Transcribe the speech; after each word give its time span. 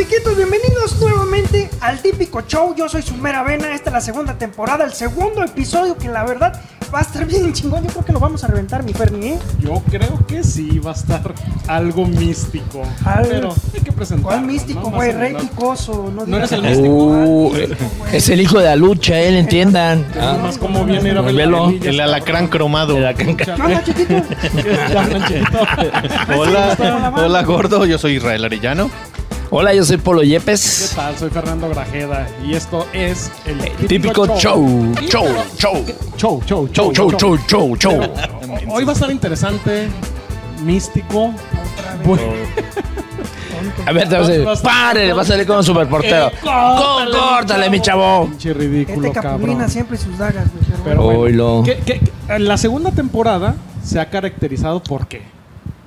chiquitos? 0.00 0.34
Bienvenidos 0.34 0.98
nuevamente 0.98 1.68
al 1.80 2.00
típico 2.00 2.40
show. 2.48 2.74
Yo 2.74 2.88
soy 2.88 3.02
su 3.02 3.14
mera 3.16 3.42
vena. 3.42 3.74
Esta 3.74 3.90
es 3.90 3.94
la 3.94 4.00
segunda 4.00 4.32
temporada, 4.38 4.84
el 4.84 4.94
segundo 4.94 5.42
episodio 5.44 5.96
que 5.98 6.08
la 6.08 6.24
verdad 6.24 6.58
va 6.92 7.00
a 7.00 7.02
estar 7.02 7.26
bien 7.26 7.52
chingón. 7.52 7.84
Yo 7.84 7.90
creo 7.90 8.04
que 8.06 8.12
lo 8.12 8.18
vamos 8.20 8.42
a 8.42 8.46
reventar, 8.46 8.82
mi 8.82 8.94
Ferni, 8.94 9.28
¿eh? 9.32 9.38
Yo 9.58 9.82
creo 9.90 10.26
que 10.26 10.42
sí 10.42 10.78
va 10.78 10.92
a 10.92 10.94
estar 10.94 11.34
algo 11.68 12.06
místico. 12.06 12.80
Al- 13.04 13.26
Pero 13.28 13.54
hay 13.74 13.80
que 13.82 13.92
presentarlo. 13.92 14.28
¿Cuál 14.38 14.46
místico, 14.46 14.90
güey? 14.90 15.12
Rey 15.12 15.34
picoso. 15.34 16.10
No, 16.14 16.24
No 16.24 16.36
eres 16.38 16.52
el 16.52 16.62
místico. 16.62 16.88
Uh, 16.88 17.52
es 18.10 18.28
el 18.30 18.40
hijo 18.40 18.58
de 18.58 18.64
la 18.64 18.76
lucha, 18.76 19.20
él, 19.20 19.36
entiendan. 19.36 20.06
Nada 20.16 20.38
más 20.38 20.56
como 20.56 20.82
viene 20.86 21.10
ir 21.10 21.18
a 21.18 21.20
ver 21.20 21.34
Velo. 21.34 21.58
las 21.58 21.68
anillas, 21.68 21.86
El 21.88 22.00
alacrán 22.00 22.48
cromado. 22.48 22.94
¿Qué 23.16 23.50
hablan, 23.52 23.84
chiquito? 23.84 24.14
Hola, 26.36 27.12
hola 27.16 27.42
gordo, 27.42 27.84
yo 27.84 27.98
soy 27.98 28.14
Israel 28.16 28.44
Arellano. 28.46 28.90
Hola, 29.52 29.74
yo 29.74 29.84
soy 29.84 29.96
Polo 29.96 30.20
¿Qué 30.20 30.28
Yepes. 30.28 30.92
tal? 30.94 31.16
Soy 31.18 31.28
Fernando 31.30 31.68
Grajeda 31.68 32.28
y 32.44 32.54
esto 32.54 32.86
es 32.92 33.32
el 33.46 33.58
Típico 33.88 34.24
show, 34.38 34.92
show, 35.08 35.26
show. 35.58 35.84
Show, 36.16 36.42
show, 36.46 36.68
Show, 36.72 36.92
show, 36.92 37.10
show, 37.18 37.36
show, 37.48 37.76
show. 37.76 38.00
Pero 38.00 38.72
Hoy 38.72 38.84
va 38.84 38.92
a 38.92 38.94
estar 38.94 39.10
interesante, 39.10 39.88
místico. 40.62 41.32
Bueno, 42.04 42.22
A 43.86 43.92
ver, 43.92 44.08
te 44.08 44.16
vas 44.16 44.28
a 44.28 44.32
decir, 44.32 44.48
pare, 44.62 45.12
va 45.12 45.22
a 45.22 45.24
salir 45.24 45.46
como 45.46 45.58
un 45.58 45.64
superportero. 45.64 46.28
Eh, 46.28 46.32
córtale, 46.42 47.10
Có- 47.10 47.28
Córtale, 47.36 47.70
mi 47.70 47.80
chavo. 47.80 48.26
pinche 48.28 48.54
ridículo, 48.54 49.08
Este 49.08 49.20
capulina 49.20 49.52
cabrón. 49.54 49.70
siempre 49.70 49.98
sus 49.98 50.16
dagas, 50.16 50.46
güey. 50.52 50.80
pero 50.84 51.02
bueno. 51.02 51.62
¿qué- 51.64 51.78
qué- 51.84 52.00
qué- 52.00 52.38
la 52.38 52.56
segunda 52.56 52.92
temporada 52.92 53.56
se 53.82 53.98
ha 53.98 54.08
caracterizado 54.08 54.80
por 54.82 55.08
qué? 55.08 55.22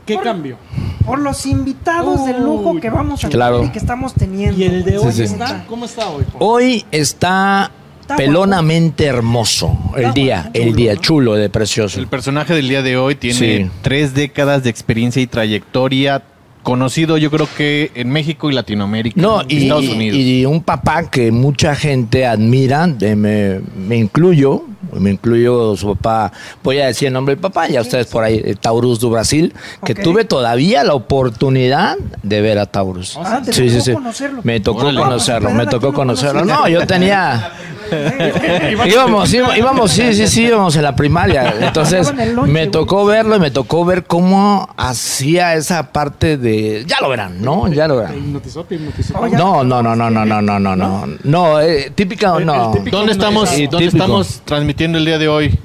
¿Qué 0.05 0.16
Por- 0.16 0.23
cambió? 0.23 0.57
Por 1.05 1.20
los 1.20 1.45
invitados 1.45 2.25
de 2.25 2.38
lujo 2.39 2.80
que 2.80 2.89
vamos 2.89 3.23
a 3.25 3.30
claro. 3.30 3.57
tener 3.57 3.70
y 3.70 3.73
que 3.73 3.80
estamos 3.80 4.13
teniendo. 4.13 4.59
¿Y 4.59 4.63
el 4.63 4.84
de 4.85 4.98
hoy 4.98 5.11
Sí, 5.11 5.27
sí. 5.27 5.34
está? 5.34 5.66
¿Cómo 5.67 5.85
está 5.85 6.07
hoy? 6.09 6.23
Hoy 6.39 6.85
está 6.91 7.71
Está 8.02 8.16
pelonamente 8.17 9.05
hermoso 9.05 9.77
el 9.95 10.02
Está 10.02 10.11
día, 10.14 10.52
el 10.53 10.75
día 10.75 10.94
¿no? 10.95 11.02
chulo 11.02 11.33
de 11.36 11.50
precioso. 11.50 12.00
El 12.00 12.08
personaje 12.08 12.53
del 12.53 12.67
día 12.67 12.81
de 12.81 12.97
hoy 12.97 13.16
tiene 13.16 13.38
Sí. 13.39 13.72
tres 13.81 14.14
décadas 14.14 14.64
de 14.64 14.69
experiencia 14.69 15.22
y 15.22 15.27
trayectoria. 15.27 16.22
Conocido, 16.64 17.17
yo 17.17 17.30
creo 17.30 17.47
que 17.58 17.92
en 17.94 18.09
México 18.09 18.50
y 18.50 18.53
Latinoamérica. 18.53 19.22
No, 19.22 19.42
y 19.47 19.64
Estados 19.64 19.88
Unidos. 19.89 20.17
y 20.17 20.45
un 20.45 20.61
papá 20.64 21.09
que 21.11 21.31
mucha 21.31 21.75
gente 21.75 22.25
admira, 22.25 22.88
de- 22.88 23.16
me, 23.16 23.59
me 23.75 23.97
incluyo, 23.97 24.64
me 24.94 25.11
incluyo 25.11 25.75
su 25.75 25.95
papá, 25.95 26.31
voy 26.64 26.80
a 26.80 26.88
decir 26.88 27.08
el 27.09 27.14
nombre 27.14 27.36
del 27.36 27.42
papá, 27.42 27.67
ya 27.67 27.81
ustedes 27.81 28.08
por 28.08 28.23
ahí, 28.23 28.42
eh, 28.44 28.55
Taurus 28.59 29.00
do 29.00 29.09
Brasil, 29.09 29.53
que 29.86 29.94
tuve 29.95 30.23
todavía 30.25 30.83
la 30.83 30.94
oportunidad 30.94 31.97
de 32.22 32.42
ver 32.42 32.58
a 32.59 32.66
Taurus. 32.66 33.17
Ah, 33.22 33.42
te 33.44 33.52
Sí, 33.53 33.70
sí, 33.70 33.75
tocó 33.77 33.83
sí. 33.86 33.94
conocerlo. 33.94 34.42
Me 34.44 34.59
tocó 34.59 34.80
Órale. 34.83 35.00
conocerlo, 35.00 35.50
No, 35.50 35.55
me 35.55 35.66
tocó 35.67 35.94
conocerlo. 35.94 36.45
No, 36.45 36.67
yo 36.67 36.86
tenía... 36.88 37.52
íbamos, 38.88 39.33
íbamos, 39.33 39.92
sí, 39.92 40.14
sí, 40.14 40.27
sí, 40.27 40.44
íbamos 40.45 40.75
en 40.75 40.83
la 40.83 40.95
primaria. 40.95 41.53
Entonces 41.61 42.11
me 42.48 42.67
tocó 42.67 43.05
verlo 43.05 43.36
y 43.36 43.39
me 43.39 43.52
tocó 43.52 43.86
ver 43.86 44.05
cómo 44.05 44.70
hacía 44.77 45.53
esa 45.55 45.92
parte 45.92 46.38
de... 46.38 46.52
Ya 46.87 46.97
lo 47.01 47.09
verán, 47.09 47.41
¿no? 47.41 47.67
Ya 47.71 47.87
lo 47.87 47.95
¿Te 47.95 48.01
verán. 48.01 48.17
hipnotizó? 48.17 48.63
¿Te 48.63 48.75
hipnotizó? 48.75 49.13
Oh, 49.19 49.27
ya. 49.27 49.37
No, 49.37 49.63
no, 49.63 49.81
no, 49.83 49.95
no, 49.95 50.09
no, 50.09 50.25
no, 50.25 50.41
no, 50.41 50.59
no, 50.59 50.75
no. 50.75 51.07
No, 51.23 51.59
eh, 51.61 51.91
típica, 51.95 52.37
El- 52.37 52.45
no. 52.45 52.71
el 52.71 52.77
típico- 52.79 52.97
¿Dónde 52.97 53.11
estamos, 53.13 53.49
Sí, 53.49 53.67
¿dónde 53.67 53.87
típico. 53.87 54.03
estamos 54.03 54.41
transmitiendo 54.45 54.97
el 54.97 55.05
día 55.05 55.17
de 55.17 55.27
hoy? 55.27 55.59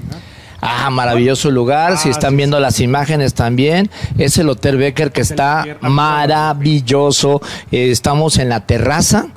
Ah, 0.61 0.91
maravilloso 0.91 1.53
lugar. 1.53 1.97
si 1.98 2.09
Ah, 2.09 2.11
están 2.11 2.36
viendo 2.36 2.59
las 2.59 2.81
imágenes 2.81 3.33
también, 3.34 3.91
es 4.19 4.39
el 4.39 4.48
Hotel 4.48 4.77
Becker 4.77 5.12
que 5.12 5.20
está 5.20 5.64
maravilloso. 5.81 7.41
Eh, 7.70 7.91
estamos 7.91 8.39
en 8.39 8.48
la 8.48 8.66
terraza. 8.66 9.28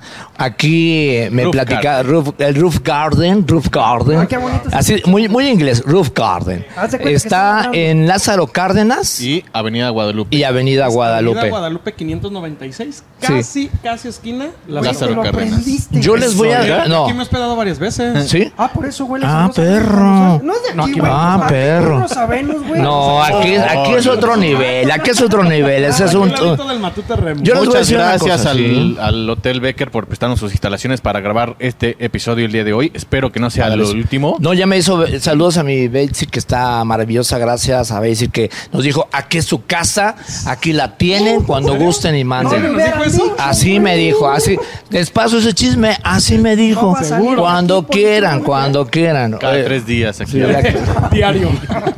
Aquí 0.44 1.10
eh, 1.10 1.30
me 1.32 1.44
Roof 1.44 1.52
platica 1.54 2.04
roof- 2.04 2.34
el 2.40 2.56
Roof 2.56 2.80
Garden, 2.84 3.48
Roof 3.48 3.68
Garden. 3.70 4.20
Ah, 4.20 4.28
qué 4.28 4.38
bonito 4.38 4.64
está. 4.66 4.78
Así, 4.80 5.02
muy, 5.06 5.28
muy 5.30 5.48
inglés, 5.48 5.84
Roof 5.86 6.10
Garden. 6.16 6.66
Está 7.06 7.70
en 7.74 8.08
Lázaro 8.08 8.48
Cárdenas 8.48 9.22
y, 9.22 9.36
Y 9.38 9.44
Avenida 9.54 9.90
Guadalupe. 9.90 10.36
Avenida 10.36 10.46
Avenida 10.46 10.88
Guadalupe. 10.88 11.50
Guadalupe 11.50 11.94
596, 11.94 13.04
Sí. 13.20 13.28
casi, 13.28 13.70
casi 13.84 14.08
esquina. 14.08 14.50
Lázaro 14.68 15.22
Cárdenas. 15.22 15.30
aprendiste. 15.54 16.02
Yo 16.02 16.16
les 16.16 16.36
voy 16.36 16.50
a- 16.52 16.86
no. 16.88 17.06
Aquí 17.06 17.14
me 17.14 17.20
he 17.20 17.22
hospedado 17.24 17.56
varias 17.56 17.80
veces. 17.80 18.30
¿Sí? 18.30 18.52
Ah, 18.58 18.70
por 18.74 18.86
eso 18.86 19.06
huele 19.06 19.26
Ah, 19.28 19.50
perro. 19.56 20.40
No 20.44 20.54
es 20.54 20.64
de 20.64 20.70
aquí, 20.82 20.92
güey. 21.00 21.12
no. 21.12 21.18
Ah, 21.18 21.46
perro. 21.48 22.00
no 22.00 22.08
sabemos, 22.08 22.68
güey. 22.68 22.82
No, 22.82 23.22
aquí, 23.24 23.56
aquí 23.56 23.94
es 23.94 24.08
otro 24.08 24.38
nivel. 24.38 24.90
Aquí 24.92 25.10
es 25.12 25.22
otro 25.22 25.44
nivel. 25.44 25.84
Ese 25.84 26.06
es 26.06 26.14
un. 26.14 26.30
Yo 26.32 26.56
les 26.56 26.58
voy 26.58 27.52
a 27.52 27.56
Muchas 27.56 27.74
decir 27.74 27.98
una 27.98 28.06
gracias 28.08 28.46
al, 28.46 29.30
Hotel 29.30 29.60
Becker 29.62 29.92
por 29.92 30.08
sus 30.38 30.52
instalaciones 30.52 31.02
para 31.02 31.20
grabar 31.22 31.56
este 31.60 31.96
episodio 32.04 32.46
el 32.46 32.52
día 32.52 32.64
de 32.64 32.74
hoy. 32.74 32.92
Espero 32.94 33.32
que 33.32 33.40
no 33.40 33.50
sea 33.50 33.76
lo 33.76 33.90
último. 33.90 34.38
No, 34.40 34.54
ya 34.54 34.66
me 34.68 34.78
hizo 34.78 35.06
saludos 35.20 35.58
a 35.58 35.64
mi 35.64 35.88
Betsy 35.88 36.26
que 36.26 36.40
está 36.40 36.84
maravillosa, 36.84 37.38
gracias 37.38 37.92
a 37.92 38.00
Betsy 38.00 38.28
que 38.30 38.50
nos 38.72 38.84
dijo, 38.84 39.08
aquí 39.12 39.38
es 39.38 39.46
su 39.46 39.66
casa, 39.66 40.16
aquí 40.46 40.74
la 40.74 40.98
tienen 40.98 41.44
cuando 41.44 41.76
gusten 41.76 42.16
y 42.16 42.22
¿En 42.22 42.28
manden. 42.28 42.62
serio 42.62 42.72
nos 42.74 42.84
dijo 42.86 43.04
eso? 43.04 43.36
Así 43.38 43.80
me 43.80 43.96
dijo, 43.96 44.30
así, 44.30 44.58
les 44.90 45.10
paso 45.10 45.38
ese 45.40 45.54
chisme, 45.54 45.98
así 46.04 46.38
me 46.38 46.56
dijo. 46.56 46.96
Salir 47.02 47.36
Cuando 47.38 47.86
quieran, 47.88 48.42
cuando 48.44 48.86
quieran. 48.88 49.38
Cada 49.40 49.64
tres 49.64 49.86
días 49.86 50.20
aquí. 50.22 50.32
sí, 50.32 50.40
ya- 50.40 51.10
Diario. 51.12 51.50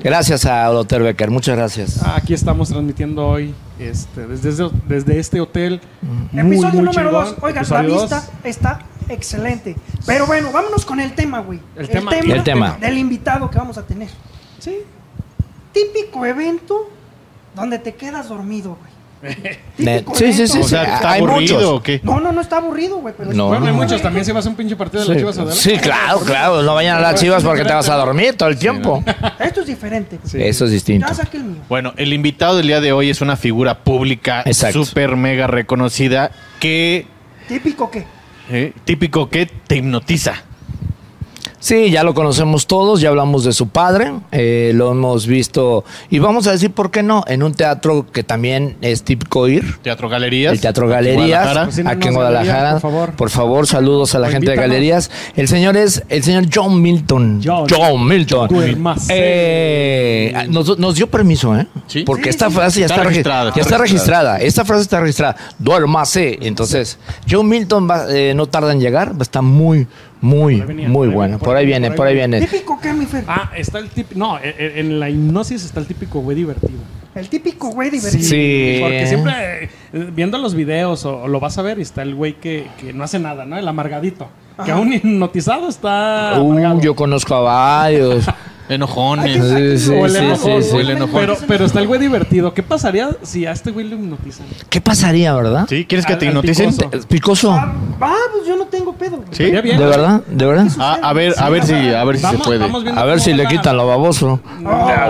gracias 0.03 0.45
a 0.45 0.65
Dr. 0.67 1.03
Becker, 1.03 1.29
muchas 1.31 1.55
gracias. 1.57 2.01
Aquí 2.03 2.33
estamos 2.33 2.69
transmitiendo 2.69 3.27
hoy 3.27 3.53
este, 3.79 4.27
desde, 4.27 4.69
desde 4.87 5.19
este 5.19 5.41
hotel. 5.41 5.81
Muy, 6.31 6.55
Episodio 6.55 6.81
muy 6.81 6.85
número 6.85 7.09
chingón. 7.09 7.25
2. 7.25 7.35
Oigan, 7.41 7.65
la 7.69 7.81
vista 7.81 8.15
dos. 8.21 8.29
está 8.43 8.79
excelente. 9.09 9.75
Pero 10.05 10.27
bueno, 10.27 10.51
vámonos 10.51 10.85
con 10.85 10.99
el 10.99 11.13
tema, 11.13 11.39
güey. 11.39 11.59
El 11.75 11.89
tema. 11.89 12.11
El 12.17 12.43
tema. 12.43 12.77
del 12.79 12.97
invitado 12.97 13.49
que 13.49 13.57
vamos 13.57 13.77
a 13.77 13.85
tener. 13.85 14.09
Sí. 14.59 14.77
Típico 15.71 16.25
evento 16.25 16.89
donde 17.55 17.79
te 17.79 17.95
quedas 17.95 18.29
dormido, 18.29 18.77
güey. 18.79 18.92
Sí, 20.15 20.33
sí, 20.33 20.47
sí, 20.47 20.59
O 20.59 20.63
sea, 20.63 20.83
¿está 20.95 21.11
hay 21.11 21.19
aburrido 21.21 21.55
muchos. 21.55 21.63
o 21.63 21.81
qué? 21.83 21.99
No, 22.03 22.19
no, 22.19 22.31
no 22.31 22.41
está 22.41 22.57
aburrido, 22.57 22.97
güey. 22.97 23.13
Pero 23.17 23.33
No. 23.33 23.47
Bueno, 23.47 23.65
hay 23.67 23.71
muchos. 23.73 24.01
También 24.01 24.25
si 24.25 24.31
vas 24.31 24.45
a 24.45 24.49
un 24.49 24.55
pinche 24.55 24.75
partido 24.75 25.03
de 25.03 25.07
las 25.09 25.15
Sí, 25.15 25.19
Chivas 25.21 25.37
Adela. 25.37 25.55
sí, 25.55 25.77
claro, 25.77 26.19
claro. 26.19 26.61
No 26.63 26.73
vayan 26.75 26.97
a 26.97 26.99
las 26.99 27.19
chivas 27.19 27.43
porque 27.43 27.63
te 27.63 27.73
vas 27.73 27.87
a 27.89 27.95
dormir 27.95 28.35
todo 28.35 28.49
el 28.49 28.57
tiempo. 28.57 29.03
Esto 29.39 29.61
es 29.61 29.67
diferente. 29.67 30.19
Sí. 30.25 30.41
Eso 30.41 30.65
es 30.65 30.71
distinto. 30.71 31.07
Ya 31.07 31.13
saqué 31.13 31.37
el 31.37 31.43
mío. 31.45 31.61
Bueno, 31.69 31.93
el 31.97 32.13
invitado 32.13 32.57
del 32.57 32.67
día 32.67 32.81
de 32.81 32.91
hoy 32.91 33.09
es 33.09 33.21
una 33.21 33.37
figura 33.37 33.79
pública 33.83 34.41
Exacto. 34.45 34.83
súper 34.85 35.15
mega 35.15 35.47
reconocida 35.47 36.31
que, 36.59 37.07
Típico 37.47 37.89
qué. 37.91 38.05
eh, 38.49 38.73
típico 38.85 39.29
que 39.29 39.45
te 39.45 39.77
hipnotiza. 39.77 40.43
Sí, 41.63 41.91
ya 41.91 42.03
lo 42.03 42.13
conocemos 42.13 42.67
todos, 42.67 42.99
ya 42.99 43.07
hablamos 43.07 43.45
de 43.45 43.53
su 43.53 43.69
padre, 43.69 44.11
eh, 44.33 44.73
lo 44.75 44.91
hemos 44.91 45.27
visto 45.27 45.85
y 46.09 46.19
vamos 46.19 46.45
a 46.47 46.51
decir 46.51 46.71
por 46.71 46.91
qué 46.91 47.03
no, 47.03 47.23
en 47.25 47.41
un 47.41 47.53
teatro 47.53 48.05
que 48.11 48.21
también 48.21 48.75
es 48.81 49.03
típico 49.03 49.47
ir, 49.47 49.77
Teatro 49.81 50.09
Galerías. 50.09 50.51
el 50.51 50.59
Teatro 50.59 50.87
aquí 50.87 50.91
en 50.93 50.95
Galerías, 50.97 51.19
Guadalajara. 51.29 51.59
Patrocínanos, 51.61 51.97
aquí 51.97 52.07
en 52.09 52.13
Guadalajara. 52.15 52.79
por 53.15 53.29
favor. 53.29 53.65
saludos 53.65 54.13
a 54.13 54.19
la 54.19 54.27
O 54.27 54.31
gente 54.31 54.51
de. 54.51 54.57
Galerías. 54.57 55.09
El 55.37 55.47
señor 55.47 55.77
es 55.77 56.03
el 56.09 56.21
señor 56.21 56.47
John 56.53 56.81
Milton. 56.81 57.39
John. 57.41 58.07
Milton. 58.09 58.49
Eh, 59.09 60.33
nos, 60.49 60.77
nos 60.77 60.95
dio 60.95 61.07
permiso, 61.09 61.57
¿eh? 61.57 61.65
Sí. 61.87 62.03
Porque 62.03 62.23
Sí, 62.23 62.29
esta 62.31 62.49
sí. 62.49 62.55
frase 62.55 62.79
ya 62.81 62.85
Está 62.87 62.95
está, 62.95 63.03
regi- 63.05 63.09
registrada, 63.09 63.43
ya 63.43 63.49
está 63.49 63.61
está 63.61 63.77
registrada. 63.77 64.37
Esta 64.41 64.65
frase 64.65 64.81
está 64.81 64.99
registrada. 64.99 65.35
Duérmase. 65.59 66.39
Entonces, 66.41 66.97
John 67.29 67.47
Milton 67.47 67.89
va- 67.89 68.05
eh, 68.09 68.33
no 68.35 68.47
tarda 68.47 68.73
en 68.73 68.79
llegar. 68.81 69.13
Está 69.21 69.41
muy, 69.41 69.87
muy, 70.23 70.61
venía, 70.61 70.87
muy 70.87 71.07
por 71.07 71.11
ahí 71.11 71.13
buena. 71.15 71.27
viene, 71.37 71.45
Por 71.45 71.55
ahí 71.57 71.65
viene, 71.65 71.91
por 71.91 72.07
ahí 72.07 72.15
viene. 72.15 72.41
Típico 72.41 72.79
qué, 72.81 72.93
mi 72.93 73.05
Fer. 73.05 73.25
Ah, 73.27 73.51
está 73.55 73.79
el 73.79 73.89
típico. 73.89 74.17
No, 74.17 74.37
e- 74.39 74.55
e- 74.57 74.79
en 74.79 74.99
la 74.99 75.09
hipnosis 75.09 75.65
está 75.65 75.79
el 75.79 75.85
típico 75.85 76.21
güey 76.21 76.37
divertido. 76.37 76.79
El 77.13 77.29
típico 77.29 77.67
güey 77.69 77.89
divertido. 77.89 78.23
Sí. 78.23 78.77
Porque 78.81 79.05
siempre 79.07 79.63
eh, 79.65 79.69
viendo 80.13 80.37
los 80.37 80.55
videos 80.55 81.05
o, 81.05 81.23
o 81.23 81.27
lo 81.27 81.39
vas 81.39 81.57
a 81.57 81.61
ver 81.61 81.77
y 81.77 81.81
está 81.81 82.01
el 82.01 82.15
güey 82.15 82.33
que, 82.33 82.67
que 82.79 82.93
no 82.93 83.03
hace 83.03 83.19
nada, 83.19 83.45
¿no? 83.45 83.57
El 83.57 83.67
amargadito. 83.67 84.29
Que 84.63 84.71
aún 84.71 84.93
hipnotizado 84.93 85.67
está. 85.67 86.39
Uh, 86.39 86.79
yo 86.79 86.95
conozco 86.95 87.35
a 87.35 87.41
varios. 87.41 88.25
Enojones. 88.69 89.33
Sí, 89.35 89.77
sí, 89.87 89.91
O 89.91 90.05
el 90.05 90.11
sí, 90.11 90.17
enojón, 90.17 90.63
sí, 90.63 90.69
o 90.69 90.71
sí. 90.75 90.77
el 90.77 90.89
enojón. 90.91 91.19
Pero, 91.19 91.37
pero 91.47 91.65
está 91.65 91.79
el 91.81 91.87
güey 91.87 91.99
divertido. 91.99 92.53
¿Qué 92.53 92.63
pasaría 92.63 93.09
si 93.21 93.45
a 93.45 93.51
este 93.51 93.71
güey 93.71 93.87
lo 93.87 93.95
hipnotizan? 93.95 94.45
¿Qué 94.69 94.79
pasaría, 94.81 95.33
verdad? 95.33 95.65
¿Sí? 95.67 95.85
¿Quieres 95.85 96.05
que 96.05 96.13
Al- 96.13 96.19
te 96.19 96.25
al 96.27 96.31
hipnoticen? 96.31 96.69
picoso. 96.75 97.07
Picoso. 97.07 97.51
Ah, 97.51 97.73
va, 98.01 98.13
pues 98.31 98.47
yo 98.47 98.55
no 98.55 98.65
tengo 98.65 98.93
pedo. 98.93 99.17
¿Sí? 99.31 99.43
Estaría 99.43 99.61
bien. 99.61 99.77
¿De 99.77 99.85
verdad? 99.85 100.21
¿De 100.27 100.45
verdad? 100.45 100.67
Ah, 100.79 100.97
a 101.03 101.13
ver, 101.13 101.33
a 101.37 101.49
ver 101.49 101.65
si, 101.65 101.73
a 101.73 102.03
ver 102.03 102.15
si 102.15 102.21
se 102.21 102.27
Vamos- 102.27 102.47
puede. 102.47 102.59
vamos 102.59 102.83
viendo 102.83 103.01
A 103.01 103.05
ver 103.05 103.15
cómo 103.15 103.25
si 103.25 103.33
le 103.33 103.45
quitan 103.47 103.77
lo 103.77 103.87
baboso. 103.87 104.39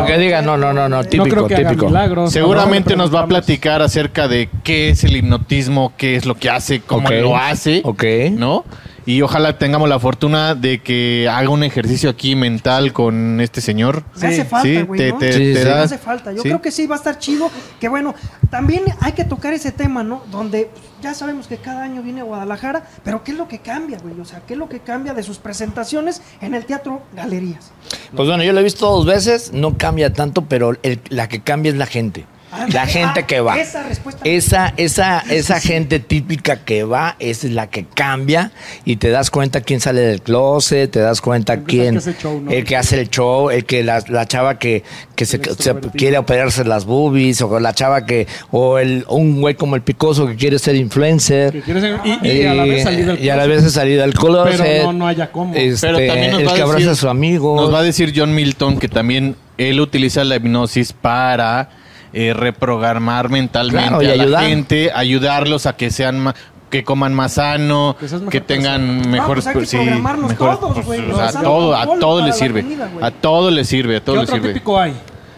Que 0.08 0.18
diga, 0.18 0.42
no, 0.42 0.58
no, 0.58 0.74
no, 0.74 0.90
no, 0.90 0.98
no 0.98 1.04
típico, 1.04 1.24
creo 1.30 1.48
que 1.48 1.56
haga 1.56 1.70
típico. 1.70 1.86
milagros. 1.88 2.32
Seguramente 2.34 2.96
nos 2.96 3.14
va 3.14 3.22
a 3.22 3.28
platicar 3.28 3.82
acerca 3.82 4.28
de 4.28 4.50
qué 4.64 4.90
es 4.90 5.04
el 5.04 5.16
hipnotismo, 5.16 5.94
qué 5.98 6.16
es 6.16 6.26
lo 6.26 6.36
que 6.36 6.50
hace, 6.50 6.82
cómo 6.82 7.08
Ok. 7.08 7.14
lo 7.22 7.38
hace, 7.38 7.82
Ok. 7.84 8.04
¿no? 8.32 8.66
Y 9.06 9.22
ojalá 9.22 9.58
tengamos 9.58 9.90
la 9.90 10.00
fortuna 10.00 10.56
de 10.56 10.82
que 10.82 11.28
haga 11.30 11.50
un 11.50 11.64
ejercicio 11.64 12.10
aquí 12.10 12.36
mental 12.36 12.94
con 12.94 13.42
este 13.42 13.60
señor. 13.60 14.04
Me 14.22 14.28
hace 14.28 14.46
falta, 14.46 14.68
Sí, 14.68 14.82
güey, 14.84 14.98
te- 15.00 15.10
¿no? 15.12 15.18
te- 15.18 15.34
Sí, 15.34 15.40
te 15.40 15.60
sí. 15.60 15.64
Me 15.66 15.70
da- 15.70 15.84
hace 15.84 15.98
falta. 15.98 16.32
Yo 16.32 16.42
sí. 16.42 16.48
creo 16.48 16.62
que 16.62 16.72
sí 16.72 16.88
va 16.88 16.96
a 16.96 16.98
estar 17.00 17.20
chido. 17.20 17.50
Que 17.82 17.90
bueno, 17.90 18.16
también 18.50 18.84
hay 19.02 19.12
que 19.12 19.26
tocar 19.26 19.54
ese 19.54 19.72
tema, 19.74 20.04
¿no? 20.04 20.24
Donde 20.32 20.70
ya 21.02 21.14
sabemos 21.14 21.48
que 21.48 21.58
cada 21.58 21.84
año 21.84 22.02
viene 22.02 22.22
a 22.22 22.24
Guadalajara, 22.24 22.86
pero 23.04 23.24
¿qué 23.26 23.32
es 23.32 23.38
lo 23.38 23.50
que 23.50 23.60
cambia, 23.60 23.98
güey? 24.02 24.18
O 24.22 24.26
sea, 24.26 24.42
¿qué 24.48 24.54
es 24.54 24.60
lo 24.60 24.70
que 24.70 24.80
cambia 24.80 25.14
de 25.14 25.22
sus 25.24 25.38
presentaciones 25.38 26.22
en 26.40 26.54
el 26.54 26.66
teatro 26.66 27.02
Galerías? 27.14 27.72
Pues 28.16 28.28
bueno, 28.30 28.44
yo 28.44 28.54
lo 28.54 28.62
he 28.62 28.64
visto 28.64 28.90
dos 28.90 29.06
veces, 29.06 29.52
no 29.52 29.78
cambia 29.78 30.14
tanto, 30.14 30.46
pero 30.46 30.78
el- 30.82 31.02
la 31.10 31.28
que 31.28 31.42
cambia 31.42 31.72
es 31.72 31.78
la 31.78 31.88
gente. 31.88 32.26
La 32.72 32.84
ah, 32.84 32.88
gente 32.88 33.24
que 33.24 33.40
va. 33.40 33.60
esa 33.60 33.84
respuesta. 33.84 34.22
Esa, 34.24 34.74
esa, 34.78 35.20
esa 35.30 35.60
gente 35.60 36.00
típica 36.00 36.58
que 36.58 36.84
va 36.84 37.16
es 37.20 37.44
la 37.44 37.70
que 37.70 37.86
cambia 37.86 38.52
y 38.86 38.98
te 38.98 39.10
das 39.10 39.32
cuenta 39.32 39.62
quién 39.62 39.80
sale 39.80 40.02
del 40.02 40.22
closet, 40.22 40.92
te 40.92 41.00
das 41.00 41.22
cuenta 41.22 41.54
El 41.54 41.60
que 41.62 41.66
quién, 41.66 41.98
hace 41.98 42.14
show, 42.14 42.42
¿no? 42.42 42.52
el 42.52 42.64
que 42.64 42.78
hace 42.78 43.00
el 43.00 43.10
show, 43.10 43.50
el 43.50 43.66
que 43.66 43.84
la, 43.84 44.04
la 44.08 44.28
chava 44.28 44.60
que, 44.60 44.84
que 45.16 45.26
se, 45.26 45.40
quiere 45.40 46.18
operarse 46.18 46.64
las 46.64 46.86
boobies, 46.86 47.42
o 47.42 47.60
la 47.60 47.74
chava 47.74 48.06
que, 48.06 48.28
o 48.52 48.78
el, 48.78 49.06
un 49.10 49.42
güey 49.42 49.56
como 49.56 49.76
el 49.76 49.82
picoso 49.82 50.28
que 50.28 50.36
quiere 50.36 50.60
ser 50.60 50.76
influencer. 50.76 51.52
Que 51.52 51.62
quiere 51.62 51.82
ser- 51.82 52.00
y, 52.04 52.28
y 52.28 52.46
a 52.46 52.54
la 52.54 52.66
vez 52.66 52.84
salir 52.84 53.06
del 53.06 53.24
y 53.24 53.30
a 53.30 53.36
la 53.36 53.44
closet. 53.44 53.64
vez 53.64 53.74
salir 53.74 54.00
del 54.00 54.14
closet. 54.14 54.58
Pero 54.62 54.84
no, 54.86 54.94
no 54.94 55.08
haya 55.08 55.32
cómo. 55.32 55.56
Este, 55.56 55.88
Pero 55.88 55.98
también 56.06 56.32
nos 56.32 56.42
el 56.42 56.48
va 56.48 56.54
que 56.54 56.62
abraza 56.62 56.92
a 56.92 56.96
su 56.96 57.10
amigo. 57.10 57.56
Nos 57.56 57.74
va 57.74 57.80
a 57.80 57.84
decir 57.84 58.14
John 58.16 58.34
Milton 58.34 58.78
que 58.78 58.88
también 58.88 59.36
él 59.58 59.80
utiliza 59.80 60.24
la 60.24 60.36
hipnosis 60.36 60.94
para 60.94 61.70
eh, 62.14 62.34
reprogramar 62.34 63.30
mentalmente 63.30 63.88
Claro, 63.90 64.04
y 64.04 64.08
a 64.08 64.12
ayudar. 64.12 64.28
la 64.30 64.42
gente, 64.44 64.92
ayudarlos 64.94 65.66
a 65.66 65.76
que 65.76 65.90
sean 65.92 66.20
ma- 66.20 66.36
que 66.70 66.84
coman 66.84 67.14
más 67.14 67.34
sano, 67.34 67.96
Que 68.32 68.42
tengan 68.42 69.10
mejores 69.10 69.48
pues 69.54 69.70
sí, 69.70 69.78
mejores- 69.78 70.38
todos, 70.38 70.74
pues, 70.74 70.86
güey, 70.86 71.12
o 71.12 71.16
sea, 71.16 71.28
a 71.28 71.32
todo, 71.44 71.76
a 71.76 71.86
todo 72.00 72.16
para 72.20 72.26
le 72.26 72.30
la 72.32 72.34
sirve, 72.36 72.62
comida, 72.64 72.90
a 73.02 73.12
todo 73.12 73.52
le 73.52 73.64
sirve, 73.64 73.98
a 73.98 74.00
¿Qué 74.00 74.06
todo 74.06 74.16
le 74.16 74.22
otro 74.24 74.36
sirve. 74.36 74.48
típico 74.54 74.80
hay? 74.80 74.94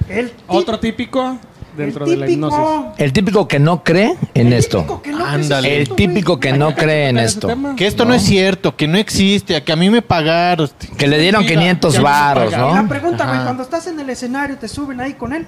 El 0.08 0.32
Otro 0.48 0.80
típico 0.80 1.38
dentro 1.76 2.06
el 2.06 2.12
de 2.12 2.18
la 2.18 2.30
hipnosis. 2.30 2.60
El 2.98 3.12
típico 3.12 3.48
que 3.50 3.60
no 3.60 3.84
cree 3.84 4.16
en 4.34 4.48
el 4.48 4.54
esto. 4.54 5.02
no 5.12 5.26
Ándale. 5.26 5.82
El 5.82 5.90
típico 5.90 6.40
que 6.40 6.54
no 6.54 6.74
cree 6.74 7.10
en 7.10 7.18
esto. 7.18 7.50
Que 7.76 7.86
esto 7.88 8.06
no. 8.06 8.14
es 8.14 8.22
cierto, 8.22 8.78
que 8.78 8.88
no 8.88 8.98
existe, 8.98 9.62
que 9.62 9.72
a 9.74 9.76
mí 9.76 9.90
me 9.90 10.02
pagaron. 10.02 10.70
Que 10.98 11.08
le 11.08 11.18
dieron 11.20 11.42
Mentira, 11.42 11.60
500 11.62 11.92
que 11.94 11.98
a 11.98 12.02
mí 12.02 12.06
me 12.08 12.12
varos. 12.14 12.48
Y 12.48 12.56
la 12.56 12.82
¿no? 12.82 12.88
pregunta, 12.88 13.26
güey, 13.26 13.44
cuando 13.44 13.64
estás 13.64 13.88
en 13.88 14.00
el 14.00 14.10
escenario, 14.10 14.58
te 14.58 14.70
suben 14.70 15.02
ahí 15.02 15.14
con 15.16 15.34
él, 15.34 15.46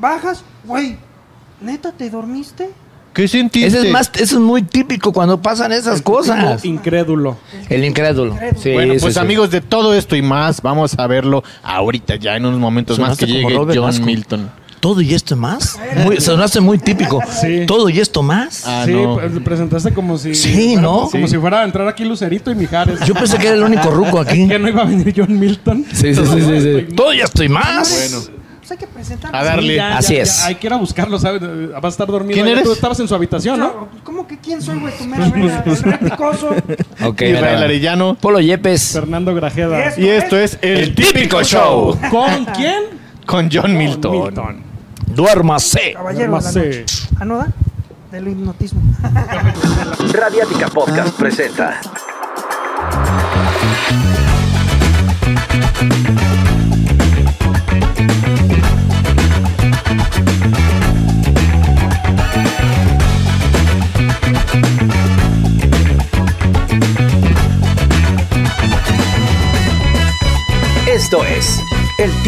bajas, 0.00 0.42
güey, 0.64 0.96
¿neta 1.60 1.92
te 1.92 2.08
dormiste? 2.10 2.70
¿Qué 3.14 3.26
sentiste? 3.26 3.66
Ese 3.66 3.86
es 3.86 3.92
más, 3.92 4.10
eso 4.14 4.36
es 4.36 4.40
muy 4.40 4.62
típico 4.62 5.12
cuando 5.12 5.42
pasan 5.42 5.72
esas 5.72 5.96
El 5.98 6.02
cosas. 6.04 6.64
Incrédulo. 6.64 7.36
El 7.68 7.84
incrédulo. 7.84 8.34
Incrédulo. 8.34 8.62
Sí, 8.62 8.72
bueno, 8.72 8.94
sí, 8.94 9.00
pues 9.00 9.14
sí. 9.14 9.20
amigos, 9.20 9.50
de 9.50 9.60
todo 9.60 9.94
esto 9.94 10.14
y 10.14 10.22
más, 10.22 10.62
vamos 10.62 10.94
a 10.96 11.06
verlo 11.08 11.42
ahorita 11.64 12.14
ya 12.16 12.36
en 12.36 12.46
unos 12.46 12.60
momentos 12.60 12.98
más 12.98 13.16
que 13.18 13.26
como 13.26 13.38
llegue 13.38 13.56
Robert 13.56 13.76
John 13.78 13.88
Vasco. 13.88 14.04
Milton. 14.06 14.50
Todo 14.78 15.00
y 15.00 15.12
esto 15.12 15.34
más. 15.34 15.76
Muy, 16.04 16.20
sonaste 16.20 16.60
muy 16.60 16.78
típico. 16.78 17.20
Sí. 17.40 17.64
Todo 17.66 17.88
y 17.88 17.98
esto 17.98 18.22
más. 18.22 18.62
Ah, 18.64 18.84
sí, 18.86 18.92
no. 18.92 19.14
pues, 19.14 19.32
presentaste 19.42 19.92
como 19.92 20.16
si. 20.16 20.36
Sí, 20.36 20.74
fuera- 20.74 20.82
¿no? 20.82 21.08
Como 21.10 21.26
Sí. 21.26 21.32
si 21.34 21.38
fuera 21.40 21.62
a 21.62 21.64
entrar 21.64 21.88
aquí 21.88 22.04
Lucerito 22.04 22.52
y 22.52 22.54
Mijares. 22.54 23.00
Yo 23.04 23.14
pensé 23.14 23.38
que 23.38 23.48
era 23.48 23.56
el 23.56 23.64
único 23.64 23.90
ruco 23.90 24.20
aquí. 24.20 24.46
que 24.46 24.58
no 24.60 24.68
iba 24.68 24.82
a 24.82 24.84
venir 24.84 25.12
John 25.16 25.36
Milton. 25.36 25.84
Sí, 25.92 26.14
sí, 26.14 26.22
sí, 26.24 26.40
sí, 26.40 26.60
sí. 26.60 26.94
Todo 26.94 27.12
y 27.12 27.20
esto 27.20 27.42
y 27.42 27.48
más. 27.48 27.90
Bueno. 28.12 28.37
Pues 28.68 28.78
hay 28.82 28.86
que 28.86 28.92
presentar. 28.92 29.34
A 29.34 29.44
darle. 29.44 29.76
ya, 29.76 29.96
Así 29.96 30.14
ya, 30.14 30.22
es. 30.22 30.40
ya, 30.40 30.46
hay 30.46 30.54
que 30.56 30.66
ir 30.66 30.72
a 30.74 30.76
buscarlo, 30.76 31.18
¿sabes? 31.18 31.40
Va 31.42 31.80
a 31.82 31.88
estar 31.88 32.06
dormido. 32.06 32.34
¿Quién 32.34 32.46
eres? 32.48 32.64
Tú 32.64 32.72
estabas 32.72 33.00
en 33.00 33.08
su 33.08 33.14
habitación, 33.14 33.58
¿no? 33.58 33.70
Claro, 33.72 33.88
¿Cómo 34.04 34.26
que 34.26 34.36
quién 34.38 34.60
soy, 34.60 34.78
güey? 34.78 34.92
Tu 34.98 35.04
mera 35.06 35.24
el. 35.34 37.06
Ok, 37.06 37.22
Israel. 37.22 37.62
Arellano. 37.62 38.14
Polo 38.16 38.40
Yepes. 38.40 38.92
Fernando 38.92 39.34
Grajeda. 39.34 39.98
Y 39.98 40.06
esto 40.08 40.36
es 40.36 40.58
el, 40.60 40.94
típico 40.94 41.42
show 41.42 41.98
¿Con 42.10 42.44
quién? 42.54 42.82
con 43.24 43.48
John 43.50 43.74
Milton. 43.74 44.12
Milton. 44.12 44.62
Duérmase. 45.06 45.94
Caballero 45.94 46.24
de 46.36 46.42
la 46.42 46.50
Duérmase. 46.50 46.84
noche. 46.84 46.84
¿Ah? 47.20 47.46
Del 48.12 48.28
hipnotismo. 48.28 48.82
Radiática 50.12 50.68
Podcast 50.68 51.16
presenta 51.18 51.80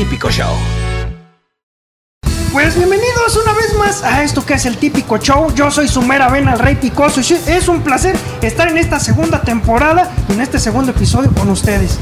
Típico 0.01 0.31
Show. 0.31 0.55
Pues 2.55 2.75
bienvenidos 2.75 3.37
una 3.45 3.53
vez 3.53 3.75
más 3.77 4.03
a 4.03 4.23
esto 4.25 4.47
que 4.47 4.55
es 4.55 4.65
el 4.65 4.79
típico 4.79 5.19
show. 5.19 5.53
Yo 5.55 5.71
soy 5.71 5.89
su 5.89 6.01
mera 6.01 6.31
vena, 6.31 6.55
el 6.55 6.59
rey 6.59 6.77
picoso. 6.77 7.21
y 7.21 7.35
Es 7.51 7.69
un 7.69 7.83
placer 7.83 8.17
estar 8.41 8.69
en 8.69 8.79
esta 8.79 8.99
segunda 8.99 9.43
temporada 9.43 10.11
y 10.31 10.33
en 10.33 10.41
este 10.41 10.59
segundo 10.59 10.93
episodio 10.93 11.31
con 11.33 11.51
ustedes. 11.51 11.99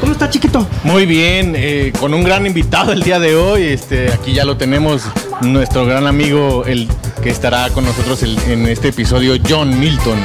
¿Cómo 0.00 0.12
está, 0.12 0.30
chiquito? 0.30 0.66
Muy 0.82 1.04
bien, 1.04 1.52
eh, 1.54 1.92
con 2.00 2.14
un 2.14 2.24
gran 2.24 2.46
invitado 2.46 2.92
el 2.92 3.02
día 3.02 3.18
de 3.18 3.36
hoy. 3.36 3.64
Este, 3.64 4.10
aquí 4.14 4.32
ya 4.32 4.46
lo 4.46 4.56
tenemos, 4.56 5.02
nuestro 5.42 5.84
gran 5.84 6.06
amigo, 6.06 6.64
el 6.64 6.88
que 7.22 7.28
estará 7.28 7.68
con 7.68 7.84
nosotros 7.84 8.22
el- 8.22 8.38
en 8.50 8.66
este 8.66 8.88
episodio, 8.88 9.34
John 9.46 9.78
Milton. 9.78 10.18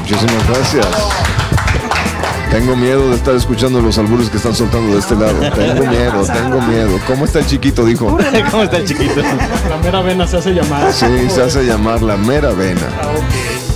Muchísimas 0.00 0.48
gracias. 0.48 0.86
Tengo 2.50 2.74
miedo 2.76 3.10
de 3.10 3.16
estar 3.16 3.34
escuchando 3.34 3.80
los 3.80 3.98
albures 3.98 4.30
que 4.30 4.38
están 4.38 4.54
soltando 4.54 4.94
de 4.94 5.00
este 5.00 5.14
lado. 5.14 5.34
Tengo 5.54 5.84
miedo, 5.86 6.24
tengo 6.26 6.60
miedo. 6.62 6.98
¿Cómo 7.06 7.24
está 7.26 7.40
el 7.40 7.46
chiquito? 7.46 7.84
Dijo. 7.84 8.16
¿Cómo 8.50 8.62
está 8.62 8.78
el 8.78 8.86
chiquito? 8.86 9.20
La 9.68 9.76
mera 9.82 10.00
vena 10.00 10.26
se 10.26 10.38
hace 10.38 10.52
llamar. 10.52 10.90
Sí, 10.92 11.28
se 11.28 11.42
hace 11.42 11.64
llamar 11.64 12.00
la 12.02 12.16
mera 12.16 12.50
vena. 12.52 12.80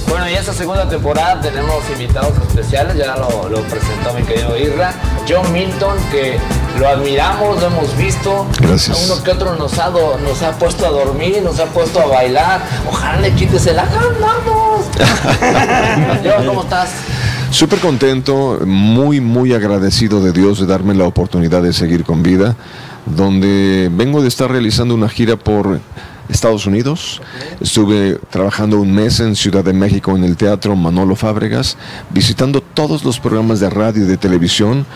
Bueno, 0.09 0.29
y 0.29 0.35
esta 0.35 0.53
segunda 0.55 0.89
temporada 0.89 1.41
tenemos 1.41 1.77
invitados 1.91 2.33
especiales, 2.49 2.97
ya 2.97 3.17
lo, 3.17 3.49
lo 3.49 3.61
presentó 3.63 4.13
mi 4.15 4.23
querido 4.25 4.57
Irra, 4.59 4.93
John 5.29 5.51
Milton, 5.53 5.97
que 6.11 6.39
lo 6.79 6.89
admiramos, 6.89 7.61
lo 7.61 7.67
hemos 7.67 7.97
visto. 7.97 8.47
Gracias. 8.61 8.99
A 9.11 9.13
uno 9.15 9.23
que 9.23 9.31
otro 9.31 9.55
nos 9.57 9.79
ha, 9.79 9.89
do- 9.91 10.19
nos 10.19 10.43
ha 10.43 10.53
puesto 10.53 10.87
a 10.87 10.91
dormir, 10.91 11.41
nos 11.43 11.59
ha 11.61 11.67
puesto 11.67 12.01
a 12.01 12.07
bailar. 12.07 12.61
Ojalá 12.91 13.21
le 13.21 13.33
quites 13.33 13.67
el 13.67 13.79
¡Ah, 13.79 13.87
vamos! 14.21 14.87
John, 16.25 16.47
¿cómo 16.47 16.63
estás? 16.63 16.91
Súper 17.53 17.81
contento, 17.81 18.61
muy, 18.65 19.21
muy 19.21 19.53
agradecido 19.53 20.23
de 20.23 20.33
Dios 20.33 20.59
de 20.59 20.65
darme 20.65 20.95
la 20.95 21.05
oportunidad 21.05 21.63
de 21.63 21.75
seguir 21.75 22.03
con 22.03 22.23
vida, 22.23 22.57
donde 23.05 23.91
vengo 23.93 24.23
de 24.23 24.29
estar 24.29 24.51
realizando 24.51 24.95
una 24.95 25.11
gira 25.11 25.37
por 25.37 25.79
Estados 26.31 26.65
Unidos. 26.65 27.21
Estuve 27.61 28.19
trabajando 28.31 28.81
un 28.81 28.95
mes 28.95 29.21
en 29.21 29.37
Ciudad 29.37 29.63
de 29.63 29.75
México 29.75 30.17
en 30.17 30.25
el 30.25 30.39
Teatro 30.39 30.75
Manolo 30.77 31.15
Fábregas, 31.15 31.77
visitando 32.09 32.63
todos 32.63 33.05
los 33.05 33.21
programas 33.21 33.61
de 33.61 33.69
radio 33.69 34.05
y 34.05 34.07
de 34.07 34.17
televisión 34.17 34.87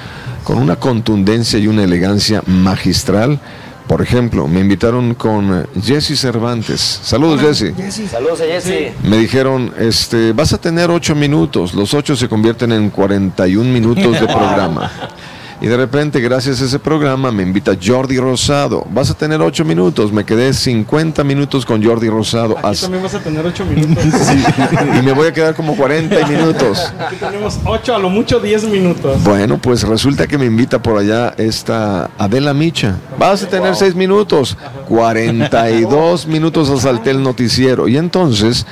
con 0.43 0.57
una 0.57 0.77
contundencia 0.77 1.59
y 1.59 1.69
una 1.69 1.85
elegancia 1.85 2.43
magistral. 2.47 3.39
Por 3.87 4.03
ejemplo, 4.03 4.49
me 4.49 4.61
invitaron 4.61 5.15
con 5.15 5.67
Jesse 5.81 6.19
Cervantes. 6.19 6.81
Saludos, 7.03 7.41
Jesse. 7.41 7.73
Jessy. 7.77 8.09
Saludos 8.09 8.41
a 8.41 8.45
Jesse. 8.45 8.93
Me 9.05 9.19
dijeron, 9.19 9.73
este, 9.79 10.33
vas 10.33 10.53
a 10.53 10.59
tener 10.59 10.91
ocho 10.91 11.15
minutos. 11.15 11.73
Los 11.73 11.95
ocho 11.95 12.17
se 12.17 12.29
convierten 12.29 12.73
en 12.73 12.91
41 12.91 13.71
minutos 13.71 14.21
de 14.21 14.27
programa. 14.27 14.91
Y 15.61 15.67
de 15.69 15.77
repente, 15.77 16.21
gracias 16.21 16.61
a 16.61 16.67
ese 16.67 16.79
programa, 16.79 17.33
me 17.33 17.43
invita 17.43 17.73
Jordi 17.83 18.19
Rosado. 18.19 18.87
Vas 18.91 19.11
a 19.11 19.15
tener 19.15 19.41
ocho 19.41 19.65
minutos. 19.65 20.13
Me 20.13 20.25
quedé 20.25 20.53
50 20.53 21.25
minutos 21.25 21.65
con 21.65 21.83
Jordi 21.83 22.09
Rosado. 22.11 22.59
Aquí 22.59 22.69
As- 22.69 22.81
también 22.83 23.03
vas 23.03 23.15
a 23.15 23.21
tener 23.21 23.45
8 23.45 23.65
minutos. 23.65 24.05
y 24.99 25.03
me 25.03 25.13
voy 25.13 25.29
a 25.29 25.33
quedar 25.33 25.55
como 25.55 25.75
40 25.75 26.27
minutos. 26.27 26.93
Aquí 26.99 27.17
tenemos 27.17 27.59
8, 27.65 27.95
a 27.95 27.99
lo 27.99 28.11
mucho 28.11 28.39
10 28.39 28.65
minutos. 28.65 29.25
Bueno, 29.25 29.57
pues 29.59 29.83
resulta 29.83 30.27
que 30.27 30.37
me 30.37 30.45
invita 30.45 30.83
por 30.83 30.99
allá 30.99 31.33
esta 31.39 32.11
Adela 32.19 32.53
Micha. 32.53 32.97
Vas 33.19 33.43
a 33.43 33.49
tener 33.49 33.75
seis 33.77 33.95
minutos. 33.95 34.59
42 34.89 36.27
minutos 36.27 36.69
asalté 36.71 37.11
el 37.11 37.23
noticiero. 37.23 37.89
Y 37.89 37.97
entonces, 37.97 38.67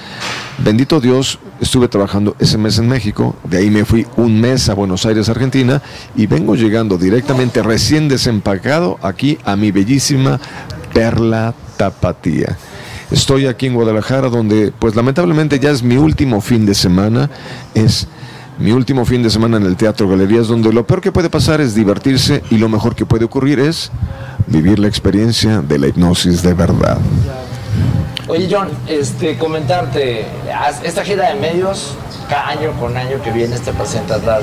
bendito 0.58 1.00
Dios, 1.00 1.38
estuve 1.64 1.88
trabajando 1.88 2.36
ese 2.38 2.58
mes 2.58 2.78
en 2.78 2.88
México. 2.88 3.34
De 3.44 3.56
ahí 3.56 3.70
me 3.70 3.84
fui 3.84 4.06
un 4.16 4.40
mes 4.40 4.68
a 4.68 4.74
Buenos 4.74 5.06
Aires, 5.06 5.28
Argentina. 5.28 5.82
Y 6.14 6.26
vengo 6.26 6.54
llegando 6.54 6.98
directamente, 6.98 7.62
recién 7.62 8.08
desempacado, 8.08 8.98
aquí 9.02 9.38
a 9.44 9.56
mi 9.56 9.72
bellísima 9.72 10.38
Perla 10.92 11.54
Tapatía. 11.76 12.56
Estoy 13.10 13.46
aquí 13.46 13.66
en 13.66 13.74
Guadalajara 13.74 14.28
donde, 14.28 14.72
pues 14.78 14.94
lamentablemente 14.94 15.58
ya 15.58 15.70
es 15.70 15.82
mi 15.82 15.96
último 15.96 16.40
fin 16.40 16.66
de 16.66 16.74
semana. 16.74 17.30
Es 17.74 18.08
mi 18.58 18.70
último 18.70 19.04
fin 19.04 19.22
de 19.22 19.30
semana 19.30 19.56
en 19.56 19.64
el 19.64 19.76
Teatro 19.76 20.08
Galerías, 20.08 20.46
donde 20.46 20.72
lo 20.72 20.86
peor 20.86 21.00
que 21.00 21.12
puede 21.12 21.30
pasar 21.30 21.60
es 21.60 21.74
divertirse 21.74 22.42
y 22.50 22.58
lo 22.58 22.68
mejor 22.68 22.94
que 22.94 23.06
puede 23.06 23.24
ocurrir 23.24 23.58
es 23.58 23.90
vivir 24.46 24.78
la 24.78 24.86
experiencia 24.86 25.62
de 25.62 25.78
la 25.78 25.88
hipnosis 25.88 26.42
de 26.42 26.54
verdad. 26.54 26.98
Oye, 28.26 28.48
John, 28.50 28.68
este, 28.88 29.36
comentarte, 29.36 30.24
esta 30.82 31.04
gira 31.04 31.28
de 31.28 31.34
medios 31.34 31.94
cada 32.28 32.48
año 32.48 32.72
con 32.80 32.96
año 32.96 33.20
que 33.22 33.30
vienes 33.30 33.60
te 33.60 33.72
presentas 33.72 34.24
las... 34.24 34.42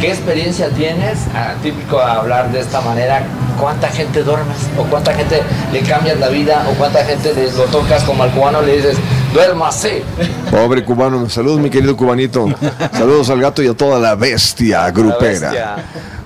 ¿Qué 0.00 0.08
experiencia 0.08 0.70
tienes? 0.70 1.18
Ah, 1.34 1.54
típico 1.62 2.00
hablar 2.00 2.50
de 2.50 2.60
esta 2.60 2.80
manera. 2.80 3.22
¿Cuánta 3.60 3.88
gente 3.88 4.22
duermes? 4.22 4.56
¿O 4.76 4.82
cuánta 4.84 5.14
gente 5.14 5.42
le 5.72 5.80
cambias 5.82 6.18
la 6.18 6.28
vida? 6.28 6.66
¿O 6.68 6.74
cuánta 6.74 7.04
gente 7.04 7.32
le, 7.34 7.52
lo 7.52 7.64
tocas 7.64 8.02
como 8.04 8.22
al 8.24 8.30
cubano 8.32 8.60
le 8.62 8.76
dices, 8.76 8.96
duérmase? 9.32 10.02
Pobre 10.50 10.84
cubano, 10.84 11.28
saludos 11.28 11.60
mi 11.60 11.70
querido 11.70 11.96
cubanito. 11.96 12.48
Saludos 12.92 13.30
al 13.30 13.40
gato 13.40 13.62
y 13.62 13.68
a 13.68 13.74
toda 13.74 14.00
la 14.00 14.14
bestia 14.16 14.90
grupera. 14.90 15.50
bestia. 15.50 15.76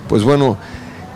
Pues 0.07 0.23
bueno, 0.23 0.57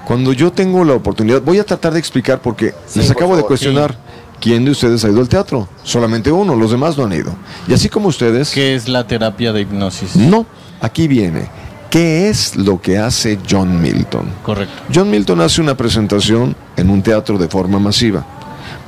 cuando 0.05 0.31
yo 0.33 0.51
tengo 0.51 0.83
la 0.83 0.93
oportunidad, 0.93 1.41
voy 1.41 1.57
a 1.57 1.65
tratar 1.65 1.93
de 1.93 1.99
explicar 1.99 2.39
porque 2.39 2.75
Sí, 2.85 2.99
les 2.99 3.07
por 3.07 3.17
acabo 3.17 3.35
de 3.35 3.43
cuestionar. 3.43 3.95
¿Quién 4.43 4.65
de 4.65 4.71
ustedes 4.71 5.05
ha 5.05 5.09
ido 5.09 5.21
al 5.21 5.29
teatro? 5.29 5.69
Solamente 5.83 6.29
uno, 6.29 6.53
los 6.53 6.69
demás 6.69 6.97
no 6.97 7.05
han 7.05 7.13
ido. 7.13 7.33
Y 7.65 7.73
así 7.73 7.87
como 7.87 8.09
ustedes, 8.09 8.51
¿Qué 8.51 8.75
es 8.75 8.89
la 8.89 9.07
terapia 9.07 9.53
de 9.53 9.61
hipnosis? 9.61 10.17
no, 10.17 10.45
aquí 10.81 11.07
viene. 11.07 11.47
¿Qué 11.89 12.27
es 12.27 12.57
lo 12.57 12.81
que 12.81 12.97
hace 12.97 13.39
John 13.49 13.81
Milton? 13.81 14.25
Correcto. 14.43 14.73
John 14.93 15.09
Milton 15.09 15.39
hace 15.39 15.61
una 15.61 15.77
presentación 15.77 16.57
en 16.75 16.89
un 16.89 17.01
teatro 17.01 17.37
de 17.37 17.47
forma 17.47 17.79
masiva. 17.79 18.25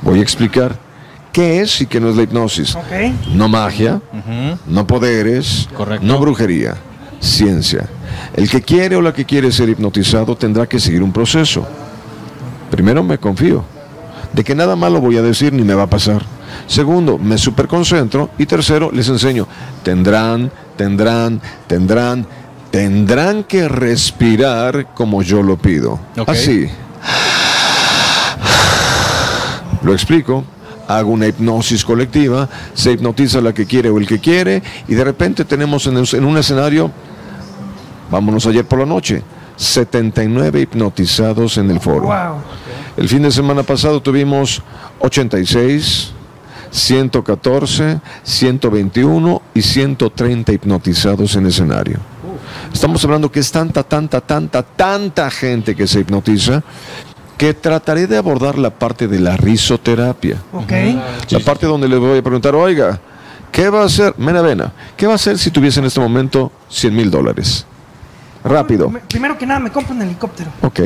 Voy 0.02 0.18
a 0.18 0.22
explicar 0.22 0.76
qué 1.32 1.62
es 1.62 1.80
y 1.80 1.86
qué 1.86 2.00
no 2.00 2.10
es 2.10 2.16
la 2.16 2.24
hipnosis. 2.24 2.74
Ok. 2.74 2.92
No 3.32 3.48
magia, 3.48 4.02
no 4.66 4.86
poderes, 4.86 5.70
Correcto. 5.74 6.04
no 6.06 6.18
brujería, 6.18 6.74
ciencia. 7.18 7.88
El 8.34 8.50
que 8.50 8.60
quiere 8.60 8.94
o 8.96 9.00
la 9.00 9.14
que 9.14 9.24
quiere 9.24 9.50
ser 9.50 9.70
hipnotizado 9.70 10.36
tendrá 10.36 10.66
que 10.66 10.78
seguir 10.78 11.02
un 11.02 11.12
proceso. 11.12 11.66
Primero 12.70 13.02
me 13.02 13.16
confío 13.16 13.64
de 14.32 14.44
que 14.44 14.54
nada 14.54 14.76
malo 14.76 15.00
voy 15.00 15.16
a 15.16 15.22
decir 15.22 15.52
ni 15.52 15.62
me 15.62 15.74
va 15.74 15.84
a 15.84 15.90
pasar. 15.90 16.22
Segundo, 16.66 17.18
me 17.18 17.38
superconcentro. 17.38 18.30
Y 18.38 18.46
tercero, 18.46 18.90
les 18.92 19.08
enseño. 19.08 19.46
Tendrán, 19.82 20.50
tendrán, 20.76 21.40
tendrán, 21.66 22.26
tendrán 22.70 23.44
que 23.44 23.68
respirar 23.68 24.94
como 24.94 25.22
yo 25.22 25.42
lo 25.42 25.56
pido. 25.56 25.98
Así. 26.32 26.68
Lo 29.82 29.92
explico. 29.92 30.44
Hago 30.88 31.10
una 31.10 31.26
hipnosis 31.26 31.84
colectiva, 31.84 32.48
se 32.72 32.92
hipnotiza 32.92 33.40
la 33.40 33.52
que 33.52 33.66
quiere 33.66 33.90
o 33.90 33.98
el 33.98 34.06
que 34.06 34.20
quiere, 34.20 34.62
y 34.86 34.94
de 34.94 35.02
repente 35.02 35.44
tenemos 35.44 35.84
en, 35.88 35.96
el- 35.96 36.08
en 36.14 36.24
un 36.24 36.36
escenario, 36.38 36.92
vámonos 38.08 38.46
ayer 38.46 38.64
por 38.64 38.78
la 38.78 38.86
noche, 38.86 39.20
79 39.56 40.60
hipnotizados 40.60 41.58
en 41.58 41.72
el 41.72 41.80
foro. 41.80 42.02
Wow. 42.02 42.36
El 42.96 43.08
fin 43.08 43.22
de 43.22 43.30
semana 43.30 43.62
pasado 43.62 44.00
tuvimos 44.00 44.62
86, 45.00 46.12
114, 46.70 48.00
121 48.22 49.42
y 49.52 49.62
130 49.62 50.52
hipnotizados 50.52 51.36
en 51.36 51.46
escenario. 51.46 51.98
Estamos 52.72 53.04
hablando 53.04 53.30
que 53.30 53.40
es 53.40 53.52
tanta, 53.52 53.82
tanta, 53.82 54.22
tanta, 54.22 54.62
tanta 54.62 55.30
gente 55.30 55.74
que 55.74 55.86
se 55.86 56.00
hipnotiza 56.00 56.62
que 57.36 57.52
trataré 57.52 58.06
de 58.06 58.16
abordar 58.16 58.58
la 58.58 58.70
parte 58.70 59.08
de 59.08 59.20
la 59.20 59.36
risoterapia. 59.36 60.42
Ok. 60.52 60.72
La 61.28 61.40
parte 61.40 61.66
donde 61.66 61.88
les 61.88 61.98
voy 61.98 62.18
a 62.18 62.22
preguntar, 62.22 62.54
oiga, 62.54 62.98
¿qué 63.52 63.68
va 63.68 63.82
a 63.82 63.86
hacer? 63.86 64.14
Mena 64.16 64.40
Vena, 64.40 64.72
¿qué 64.96 65.06
va 65.06 65.12
a 65.12 65.16
hacer 65.16 65.38
si 65.38 65.50
tuviese 65.50 65.80
en 65.80 65.86
este 65.86 66.00
momento 66.00 66.50
100 66.70 66.96
mil 66.96 67.10
dólares? 67.10 67.66
Rápido. 68.48 68.88
Me- 68.90 69.00
Primero 69.00 69.36
que 69.36 69.46
nada, 69.46 69.60
me 69.60 69.70
compro 69.70 69.94
un 69.94 70.02
helicóptero. 70.02 70.50
Ok. 70.62 70.80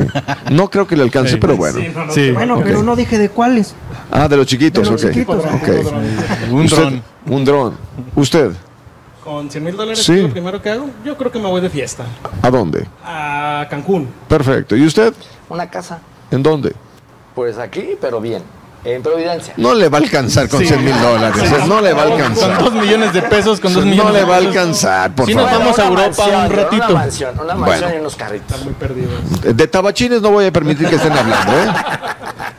No 0.51 0.69
creo 0.69 0.87
que 0.87 0.95
le 0.95 1.03
alcance, 1.03 1.37
pero 1.37 1.55
bueno. 1.55 1.79
Sí, 1.79 1.89
no, 1.93 2.05
no, 2.05 2.13
Sí. 2.13 2.31
Bueno, 2.31 2.57
Ok. 2.57 2.63
pero 2.63 2.83
no 2.83 2.95
dije 2.95 3.17
de 3.17 3.29
cuáles. 3.29 3.73
Ah, 4.11 4.27
de 4.27 4.37
los 4.37 4.45
chiquitos, 4.47 4.83
De 4.85 4.91
los 4.91 5.03
ok. 5.03 5.11
chiquitos, 5.11 5.45
Ok. 5.45 6.51
Un 6.51 6.65
Usted- 6.65 6.77
dron. 6.77 7.03
Un 7.27 7.45
dron. 7.45 7.77
¿Usted? 8.15 8.51
Con 9.23 9.49
100 9.51 9.63
mil 9.63 9.77
dólares, 9.77 9.99
Sí. 10.03 10.13
¿qué 10.13 10.17
es 10.19 10.23
lo 10.25 10.29
primero 10.31 10.61
que 10.61 10.69
hago? 10.71 10.89
Yo 11.05 11.15
creo 11.15 11.31
que 11.31 11.37
me 11.39 11.47
voy 11.47 11.61
de 11.61 11.69
fiesta. 11.69 12.05
¿A 12.41 12.49
dónde? 12.49 12.87
A 13.05 13.67
Cancún. 13.69 14.07
Perfecto. 14.27 14.75
¿Y 14.75 14.85
usted? 14.85 15.13
Una 15.47 15.69
casa. 15.69 15.99
¿En 16.31 16.41
dónde? 16.41 16.73
Pues 17.35 17.57
aquí, 17.59 17.89
pero 18.01 18.19
bien. 18.19 18.41
En 18.83 19.03
Providencia. 19.03 19.53
No 19.57 19.75
le 19.75 19.89
va 19.89 19.99
a 19.99 20.01
alcanzar 20.01 20.49
con 20.49 20.65
100 20.65 20.83
mil 20.83 20.99
dólares. 20.99 21.43
No 21.67 21.81
le 21.81 21.93
va 21.93 22.01
a 22.01 22.05
Con 22.05 22.13
alcanzar. 22.13 22.57
dos 22.63 22.73
millones 22.73 23.13
de 23.13 23.21
pesos, 23.21 23.59
con 23.59 23.73
dos 23.73 23.85
millones 23.85 24.11
No 24.13 24.19
le 24.19 24.23
va 24.25 24.35
a 24.35 24.37
alcanzar, 24.39 25.13
por 25.13 25.27
Sí 25.27 25.35
nos 25.35 25.45
vamos 25.51 25.77
a 25.77 25.85
Europa 25.87 26.23
un 26.45 26.51
ratito. 26.51 26.85
Una 26.87 26.95
mansión, 26.95 27.39
una 27.39 27.55
mansión 27.55 27.79
Bueno. 27.81 27.95
y 27.95 27.99
unos 27.99 28.15
carritos. 28.15 28.63
Muy 28.63 28.73
perdidos. 28.73 29.11
De 29.55 29.67
tabachines 29.67 30.21
no 30.21 30.31
voy 30.31 30.45
a 30.47 30.51
permitir 30.51 30.87
que 30.89 30.95
estén 30.95 31.11
hablando, 31.13 31.51
¿eh? 31.53 31.67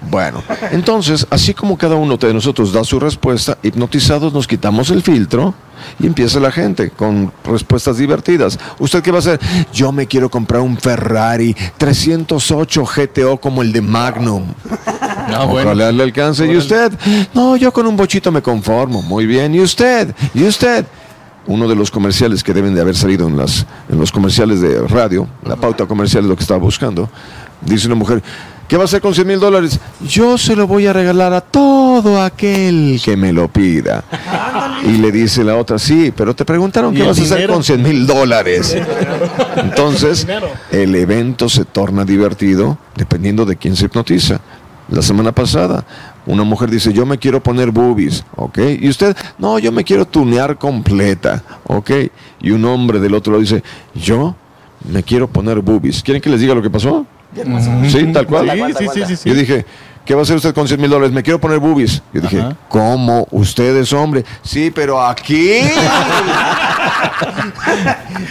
Bueno, 0.02 0.42
entonces, 0.72 1.26
así 1.30 1.54
como 1.54 1.78
cada 1.78 1.94
uno 1.94 2.18
de 2.18 2.34
nosotros 2.34 2.70
da 2.72 2.84
su 2.84 3.00
respuesta, 3.00 3.56
hipnotizados 3.62 4.32
nos 4.34 4.46
quitamos 4.46 4.90
el 4.90 5.02
filtro 5.02 5.54
y 5.98 6.06
empieza 6.06 6.38
la 6.38 6.52
gente 6.52 6.90
con 6.90 7.32
respuestas 7.44 7.96
divertidas. 7.96 8.58
¿Usted 8.78 9.02
qué 9.02 9.10
va 9.10 9.18
a 9.18 9.20
hacer? 9.20 9.40
Yo 9.72 9.90
me 9.90 10.06
quiero 10.06 10.28
comprar 10.30 10.60
un 10.60 10.76
Ferrari 10.76 11.56
308 11.78 12.84
GTO 12.84 13.38
como 13.38 13.62
el 13.62 13.72
de 13.72 13.80
Magnum. 13.80 14.52
Bueno. 15.26 15.70
Ojalá 15.70 15.92
le 15.92 16.02
alcance. 16.02 16.46
¿Y 16.46 16.56
usted? 16.56 16.92
No, 17.34 17.56
yo 17.56 17.72
con 17.72 17.86
un 17.86 17.96
bochito 17.96 18.30
me 18.30 18.42
conformo. 18.42 19.02
Muy 19.02 19.26
bien. 19.26 19.54
¿Y 19.54 19.60
usted? 19.60 20.14
¿Y 20.34 20.44
usted? 20.44 20.84
Uno 21.46 21.66
de 21.66 21.74
los 21.74 21.90
comerciales 21.90 22.44
que 22.44 22.54
deben 22.54 22.74
de 22.74 22.80
haber 22.80 22.94
salido 22.94 23.26
en, 23.26 23.36
las, 23.36 23.66
en 23.88 23.98
los 23.98 24.12
comerciales 24.12 24.60
de 24.60 24.86
radio, 24.86 25.26
la 25.44 25.56
pauta 25.56 25.86
comercial 25.86 26.22
es 26.22 26.28
lo 26.28 26.36
que 26.36 26.42
estaba 26.42 26.60
buscando, 26.60 27.10
dice 27.60 27.88
una 27.88 27.96
mujer, 27.96 28.22
¿qué 28.68 28.76
va 28.76 28.82
a 28.82 28.84
hacer 28.84 29.00
con 29.00 29.12
100 29.12 29.26
mil 29.26 29.40
dólares? 29.40 29.80
Yo 30.08 30.38
se 30.38 30.54
lo 30.54 30.68
voy 30.68 30.86
a 30.86 30.92
regalar 30.92 31.32
a 31.32 31.40
todo 31.40 32.22
aquel 32.22 33.00
que 33.04 33.16
me 33.16 33.32
lo 33.32 33.48
pida. 33.48 34.04
Y 34.84 34.98
le 34.98 35.10
dice 35.12 35.42
la 35.42 35.56
otra, 35.56 35.78
sí, 35.78 36.12
pero 36.16 36.34
te 36.34 36.44
preguntaron 36.44 36.94
¿Y 36.94 36.98
qué 36.98 37.02
vas 37.04 37.18
a 37.18 37.22
hacer 37.22 37.48
con 37.48 37.62
100 37.62 37.82
mil 37.82 38.06
dólares. 38.06 38.76
Entonces, 39.56 40.26
el 40.70 40.94
evento 40.94 41.48
se 41.48 41.64
torna 41.64 42.04
divertido 42.04 42.78
dependiendo 42.96 43.44
de 43.44 43.56
quién 43.56 43.76
se 43.76 43.86
hipnotiza. 43.86 44.40
La 44.92 45.00
semana 45.00 45.32
pasada, 45.32 45.86
una 46.26 46.44
mujer 46.44 46.68
dice, 46.68 46.92
yo 46.92 47.06
me 47.06 47.16
quiero 47.16 47.42
poner 47.42 47.70
boobies, 47.70 48.26
¿ok? 48.36 48.58
Y 48.78 48.90
usted, 48.90 49.16
no, 49.38 49.58
yo 49.58 49.72
me 49.72 49.84
quiero 49.84 50.04
tunear 50.04 50.58
completa, 50.58 51.42
¿ok? 51.64 51.90
Y 52.42 52.50
un 52.50 52.62
hombre 52.66 53.00
del 53.00 53.14
otro 53.14 53.32
lado 53.32 53.40
dice, 53.40 53.62
yo 53.94 54.36
me 54.86 55.02
quiero 55.02 55.28
poner 55.28 55.60
boobies. 55.60 56.02
¿Quieren 56.02 56.20
que 56.20 56.28
les 56.28 56.40
diga 56.40 56.54
lo 56.54 56.60
que 56.60 56.68
pasó? 56.68 57.06
Sí, 57.88 58.12
tal 58.12 58.26
cual. 58.26 58.50
Sí, 58.76 58.86
sí, 58.92 59.02
sí, 59.06 59.16
sí. 59.16 59.28
Yo 59.30 59.34
dije, 59.34 59.64
¿qué 60.04 60.14
va 60.14 60.20
a 60.20 60.22
hacer 60.22 60.36
usted 60.36 60.54
con 60.54 60.68
100 60.68 60.80
mil 60.80 60.90
dólares? 60.90 61.12
Me 61.12 61.22
quiero 61.22 61.40
poner 61.40 61.58
boobies. 61.58 62.02
Yo 62.12 62.20
dije, 62.20 62.40
Ajá. 62.40 62.56
¿cómo? 62.68 63.26
Usted 63.30 63.76
es 63.76 63.92
hombre. 63.92 64.24
Sí, 64.42 64.72
pero 64.74 65.04
aquí. 65.04 65.60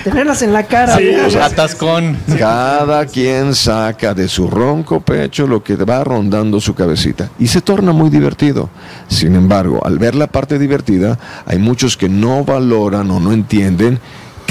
Tenerlas 0.04 0.42
en 0.42 0.54
la 0.54 0.64
cara. 0.64 0.98
Sí, 0.98 1.10
o 1.26 1.30
sea, 1.30 1.46
Atascón. 1.46 2.18
Cada 2.38 3.06
quien 3.06 3.54
saca 3.56 4.14
de 4.14 4.28
su 4.28 4.48
ronco 4.48 5.02
pecho 5.02 5.48
lo 5.48 5.64
que 5.64 5.76
va 5.76 6.04
rondando 6.04 6.60
su 6.60 6.74
cabecita 6.74 7.30
y 7.40 7.48
se 7.48 7.62
torna 7.62 7.92
muy 7.92 8.10
divertido. 8.10 8.70
Sin 9.08 9.36
embargo, 9.36 9.82
al 9.86 10.00
ver 10.00 10.16
la 10.16 10.28
parte 10.28 10.58
divertida, 10.60 11.18
hay 11.46 11.60
muchos 11.60 11.98
que 11.98 12.10
no 12.10 12.44
valoran 12.44 13.10
o 13.12 13.20
no 13.20 13.32
entienden 13.32 14.00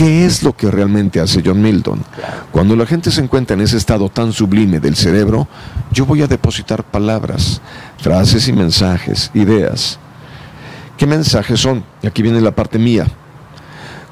qué 0.00 0.25
es 0.25 0.42
lo 0.42 0.57
que 0.57 0.71
realmente 0.71 1.21
hace 1.21 1.42
John 1.45 1.61
Milton. 1.61 2.02
Cuando 2.52 2.75
la 2.75 2.87
gente 2.87 3.11
se 3.11 3.21
encuentra 3.21 3.52
en 3.52 3.61
ese 3.61 3.76
estado 3.76 4.09
tan 4.09 4.33
sublime 4.33 4.80
del 4.80 4.97
cerebro, 4.97 5.47
yo 5.92 6.07
voy 6.07 6.23
a 6.23 6.26
depositar 6.26 6.83
palabras, 6.83 7.61
frases 7.99 8.49
y 8.49 8.54
mensajes, 8.54 9.30
ideas. 9.35 9.99
¿Qué 10.97 11.07
mensajes 11.07 11.61
son? 11.61 11.85
Y 12.00 12.07
aquí 12.07 12.23
viene 12.23 12.40
la 12.40 12.52
parte 12.52 12.78
mía. 12.78 13.07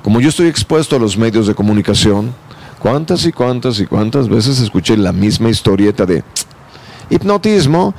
Como 0.03 0.21
yo 0.21 0.29
estoy 0.29 0.49
expuesto 0.49 0.95
a 0.95 0.99
los 0.99 1.17
medios 1.17 1.47
de 1.47 1.55
comunicación, 1.55 2.35
¿cuántas 2.81 3.25
y 3.25 3.33
cuántas 3.33 3.81
y 3.81 3.87
cuántas 3.87 4.29
veces 4.29 4.61
escuché 4.61 4.95
la 4.95 5.13
misma 5.15 5.49
historieta 5.49 6.05
de 6.05 6.23
hipnotismo? 7.09 7.95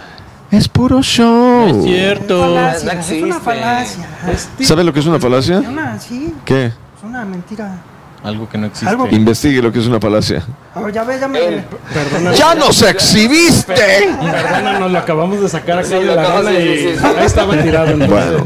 Es 0.52 0.68
puro 0.68 1.02
show. 1.02 1.80
Es 1.80 1.86
cierto. 1.86 2.40
Falacia, 2.40 3.00
es 3.18 3.24
una 3.24 3.40
falacia. 3.40 4.08
¿Sabe 4.62 4.84
lo 4.84 4.94
que 4.94 5.00
es 5.00 5.08
una 5.08 5.16
Es 5.18 5.24
falacia? 5.24 5.58
una, 5.60 6.00
sí, 6.00 6.36
¿Qué? 6.46 6.72
Es 7.00 7.04
una 7.04 7.26
mentira. 7.26 7.78
Algo 8.24 8.50
que 8.50 8.58
no 8.58 8.68
existe. 8.68 8.88
Algo- 8.90 9.08
Investigue 9.10 9.62
lo 9.62 9.72
que 9.72 9.80
es 9.80 9.88
una 9.88 10.00
falacia. 10.00 10.44
A 10.76 10.82
ver, 10.82 10.94
ya 10.94 11.04
ves, 11.06 11.22
ya 11.22 11.28
me... 11.30 11.40
Perdona, 11.40 12.34
¡Ya 12.34 12.54
nos 12.54 12.82
exhibiste! 12.82 13.74
perdónanos, 13.74 14.92
lo 14.92 15.00
acabamos 15.00 15.40
de 15.40 15.48
sacar 15.48 15.80
acá 15.80 15.88
Sí, 15.88 15.94
de 15.96 16.04
lo 16.04 16.16
la 16.16 16.22
acabas 16.24 16.46
arena 16.48 16.60
de- 16.60 16.76
y 16.76 16.78
sí, 16.80 16.90
sí, 16.96 16.98
sí. 17.00 17.06
ahí 17.18 17.26
estaba 17.26 17.62
tirado. 17.62 17.96
Bueno, 17.98 18.44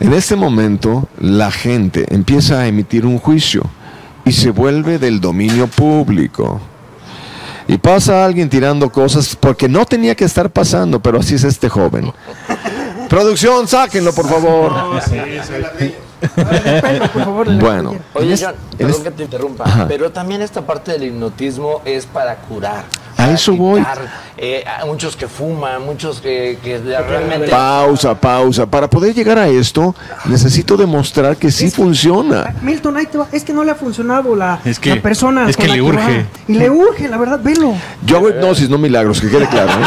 en 0.00 0.12
este 0.12 0.34
momento 0.34 1.08
la 1.20 1.52
gente 1.52 2.04
empieza 2.12 2.58
a 2.60 2.66
emitir 2.66 3.06
un 3.06 3.18
juicio 3.18 3.62
y 4.24 4.32
se 4.32 4.50
vuelve 4.50 4.98
del 4.98 5.20
dominio 5.20 5.68
público. 5.68 6.60
Y 7.68 7.78
pasa 7.78 8.24
alguien 8.24 8.48
tirando 8.48 8.90
cosas 8.90 9.36
porque 9.36 9.68
no 9.68 9.86
tenía 9.86 10.16
que 10.16 10.24
estar 10.24 10.50
pasando, 10.50 11.00
pero 11.00 11.20
así 11.20 11.36
es 11.36 11.44
este 11.44 11.68
joven. 11.68 12.12
Producción, 13.08 13.68
sáquenlo, 13.68 14.12
por 14.12 14.28
favor. 14.28 14.72
No, 14.72 15.00
sí, 15.00 15.10
sí. 15.10 15.16
Despega, 15.16 15.72
por 17.12 17.24
favor, 17.24 17.58
Bueno. 17.58 17.96
Oye, 18.14 18.36
John, 18.40 18.54
perdón 18.76 18.96
es- 18.96 19.02
que 19.02 19.10
te 19.10 19.22
interrumpa, 19.24 19.64
Ajá. 19.64 19.86
pero 19.88 20.10
también 20.10 20.42
esta 20.42 20.62
parte 20.66 20.92
del 20.92 21.04
hipnotismo 21.04 21.82
es 21.84 22.06
para 22.06 22.36
curar. 22.36 22.84
A 23.18 23.30
eso 23.30 23.54
voy. 23.56 23.82
eh, 24.36 24.62
hay 24.66 24.86
muchos 24.86 25.16
que 25.16 25.26
fuman, 25.26 25.82
muchos 25.86 26.20
que, 26.20 26.58
que 26.62 26.76
realmente... 26.78 27.48
Pausa, 27.48 28.14
pausa. 28.14 28.66
Para 28.66 28.90
poder 28.90 29.14
llegar 29.14 29.38
a 29.38 29.48
esto, 29.48 29.94
necesito 30.26 30.76
demostrar 30.76 31.34
que 31.36 31.50
sí 31.50 31.64
Es 31.66 31.72
que- 31.74 31.82
funciona. 31.82 32.54
Milton, 32.60 32.94
ahí 32.98 33.06
te 33.06 33.16
va. 33.16 33.26
Es 33.32 33.42
que 33.42 33.54
no 33.54 33.64
le 33.64 33.70
ha 33.70 33.74
funcionado 33.74 34.36
la, 34.36 34.60
Es 34.66 34.78
que- 34.78 34.94
la 34.94 35.00
persona. 35.02 35.48
es 35.48 35.56
que 35.56 35.66
le 35.66 35.80
urge. 35.80 35.98
va. 36.18 36.24
Y 36.46 36.54
le 36.54 36.68
urge, 36.68 37.08
la 37.08 37.16
verdad, 37.16 37.40
velo. 37.42 37.72
Yo 38.04 38.18
hago 38.18 38.28
hipnosis, 38.28 38.68
no 38.68 38.76
milagros, 38.76 39.18
que 39.20 39.30
quede 39.30 39.48
claro. 39.48 39.70
¿eh? 39.72 39.84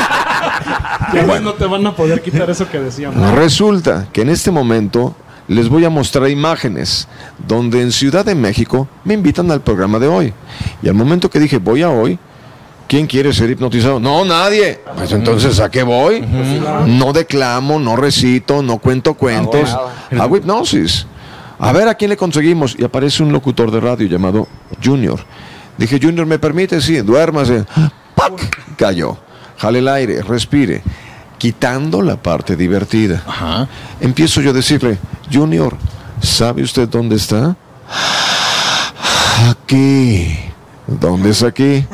Ya 1.14 1.24
Bueno. 1.26 1.52
no 1.52 1.54
te 1.54 1.66
van 1.66 1.86
a 1.86 1.96
poder 1.96 2.22
quitar 2.22 2.50
eso 2.50 2.68
que 2.68 2.80
decíamos. 2.80 3.32
Resulta 3.36 4.08
que 4.12 4.22
en 4.24 4.30
este 4.30 4.50
momento 4.50 5.16
les 5.50 5.68
voy 5.68 5.84
a 5.84 5.90
mostrar 5.90 6.30
imágenes 6.30 7.08
donde 7.46 7.82
en 7.82 7.92
Ciudad 7.92 8.24
de 8.24 8.36
México 8.36 8.88
me 9.04 9.16
invitan 9.16 9.52
al 9.52 9.62
programa 9.62 10.00
de 10.00 10.08
hoy. 10.08 10.34
Y 10.82 10.88
al 10.88 10.94
momento 10.94 11.30
que 11.30 11.40
dije 11.40 11.58
voy 11.58 11.82
a 11.82 11.90
hoy, 11.90 12.20
¿quién 12.88 13.08
quiere 13.08 13.34
ser 13.34 13.50
hipnotizado? 13.50 14.00
No, 14.00 14.24
nadie. 14.24 14.80
Pues 14.96 15.12
entonces, 15.12 15.60
¿a 15.60 15.70
qué 15.70 15.82
voy? 15.82 16.22
No 16.86 17.12
declamo, 17.14 17.80
no 17.80 17.96
recito, 17.96 18.62
no 18.62 18.78
cuento 18.78 19.16
cuentos. 19.16 19.76
Hago 20.18 20.38
hipnosis. 20.38 21.08
A 21.58 21.74
ver 21.74 21.88
a 21.88 21.96
quién 21.96 22.10
le 22.10 22.18
conseguimos. 22.18 22.76
Y 22.78 22.84
aparece 22.84 23.24
un 23.24 23.34
locutor 23.34 23.72
de 23.72 23.80
radio 23.80 24.08
llamado 24.08 24.48
Junior. 24.84 25.20
Dije, 25.78 26.00
Junior, 26.02 26.28
¿me 26.28 26.38
permite? 26.38 26.80
Sí, 26.80 26.98
duérmase. 26.98 27.66
¡Pac! 28.14 28.76
Cayó. 28.78 29.18
Jale 29.58 29.80
el 29.80 29.88
aire, 29.88 30.22
respire. 30.22 30.84
Quitando 31.40 32.04
la 32.04 32.18
parte 32.18 32.56
divertida. 32.56 33.24
Ajá. 33.26 33.68
Empiezo 34.00 34.42
yo 34.42 34.52
a 34.52 34.54
decirle, 34.54 35.00
Junior, 35.32 35.76
¿sabe 36.22 36.62
usted 36.62 36.88
dónde 36.88 37.16
está? 37.16 37.56
Aquí. 39.50 40.38
¿Dónde 40.86 41.32
es 41.32 41.42
aquí? 41.42 41.86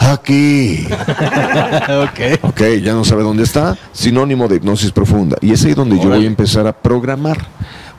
Aquí. 0.00 0.86
ok. 0.90 2.20
Ok, 2.42 2.60
ya 2.82 2.94
no 2.94 3.04
sabe 3.04 3.22
dónde 3.22 3.42
está. 3.42 3.76
Sinónimo 3.92 4.48
de 4.48 4.56
hipnosis 4.56 4.92
profunda. 4.92 5.36
Y 5.40 5.52
es 5.52 5.64
ahí 5.64 5.74
donde 5.74 5.98
yo 5.98 6.08
voy 6.08 6.24
a 6.24 6.26
empezar 6.26 6.66
a 6.66 6.72
programar. 6.72 7.38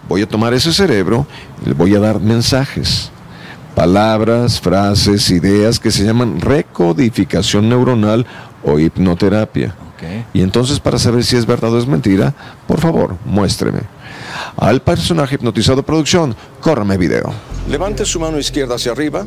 Voy 0.07 0.21
a 0.21 0.27
tomar 0.27 0.53
ese 0.53 0.71
cerebro 0.71 1.27
le 1.65 1.73
voy 1.73 1.95
a 1.95 1.99
dar 1.99 2.19
mensajes. 2.19 3.11
Palabras, 3.75 4.61
frases, 4.61 5.29
ideas 5.29 5.79
que 5.79 5.91
se 5.91 6.03
llaman 6.03 6.39
recodificación 6.39 7.67
neuronal 7.69 8.25
o 8.63 8.79
hipnoterapia. 8.79 9.75
Y 10.33 10.41
entonces 10.41 10.79
para 10.79 10.99
saber 10.99 11.23
si 11.23 11.35
es 11.35 11.45
verdad 11.45 11.73
o 11.73 11.79
es 11.79 11.87
mentira, 11.87 12.33
por 12.67 12.79
favor, 12.79 13.17
muéstreme. 13.25 13.79
Al 14.57 14.81
personaje 14.81 15.35
hipnotizado 15.35 15.83
producción, 15.83 16.35
córrame 16.61 16.97
video. 16.97 17.33
Levante 17.69 18.05
su 18.05 18.19
mano 18.19 18.37
izquierda 18.37 18.75
hacia 18.75 18.91
arriba, 18.91 19.25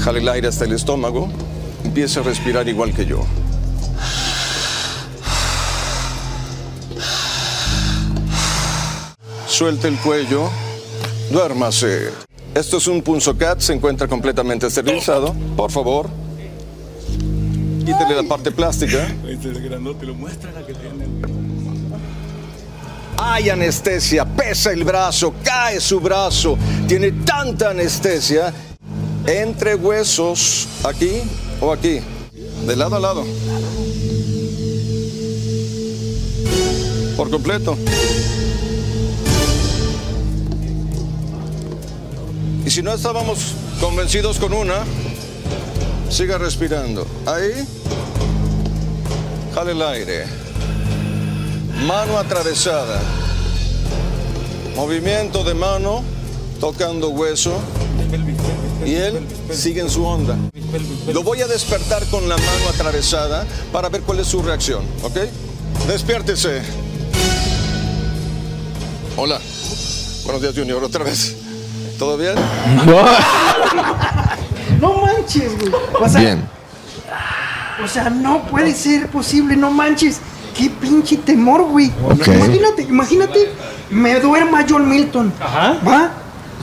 jale 0.00 0.20
el 0.20 0.28
aire 0.28 0.48
hasta 0.48 0.64
el 0.64 0.72
estómago, 0.72 1.28
empiece 1.84 2.20
a 2.20 2.22
respirar 2.22 2.68
igual 2.68 2.92
que 2.94 3.06
yo. 3.06 3.24
Suelte 9.46 9.88
el 9.88 9.96
cuello, 9.98 10.50
duérmase. 11.30 12.33
Esto 12.54 12.76
es 12.76 12.86
un 12.86 13.02
punzocat, 13.02 13.58
se 13.58 13.72
encuentra 13.72 14.06
completamente 14.06 14.68
esterilizado. 14.68 15.34
Por 15.56 15.72
favor, 15.72 16.08
quítele 17.80 18.14
la 18.14 18.22
parte 18.28 18.52
plástica. 18.52 19.08
Hay 23.18 23.50
anestesia, 23.50 24.24
pesa 24.24 24.70
el 24.70 24.84
brazo, 24.84 25.34
cae 25.42 25.80
su 25.80 25.98
brazo, 25.98 26.56
tiene 26.86 27.10
tanta 27.10 27.70
anestesia 27.70 28.54
entre 29.26 29.74
huesos, 29.74 30.68
aquí 30.84 31.22
o 31.60 31.72
aquí, 31.72 32.00
de 32.66 32.76
lado 32.76 32.96
a 32.96 33.00
lado. 33.00 33.24
Por 37.16 37.30
completo. 37.30 37.76
Y 42.66 42.70
si 42.70 42.82
no 42.82 42.94
estábamos 42.94 43.52
convencidos 43.78 44.38
con 44.38 44.54
una, 44.54 44.84
siga 46.08 46.38
respirando. 46.38 47.06
Ahí, 47.26 47.66
jale 49.54 49.72
el 49.72 49.82
aire. 49.82 50.24
Mano 51.86 52.16
atravesada. 52.16 53.00
Movimiento 54.76 55.44
de 55.44 55.52
mano 55.52 56.02
tocando 56.58 57.10
hueso. 57.10 57.60
Y 58.86 58.94
él 58.94 59.20
sigue 59.52 59.82
en 59.82 59.90
su 59.90 60.04
onda. 60.04 60.34
Lo 61.12 61.22
voy 61.22 61.42
a 61.42 61.46
despertar 61.46 62.06
con 62.06 62.28
la 62.28 62.36
mano 62.36 62.68
atravesada 62.72 63.46
para 63.72 63.90
ver 63.90 64.00
cuál 64.02 64.20
es 64.20 64.26
su 64.26 64.42
reacción, 64.42 64.84
¿ok? 65.02 65.18
Despiértese. 65.86 66.62
Hola. 69.18 69.38
Buenos 70.24 70.40
días, 70.40 70.54
Junior, 70.56 70.82
otra 70.82 71.04
vez. 71.04 71.43
¿Todo 71.98 72.16
bien? 72.16 72.34
No 74.80 74.92
manches, 74.94 75.56
güey. 75.58 75.72
O 76.00 76.08
sea, 76.08 76.20
Bien. 76.20 76.44
o 77.82 77.88
sea, 77.88 78.10
no 78.10 78.42
puede 78.42 78.74
ser 78.74 79.08
posible, 79.08 79.56
no 79.56 79.70
manches. 79.70 80.18
Qué 80.56 80.68
pinche 80.68 81.16
temor, 81.16 81.62
güey. 81.62 81.90
Imagínate, 82.26 82.82
imagínate, 82.82 83.48
me 83.90 84.20
duerma 84.20 84.64
John 84.68 84.88
Milton. 84.88 85.32
Ajá. 85.40 85.76
¿Va? 85.86 86.10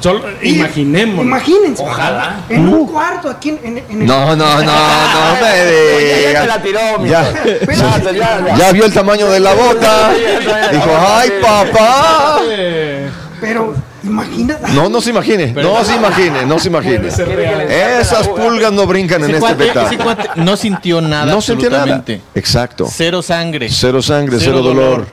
Solo 0.01 0.21
imaginemos. 0.43 1.25
Imagínense. 1.25 1.81
Ojalá. 1.83 2.41
En 2.49 2.67
un 2.69 2.85
cuarto 2.87 3.29
aquí 3.29 3.49
en, 3.49 3.59
en- 3.63 3.77
en 3.89 4.01
el. 4.01 4.05
No, 4.07 4.35
no, 4.35 4.35
no, 4.35 4.63
no 4.63 5.35
me 5.41 5.51
Oye, 5.97 6.21
ya 6.23 6.27
digas. 6.29 6.47
la 6.47 6.61
tiró, 6.61 6.99
mi 6.99 7.09
Ya. 7.09 7.33
Ya, 7.33 8.11
ya, 8.11 8.11
ya. 8.13 8.55
Ya 8.55 8.71
vio 8.71 8.85
el 8.85 8.93
tamaño 8.93 9.27
de 9.29 9.39
la 9.39 9.53
boca. 9.53 10.11
Dijo, 10.71 10.91
ay, 11.07 11.31
papá. 11.41 12.39
Pero, 13.39 13.73
imagínate. 14.03 14.71
No, 14.73 14.89
no 14.89 15.01
se 15.01 15.09
imagine, 15.11 15.53
no 15.53 15.83
se 15.83 15.95
imagine, 15.95 16.45
no 16.45 16.59
se 16.59 16.67
imagine. 16.67 17.07
Esas 17.99 18.27
pulgas 18.27 18.71
no 18.71 18.85
brincan 18.87 19.23
en 19.23 19.35
Ese 19.35 19.45
este 19.51 19.97
cuate 19.97 20.29
no 20.35 20.55
sintió 20.57 21.01
nada. 21.01 21.25
No 21.31 21.41
sentía 21.41 21.69
nada. 21.69 21.83
absolutamente. 21.83 22.21
Exacto. 22.35 22.87
Cero 22.91 23.21
sangre. 23.21 23.69
Cero 23.69 24.01
sangre, 24.01 24.37
cero, 24.39 24.61
dolor. 24.61 25.07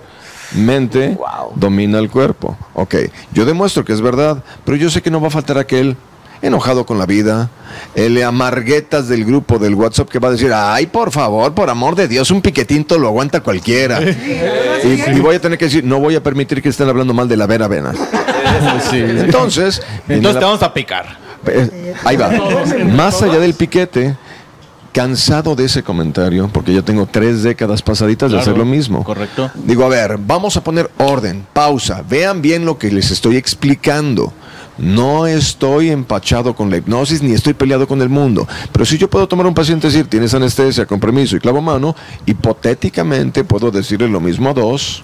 Mente 0.52 1.08
Wow. 1.10 1.52
domina 1.56 1.98
el 1.98 2.08
cuerpo. 2.08 2.56
Ok, 2.72 2.94
yo 3.32 3.44
demuestro 3.44 3.84
que 3.84 3.92
es 3.92 4.00
verdad, 4.00 4.42
pero 4.64 4.76
yo 4.78 4.88
sé 4.88 5.02
que 5.02 5.10
no 5.10 5.20
va 5.20 5.28
a 5.28 5.30
faltar 5.30 5.58
aquel 5.58 5.94
enojado 6.42 6.86
con 6.86 6.98
la 6.98 7.06
vida, 7.06 7.50
el 7.94 8.22
amarguetas 8.22 9.08
del 9.08 9.24
grupo 9.24 9.58
del 9.58 9.74
WhatsApp 9.74 10.08
que 10.08 10.18
va 10.18 10.28
a 10.28 10.32
decir, 10.32 10.52
ay, 10.54 10.86
por 10.86 11.10
favor, 11.10 11.52
por 11.54 11.68
amor 11.70 11.94
de 11.96 12.06
Dios, 12.08 12.30
un 12.30 12.40
piquetinto 12.42 12.98
lo 12.98 13.08
aguanta 13.08 13.40
cualquiera. 13.40 14.00
y, 14.02 15.02
y 15.16 15.20
voy 15.20 15.36
a 15.36 15.40
tener 15.40 15.58
que 15.58 15.64
decir, 15.66 15.84
no 15.84 15.98
voy 15.98 16.14
a 16.14 16.22
permitir 16.22 16.62
que 16.62 16.68
estén 16.68 16.88
hablando 16.88 17.12
mal 17.14 17.28
de 17.28 17.36
la 17.36 17.46
Vera 17.46 17.66
Vena. 17.68 17.92
Sí. 18.90 18.98
Entonces, 19.00 19.82
Entonces 20.08 20.34
la- 20.34 20.40
te 20.40 20.44
vamos 20.46 20.62
a 20.62 20.72
picar. 20.72 21.18
eh, 21.46 21.94
ahí 22.04 22.16
va. 22.16 22.30
Más 22.94 23.20
allá 23.22 23.38
del 23.38 23.54
piquete, 23.54 24.16
cansado 24.92 25.54
de 25.54 25.64
ese 25.66 25.82
comentario, 25.82 26.48
porque 26.52 26.72
yo 26.72 26.82
tengo 26.82 27.06
tres 27.06 27.42
décadas 27.42 27.82
pasaditas 27.82 28.32
de 28.32 28.38
hacer 28.38 28.56
lo 28.56 28.64
mismo. 28.64 29.04
correcto. 29.04 29.50
Digo, 29.54 29.84
a 29.84 29.88
ver, 29.88 30.16
vamos 30.18 30.56
a 30.56 30.64
poner 30.64 30.90
orden, 30.98 31.46
pausa, 31.52 32.02
vean 32.08 32.40
bien 32.42 32.64
lo 32.64 32.78
que 32.78 32.90
les 32.90 33.10
estoy 33.10 33.36
explicando. 33.36 34.32
No 34.78 35.26
estoy 35.26 35.90
empachado 35.90 36.54
con 36.54 36.70
la 36.70 36.76
hipnosis 36.76 37.20
ni 37.22 37.32
estoy 37.32 37.52
peleado 37.52 37.86
con 37.88 38.00
el 38.00 38.08
mundo. 38.08 38.46
Pero 38.72 38.86
si 38.86 38.96
yo 38.96 39.10
puedo 39.10 39.26
tomar 39.26 39.46
a 39.46 39.48
un 39.48 39.54
paciente 39.54 39.88
y 39.88 39.90
decir, 39.90 40.06
tienes 40.06 40.32
anestesia, 40.34 40.86
con 40.86 41.00
permiso 41.00 41.36
y 41.36 41.40
clavo 41.40 41.60
mano, 41.60 41.96
hipotéticamente 42.26 43.42
puedo 43.44 43.70
decirle 43.70 44.08
lo 44.08 44.20
mismo 44.20 44.50
a 44.50 44.54
dos, 44.54 45.02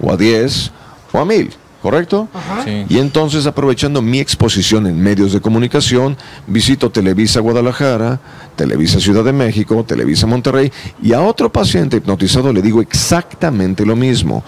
o 0.00 0.12
a 0.12 0.16
diez, 0.16 0.70
o 1.12 1.18
a 1.18 1.24
mil. 1.24 1.50
¿Correcto? 1.82 2.26
Sí. 2.64 2.84
Y 2.88 2.98
entonces, 2.98 3.46
aprovechando 3.46 4.02
mi 4.02 4.18
exposición 4.18 4.88
en 4.88 5.00
medios 5.00 5.32
de 5.32 5.40
comunicación, 5.40 6.16
visito 6.48 6.90
Televisa 6.90 7.38
Guadalajara, 7.38 8.18
Televisa 8.56 8.98
Ciudad 8.98 9.22
de 9.22 9.32
México, 9.32 9.84
Televisa 9.86 10.26
Monterrey, 10.26 10.72
y 11.00 11.12
a 11.12 11.20
otro 11.20 11.52
paciente 11.52 11.98
hipnotizado 11.98 12.52
le 12.52 12.60
digo 12.60 12.80
exactamente 12.80 13.86
lo 13.86 13.94
mismo. 13.94 14.42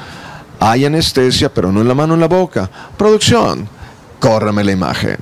Hay 0.59 0.85
anestesia, 0.85 1.53
pero 1.53 1.71
no 1.71 1.81
en 1.81 1.87
la 1.87 1.95
mano, 1.95 2.15
en 2.15 2.21
la 2.21 2.27
boca. 2.27 2.69
Producción, 2.97 3.69
córrame 4.19 4.65
la 4.65 4.73
imagen. 4.73 5.17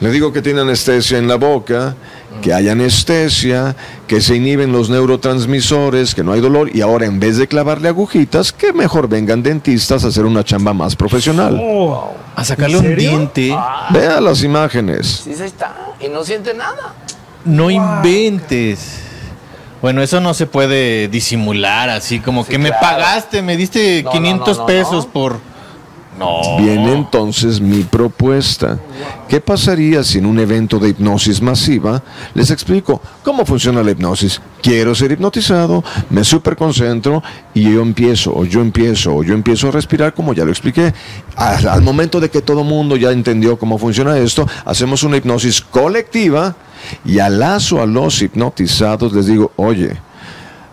Le 0.00 0.12
digo 0.12 0.32
que 0.32 0.42
tiene 0.42 0.60
anestesia 0.60 1.18
en 1.18 1.26
la 1.26 1.34
boca, 1.34 1.96
que 2.40 2.54
hay 2.54 2.68
anestesia, 2.68 3.74
que 4.06 4.20
se 4.20 4.36
inhiben 4.36 4.70
los 4.70 4.90
neurotransmisores, 4.90 6.14
que 6.14 6.22
no 6.22 6.32
hay 6.32 6.40
dolor, 6.40 6.70
y 6.74 6.82
ahora 6.82 7.06
en 7.06 7.18
vez 7.18 7.36
de 7.36 7.48
clavarle 7.48 7.88
agujitas, 7.88 8.52
que 8.52 8.72
mejor 8.72 9.08
vengan 9.08 9.42
dentistas 9.42 10.04
a 10.04 10.08
hacer 10.08 10.24
una 10.24 10.44
chamba 10.44 10.72
más 10.72 10.94
profesional. 10.94 11.58
Oh, 11.60 12.12
A 12.36 12.44
sacarle 12.44 12.76
un 12.76 12.94
diente. 12.94 13.56
Vea 13.90 14.20
las 14.20 14.44
imágenes. 14.44 15.22
Sí, 15.24 15.34
sí 15.34 15.42
está. 15.42 15.74
Y 16.00 16.08
no 16.08 16.22
siente 16.22 16.54
nada. 16.54 16.94
No 17.44 17.68
inventes. 17.68 19.00
Bueno, 19.82 20.02
eso 20.02 20.20
no 20.20 20.32
se 20.34 20.46
puede 20.46 21.08
disimular 21.08 21.90
así 21.90 22.20
como 22.20 22.44
Sí, 22.44 22.50
que 22.52 22.58
me 22.58 22.72
pagaste, 22.72 23.42
me 23.42 23.56
diste 23.56 24.02
No, 24.02 24.10
no, 24.10 24.16
500 24.16 24.56
no, 24.56 24.62
no, 24.62 24.66
pesos 24.66 25.06
no. 26.18 26.58
Viene 26.58 26.92
entonces 26.92 27.60
mi 27.60 27.82
propuesta. 27.82 28.78
¿Qué 29.28 29.40
pasaría 29.40 30.02
si 30.02 30.18
en 30.18 30.26
un 30.26 30.38
evento 30.38 30.78
de 30.78 30.90
hipnosis 30.90 31.40
masiva 31.40 32.02
les 32.34 32.50
explico 32.50 33.00
cómo 33.22 33.44
funciona 33.44 33.82
la 33.82 33.90
hipnosis? 33.90 34.40
Quiero 34.62 34.94
ser 34.94 35.12
hipnotizado, 35.12 35.84
me 36.10 36.24
superconcentro 36.24 37.22
y 37.54 37.62
yo 37.72 37.82
empiezo, 37.82 38.34
o 38.34 38.44
yo 38.44 38.60
empiezo, 38.60 39.14
o 39.14 39.22
yo 39.22 39.34
empiezo 39.34 39.68
a 39.68 39.70
respirar 39.70 40.14
como 40.14 40.32
ya 40.34 40.44
lo 40.44 40.50
expliqué. 40.50 40.92
Al, 41.36 41.68
al 41.68 41.82
momento 41.82 42.20
de 42.20 42.30
que 42.30 42.42
todo 42.42 42.64
mundo 42.64 42.96
ya 42.96 43.12
entendió 43.12 43.58
cómo 43.58 43.78
funciona 43.78 44.18
esto, 44.18 44.46
hacemos 44.64 45.02
una 45.02 45.16
hipnosis 45.16 45.60
colectiva 45.60 46.56
y 47.04 47.18
alazo 47.18 47.80
a 47.80 47.86
los 47.86 48.20
hipnotizados 48.22 49.12
les 49.12 49.26
digo, 49.26 49.52
oye, 49.56 49.96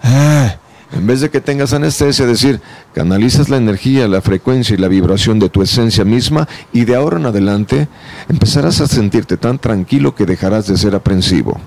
ah, 0.03 0.55
en 0.93 1.08
vez 1.08 1.21
de 1.21 1.30
que 1.30 1.41
tengas 1.41 1.74
anestesia, 1.74 2.26
decir, 2.26 2.62
canalizas 2.93 3.50
la 3.50 3.58
energía, 3.58 4.08
la 4.08 4.21
frecuencia 4.21 4.76
y 4.76 4.78
la 4.78 4.88
vibración 4.88 5.39
de 5.39 5.50
tu 5.50 5.62
esencia 5.62 6.06
misma 6.06 6.48
y 6.71 6.86
de 6.86 6.95
ahora 6.95 7.17
en 7.17 7.26
adelante 7.26 7.88
empezarás 8.30 8.82
a 8.82 8.88
sentirte 8.88 9.38
tan 9.38 9.60
tranquilo 9.60 10.15
que 10.15 10.26
dejarás 10.26 10.67
de 10.67 10.78
ser 10.78 10.95
aprensivo. 10.95 11.60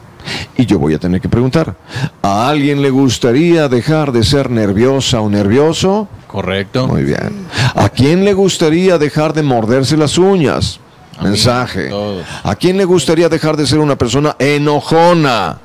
Y 0.57 0.67
yo 0.67 0.79
voy 0.79 0.95
a 0.95 0.99
tener 0.99 1.21
que 1.21 1.29
preguntar, 1.29 1.75
¿a 2.23 2.49
alguien 2.49 2.83
le 2.83 2.91
gustaría 2.91 3.69
dejar 3.69 4.13
de 4.13 4.25
ser 4.25 4.51
nerviosa 4.51 5.21
o 5.21 5.31
nervioso? 5.31 6.09
Correcto. 6.27 6.87
Muy 6.87 7.05
bien. 7.05 7.47
¿A 7.75 7.89
quién 7.89 8.25
le 8.25 8.35
gustaría 8.35 8.99
dejar 8.99 9.33
de 9.33 9.43
morderse 9.43 9.97
las 9.97 10.19
uñas? 10.19 10.81
A 11.19 11.25
Mensaje. 11.25 11.89
todos. 11.89 12.25
¿A 12.45 12.55
quién 12.57 12.77
le 12.77 12.85
gustaría 12.85 13.29
dejar 13.29 13.57
de 13.57 13.67
ser 13.67 13.79
una 13.79 13.97
persona 13.97 14.37
enojona? 14.39 15.59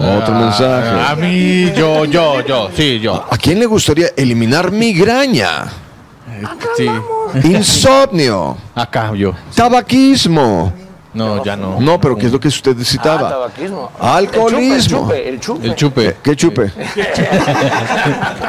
Otro 0.00 0.34
Ah, 0.34 0.40
mensaje. 0.40 1.10
A 1.12 1.16
mí, 1.16 1.72
yo, 1.76 2.04
yo, 2.04 2.40
yo, 2.46 2.68
sí, 2.74 3.00
yo. 3.00 3.24
¿A 3.28 3.36
quién 3.36 3.58
le 3.58 3.66
gustaría 3.66 4.10
eliminar 4.16 4.70
migraña? 4.70 5.64
Sí. 6.76 6.88
Insomnio, 7.42 8.56
Acá, 8.76 9.12
yo. 9.14 9.32
tabaquismo. 9.56 10.72
No, 11.14 11.42
ya 11.42 11.56
no. 11.56 11.80
No, 11.80 11.98
pero 12.00 12.16
¿qué 12.16 12.26
es 12.26 12.32
lo 12.32 12.38
que 12.38 12.46
usted 12.46 12.76
Ah, 12.78 12.84
citaba? 12.84 13.28
tabaquismo. 13.30 13.90
Alcoholismo. 13.98 15.10
El 15.12 15.40
chupe, 15.40 15.66
El 15.66 15.74
chupe. 15.74 16.16
¿Qué 16.22 16.36
chupe? 16.36 16.70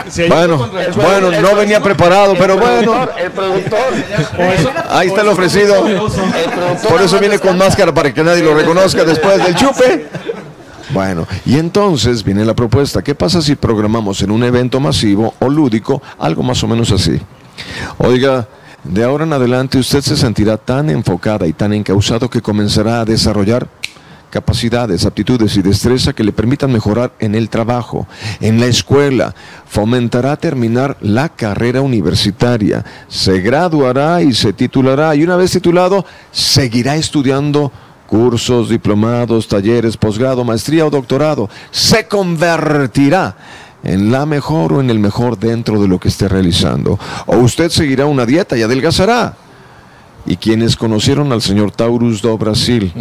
Si 0.09 0.21
hay 0.23 0.29
Bueno, 0.29 0.69
bueno, 0.95 1.31
no 1.41 1.55
venía 1.55 1.79
preparado, 1.81 2.35
pero 2.37 2.57
bueno. 2.57 3.07
El 3.17 3.31
productor. 3.31 3.79
Ahí 4.89 5.07
está 5.07 5.21
el 5.21 5.29
ofrecido. 5.29 5.87
El. 5.87 5.99
Por 6.87 7.01
eso 7.01 7.17
viene 7.17 7.39
con 7.39 7.57
máscara 7.57 7.91
para 7.93 8.13
que 8.13 8.23
nadie 8.23 8.43
lo 8.43 8.53
reconozca 8.53 9.03
después 9.03 9.43
del 9.43 9.55
chupe. 9.55 10.07
Bueno, 10.91 11.27
y 11.45 11.57
entonces 11.57 12.23
viene 12.23 12.43
la 12.45 12.55
propuesta. 12.55 13.03
¿Qué 13.03 13.13
pasa 13.13 13.41
si 13.41 13.55
programamos 13.55 14.21
en 14.21 14.31
un 14.31 14.43
evento 14.43 14.79
masivo 14.79 15.35
o 15.39 15.49
lúdico 15.49 16.01
algo 16.17 16.41
más 16.41 16.63
o 16.63 16.67
menos 16.67 16.91
así? 16.91 17.19
Oiga, 17.99 18.47
de 18.83 19.03
ahora 19.03 19.25
en 19.25 19.33
adelante 19.33 19.77
usted 19.77 20.01
se 20.01 20.17
sentirá 20.17 20.57
tan 20.57 20.89
enfocada 20.89 21.45
y 21.45 21.53
tan 21.53 21.73
encausado 21.73 22.29
que 22.29 22.41
comenzará 22.41 23.01
a 23.01 23.05
desarrollar 23.05 23.67
capacidades, 24.29 25.05
aptitudes 25.05 25.57
y 25.57 25.61
destreza 25.61 26.13
que 26.13 26.23
le 26.23 26.31
permitan 26.31 26.71
mejorar 26.71 27.11
en 27.19 27.35
el 27.35 27.49
trabajo, 27.49 28.07
en 28.39 28.59
la 28.59 28.67
escuela, 28.67 29.33
fomentará 29.65 30.37
terminar 30.37 30.97
la 31.01 31.29
carrera 31.29 31.81
universitaria, 31.81 32.85
se 33.07 33.41
graduará 33.41 34.21
y 34.21 34.33
se 34.33 34.53
titulará 34.53 35.15
y 35.15 35.23
una 35.23 35.35
vez 35.35 35.51
titulado 35.51 36.05
seguirá 36.31 36.95
estudiando 36.95 37.71
cursos, 38.09 38.69
diplomados, 38.69 39.47
talleres, 39.47 39.95
posgrado, 39.95 40.43
maestría 40.43 40.85
o 40.85 40.89
doctorado, 40.89 41.47
se 41.69 42.07
convertirá 42.07 43.35
en 43.83 44.11
la 44.11 44.25
mejor 44.25 44.73
o 44.73 44.81
en 44.81 44.89
el 44.89 44.97
mejor 44.97 45.37
dentro 45.37 45.79
de 45.79 45.87
lo 45.87 45.99
que 45.99 46.07
esté 46.07 46.27
realizando. 46.27 46.99
O 47.27 47.37
usted 47.37 47.69
seguirá 47.69 48.07
una 48.07 48.25
dieta 48.25 48.57
y 48.57 48.63
adelgazará. 48.63 49.35
Y 50.25 50.35
quienes 50.35 50.75
conocieron 50.75 51.31
al 51.31 51.41
señor 51.41 51.71
Taurus 51.71 52.21
do 52.21 52.37
Brasil, 52.37 52.91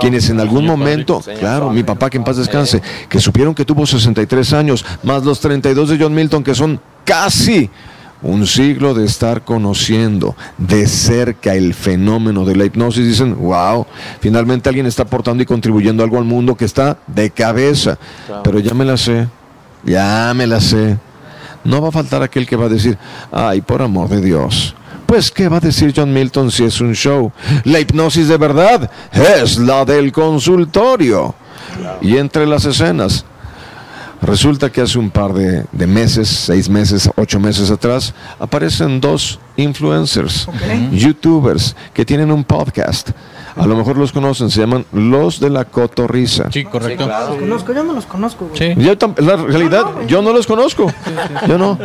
quienes 0.00 0.28
en 0.30 0.40
algún 0.40 0.66
momento, 0.66 1.22
claro, 1.38 1.70
mi 1.70 1.84
papá 1.84 2.10
que 2.10 2.16
en 2.16 2.24
paz 2.24 2.38
descanse, 2.38 2.82
que 3.08 3.20
supieron 3.20 3.54
que 3.54 3.64
tuvo 3.64 3.86
63 3.86 4.52
años, 4.52 4.84
más 5.02 5.22
los 5.22 5.38
32 5.40 5.90
de 5.90 5.98
John 5.98 6.14
Milton, 6.14 6.42
que 6.42 6.54
son 6.54 6.80
casi 7.04 7.70
un 8.22 8.46
siglo 8.46 8.94
de 8.94 9.04
estar 9.04 9.44
conociendo 9.44 10.36
de 10.58 10.86
cerca 10.86 11.54
el 11.54 11.74
fenómeno 11.74 12.44
de 12.44 12.56
la 12.56 12.64
hipnosis, 12.64 13.06
dicen, 13.06 13.36
wow, 13.36 13.86
finalmente 14.20 14.68
alguien 14.68 14.86
está 14.86 15.02
aportando 15.02 15.42
y 15.42 15.46
contribuyendo 15.46 16.02
algo 16.02 16.18
al 16.18 16.24
mundo 16.24 16.56
que 16.56 16.64
está 16.64 16.98
de 17.06 17.30
cabeza. 17.30 17.98
Pero 18.42 18.58
ya 18.58 18.74
me 18.74 18.84
la 18.84 18.96
sé, 18.96 19.28
ya 19.84 20.32
me 20.34 20.46
la 20.46 20.60
sé. 20.60 20.98
No 21.64 21.82
va 21.82 21.88
a 21.88 21.92
faltar 21.92 22.22
aquel 22.22 22.46
que 22.46 22.56
va 22.56 22.66
a 22.66 22.70
decir, 22.70 22.96
ay, 23.32 23.60
por 23.60 23.82
amor 23.82 24.08
de 24.08 24.20
Dios. 24.20 24.74
Pues, 25.06 25.30
¿qué 25.30 25.48
va 25.48 25.58
a 25.58 25.60
decir 25.60 25.92
John 25.94 26.12
Milton 26.12 26.50
si 26.50 26.64
es 26.64 26.80
un 26.80 26.92
show? 26.94 27.30
La 27.64 27.78
hipnosis 27.78 28.26
de 28.28 28.36
verdad 28.36 28.90
es 29.12 29.58
la 29.58 29.84
del 29.84 30.10
consultorio. 30.10 31.34
Y 32.00 32.16
entre 32.16 32.46
las 32.46 32.64
escenas, 32.64 33.24
resulta 34.26 34.70
que 34.70 34.80
hace 34.80 34.98
un 34.98 35.10
par 35.10 35.32
de, 35.32 35.64
de 35.72 35.86
meses, 35.86 36.28
seis 36.28 36.68
meses, 36.68 37.08
ocho 37.16 37.40
meses 37.40 37.70
atrás, 37.70 38.14
aparecen 38.38 39.00
dos 39.00 39.38
influencers, 39.56 40.48
youtubers, 40.92 41.74
que 41.94 42.04
tienen 42.04 42.30
un 42.30 42.44
podcast. 42.44 43.10
A 43.56 43.66
lo 43.66 43.74
mejor 43.74 43.96
los 43.96 44.12
conocen, 44.12 44.50
se 44.50 44.60
llaman 44.60 44.84
Los 44.92 45.40
de 45.40 45.48
la 45.48 45.64
Cotorrisa. 45.64 46.50
Sí, 46.52 46.64
correcto. 46.64 47.06
Los 47.06 47.38
conozco, 47.38 47.72
yo 47.72 47.84
no 47.84 47.92
los 47.94 48.04
conozco, 48.04 48.48
güey. 48.48 48.74
Sí. 48.74 48.80
Yo 48.82 48.92
la 49.16 49.36
realidad, 49.36 49.84
yo 50.06 50.20
no 50.20 50.32
los 50.32 50.46
conozco. 50.46 50.92
Yo 51.48 51.56
no. 51.56 51.78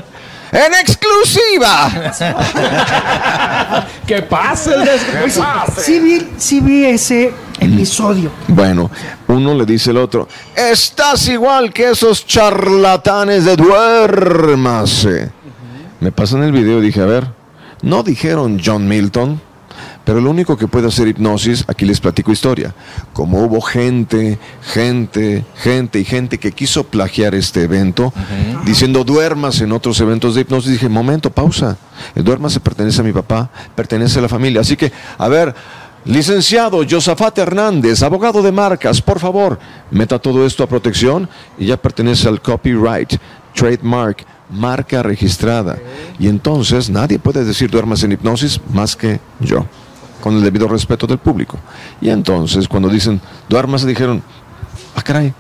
¡En 0.52 0.74
exclusiva! 0.74 1.90
¿Qué 4.06 4.22
pasa? 4.24 4.76
el 4.76 5.00
Pues 5.22 5.40
sí, 5.86 6.00
vi, 6.00 6.28
sí 6.38 6.60
vi 6.60 6.86
ese 6.86 7.34
episodio. 7.60 8.32
Bueno, 8.50 8.92
uno 9.28 9.54
le 9.54 9.66
dice 9.66 9.92
al 9.92 9.98
otro, 9.98 10.28
estás 10.56 11.30
igual 11.30 11.72
que 11.72 11.92
esos 11.92 12.26
charlatanes 12.26 13.46
de 13.46 13.56
duérmase. 13.56 15.32
Me 16.02 16.12
pasan 16.12 16.44
el 16.44 16.52
video 16.52 16.80
y 16.80 16.88
dije, 16.88 17.02
a 17.02 17.06
ver, 17.06 17.28
no 17.82 18.04
dijeron 18.04 18.60
John 18.64 18.88
Milton, 18.88 19.42
pero 20.12 20.19
lo 20.19 20.30
único 20.30 20.58
que 20.58 20.67
puede 20.67 20.89
hacer 20.89 21.08
hipnosis, 21.08 21.63
aquí 21.69 21.86
les 21.86 22.02
platico 22.02 22.34
historia. 22.34 22.76
Como 23.13 23.45
hubo 23.45 23.62
gente, 23.62 24.38
gente, 24.62 25.45
gente 25.56 26.00
y 26.02 26.04
gente 26.04 26.38
que 26.38 26.52
quiso 26.52 26.84
plagiar 26.84 27.34
este 27.34 27.63
evento, 27.63 28.12
diciendo 28.65 29.06
duermas 29.06 29.62
en 29.62 29.71
otros 29.71 30.02
eventos 30.02 30.36
de 30.36 30.41
hipnosis, 30.41 30.74
dije, 30.74 30.89
momento, 30.89 31.30
pausa. 31.30 31.78
El 32.13 32.26
duermas 32.26 32.60
pertenece 32.60 33.00
a 33.00 33.06
mi 33.06 33.13
papá, 33.13 33.50
pertenece 33.74 34.19
a 34.19 34.24
la 34.24 34.28
familia. 34.28 34.60
Así 34.60 34.76
que, 34.76 34.91
a 35.17 35.30
ver, 35.30 35.56
licenciado 36.04 36.84
Josafat 36.86 37.38
Hernández, 37.38 38.04
abogado 38.04 38.41
de 38.41 38.52
marcas, 38.52 39.02
por 39.02 39.17
favor, 39.17 39.60
meta 39.91 40.19
todo 40.19 40.45
esto 40.45 40.62
a 40.62 40.67
protección 40.67 41.30
y 41.58 41.67
ya 41.67 41.78
pertenece 41.78 42.28
al 42.28 42.41
copyright, 42.41 43.13
trademark, 43.56 44.26
marca 44.50 45.04
registrada. 45.04 45.78
Y 46.19 46.28
entonces 46.28 46.89
nadie 46.89 47.17
puede 47.17 47.45
decir 47.45 47.71
duermas 47.71 48.04
en 48.04 48.12
hipnosis 48.12 48.60
más 48.74 48.97
que 48.97 49.21
yo 49.39 49.65
con 50.21 50.36
el 50.36 50.41
debido 50.43 50.67
respeto 50.67 51.05
del 51.07 51.17
público. 51.17 51.57
Y 51.99 52.10
entonces, 52.10 52.67
cuando 52.67 52.88
dicen, 52.88 53.19
duermas, 53.49 53.86
dijeron, 53.86 54.21
ah, 54.95 55.01
caray, 55.01 55.34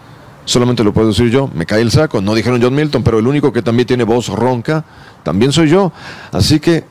solamente 0.43 0.83
lo 0.83 0.91
puedo 0.91 1.07
decir 1.09 1.29
yo, 1.29 1.49
me 1.53 1.65
cae 1.65 1.81
el 1.81 1.91
saco. 1.91 2.19
No 2.21 2.35
dijeron 2.35 2.61
John 2.61 2.75
Milton, 2.75 3.03
pero 3.03 3.19
el 3.19 3.27
único 3.27 3.53
que 3.53 3.61
también 3.61 3.87
tiene 3.87 4.03
voz 4.03 4.27
ronca, 4.27 4.83
también 5.23 5.51
soy 5.53 5.69
yo. 5.69 5.93
Así 6.31 6.59
que, 6.59 6.83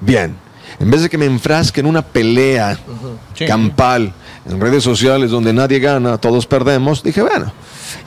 bien, 0.00 0.36
en 0.78 0.90
vez 0.90 1.02
de 1.02 1.08
que 1.08 1.16
me 1.16 1.24
enfrasque 1.26 1.80
en 1.80 1.86
una 1.86 2.02
pelea 2.02 2.78
Sí. 3.34 3.46
campal 3.46 4.12
en 4.48 4.60
redes 4.60 4.82
sociales 4.82 5.30
donde 5.30 5.52
nadie 5.52 5.78
gana, 5.78 6.18
todos 6.18 6.46
perdemos, 6.46 7.02
dije, 7.02 7.22
bueno, 7.22 7.52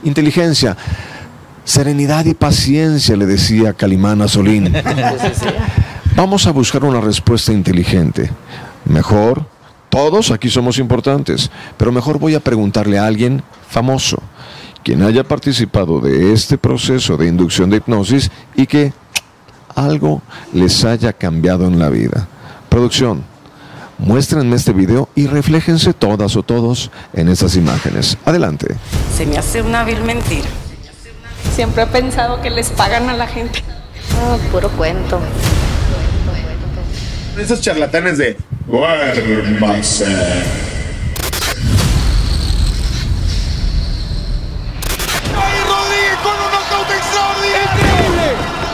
inteligencia. 0.03 0.75
Serenidad 1.65 2.25
y 2.25 2.33
paciencia, 2.33 3.15
le 3.15 3.27
decía 3.27 3.73
Calimán 3.73 4.21
a 4.23 4.27
Solín. 4.27 4.73
Vamos 6.15 6.47
a 6.47 6.51
buscar 6.51 6.83
una 6.83 6.99
respuesta 6.99 7.53
inteligente. 7.53 8.31
Mejor, 8.85 9.45
todos 9.89 10.31
aquí 10.31 10.49
somos 10.49 10.77
importantes, 10.77 11.49
pero 11.77 11.91
mejor 11.91 12.19
voy 12.19 12.35
a 12.35 12.39
preguntarle 12.39 12.99
a 12.99 13.05
alguien 13.05 13.43
famoso, 13.67 14.21
quien 14.83 15.01
haya 15.03 15.23
participado 15.23 15.99
de 15.99 16.33
este 16.33 16.57
proceso 16.57 17.17
de 17.17 17.27
inducción 17.27 17.69
de 17.69 17.77
hipnosis 17.77 18.31
y 18.55 18.65
que 18.67 18.93
algo 19.75 20.21
les 20.53 20.83
haya 20.85 21.13
cambiado 21.13 21.67
en 21.67 21.79
la 21.79 21.89
vida. 21.89 22.27
Producción, 22.69 23.23
muéstrenme 23.97 24.55
este 24.55 24.73
video 24.73 25.09
y 25.15 25.27
refléjense 25.27 25.93
todas 25.93 26.35
o 26.35 26.43
todos 26.43 26.91
en 27.13 27.29
estas 27.29 27.55
imágenes. 27.55 28.17
Adelante. 28.25 28.75
Se 29.15 29.25
me 29.25 29.37
hace 29.37 29.61
una 29.61 29.83
vil 29.83 30.01
mentira. 30.03 30.47
Siempre 31.55 31.83
he 31.83 31.87
pensado 31.87 32.41
que 32.41 32.49
les 32.49 32.69
pagan 32.69 33.09
a 33.09 33.13
la 33.13 33.27
gente. 33.27 33.63
puro 34.51 34.69
cuento. 34.69 35.19
Esos 37.37 37.61
charlatanes 37.61 38.17
de 38.17 38.37
duérmase. 38.67 40.05
Rodríguez 45.67 46.17
con 46.23 46.33
un 46.33 46.51
knockout 46.51 46.89
extraordinario. 46.91 47.87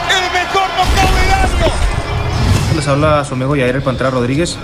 El 0.10 0.26
mejor 0.34 0.68
knockout 0.76 1.12
del 1.15 1.34
año. 1.34 1.74
Las 2.70 2.76
les 2.76 2.88
habla 2.88 3.24
su 3.26 3.34
amigo 3.36 3.56
Yair 3.56 3.76
el 3.76 3.84
Pantera 3.84 4.10
Rodríguez 4.10 4.58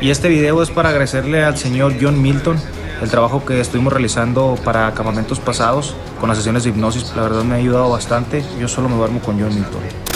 y 0.00 0.10
este 0.10 0.28
video 0.28 0.62
es 0.62 0.70
para 0.70 0.88
agradecerle 0.90 1.44
al 1.44 1.56
señor 1.56 1.94
John 2.00 2.20
Milton 2.20 2.58
el 3.00 3.10
trabajo 3.10 3.44
que 3.44 3.60
estuvimos 3.60 3.92
realizando 3.92 4.56
para 4.64 4.92
campamentos 4.94 5.38
pasados 5.40 5.94
con 6.20 6.28
las 6.28 6.38
sesiones 6.38 6.64
de 6.64 6.70
hipnosis. 6.70 7.12
La 7.14 7.22
verdad 7.22 7.44
me 7.44 7.54
ha 7.54 7.58
ayudado 7.58 7.90
bastante. 7.90 8.44
Yo 8.58 8.68
solo 8.68 8.88
me 8.88 8.96
duermo 8.96 9.20
con 9.20 9.38
John 9.38 9.54
Milton. 9.54 10.13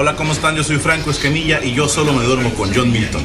Hola, 0.00 0.14
¿cómo 0.14 0.30
están? 0.32 0.54
Yo 0.54 0.62
soy 0.62 0.76
Franco 0.76 1.10
Escamilla 1.10 1.58
y 1.60 1.74
yo 1.74 1.88
solo 1.88 2.12
me 2.12 2.22
duermo 2.22 2.54
con 2.54 2.72
John 2.72 2.92
Milton. 2.92 3.20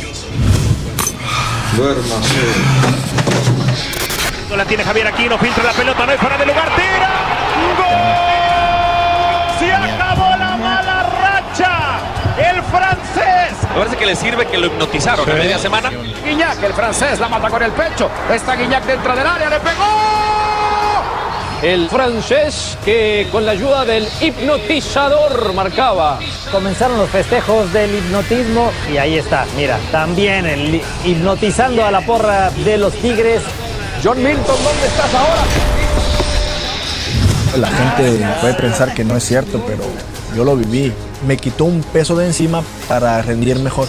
No 4.49 4.55
la 4.57 4.65
tiene 4.65 4.83
Javier 4.83 5.05
Aquino, 5.05 5.37
filtra 5.37 5.65
la 5.65 5.73
pelota, 5.73 6.03
no 6.03 6.11
hay 6.13 6.17
fuera 6.17 6.35
de 6.35 6.47
lugar, 6.47 6.75
tira. 6.75 7.11
¡Gol! 7.77 7.85
¡Se 9.59 9.71
acabó 9.71 10.35
la 10.35 10.57
mala 10.57 11.03
racha! 11.21 11.99
¡El 12.39 12.63
francés! 12.63 13.69
Me 13.69 13.77
parece 13.77 13.95
que 13.95 14.05
le 14.07 14.15
sirve 14.15 14.47
que 14.47 14.57
lo 14.57 14.65
hipnotizaron 14.65 15.29
en 15.29 15.37
media 15.37 15.59
semana. 15.59 15.91
Guiñac, 16.25 16.63
el 16.63 16.73
francés, 16.73 17.19
la 17.19 17.29
mata 17.29 17.51
con 17.51 17.61
el 17.61 17.71
pecho. 17.71 18.09
Está 18.33 18.55
Guiñac 18.55 18.83
dentro 18.85 19.15
del 19.15 19.27
área, 19.27 19.47
le 19.47 19.59
pegó. 19.59 20.22
El 21.63 21.87
francés 21.87 22.77
que 22.83 23.25
con 23.31 23.45
la 23.45 23.53
ayuda 23.53 23.85
del 23.85 24.05
hipnotizador 24.19 25.53
marcaba. 25.53 26.19
Comenzaron 26.51 26.97
los 26.97 27.09
festejos 27.09 27.71
del 27.71 27.95
hipnotismo 27.95 28.69
y 28.91 28.97
ahí 28.97 29.17
está, 29.17 29.45
mira, 29.55 29.79
también 29.89 30.45
el 30.45 30.81
hipnotizando 31.05 31.85
a 31.85 31.89
la 31.89 32.01
porra 32.01 32.49
de 32.49 32.77
los 32.77 32.93
Tigres. 32.95 33.41
John 34.03 34.21
Milton, 34.21 34.43
¿dónde 34.45 34.87
estás 34.87 35.13
ahora? 35.13 35.41
La 37.57 37.69
gente 37.69 38.25
puede 38.41 38.53
pensar 38.55 38.93
que 38.93 39.05
no 39.05 39.15
es 39.15 39.23
cierto, 39.23 39.63
pero 39.65 39.83
yo 40.35 40.43
lo 40.43 40.57
viví. 40.57 40.91
Me 41.25 41.37
quitó 41.37 41.63
un 41.63 41.81
peso 41.81 42.17
de 42.17 42.25
encima 42.25 42.61
para 42.89 43.21
rendir 43.21 43.57
mejor. 43.59 43.87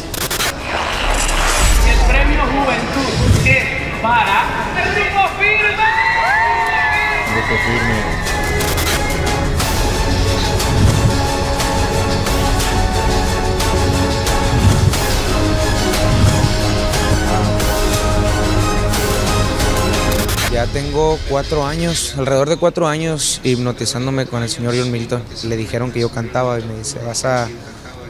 Ya 20.52 20.66
tengo 20.66 21.18
cuatro 21.28 21.66
años, 21.66 22.14
alrededor 22.16 22.48
de 22.48 22.56
cuatro 22.56 22.86
años, 22.86 23.40
hipnotizándome 23.42 24.26
con 24.26 24.42
el 24.42 24.48
señor 24.48 24.74
John 24.78 24.92
Milton. 24.92 25.22
Le 25.44 25.56
dijeron 25.56 25.90
que 25.90 26.00
yo 26.00 26.10
cantaba 26.10 26.60
y 26.60 26.62
me 26.64 26.76
dice, 26.78 27.00
vas 27.04 27.24
a, 27.24 27.48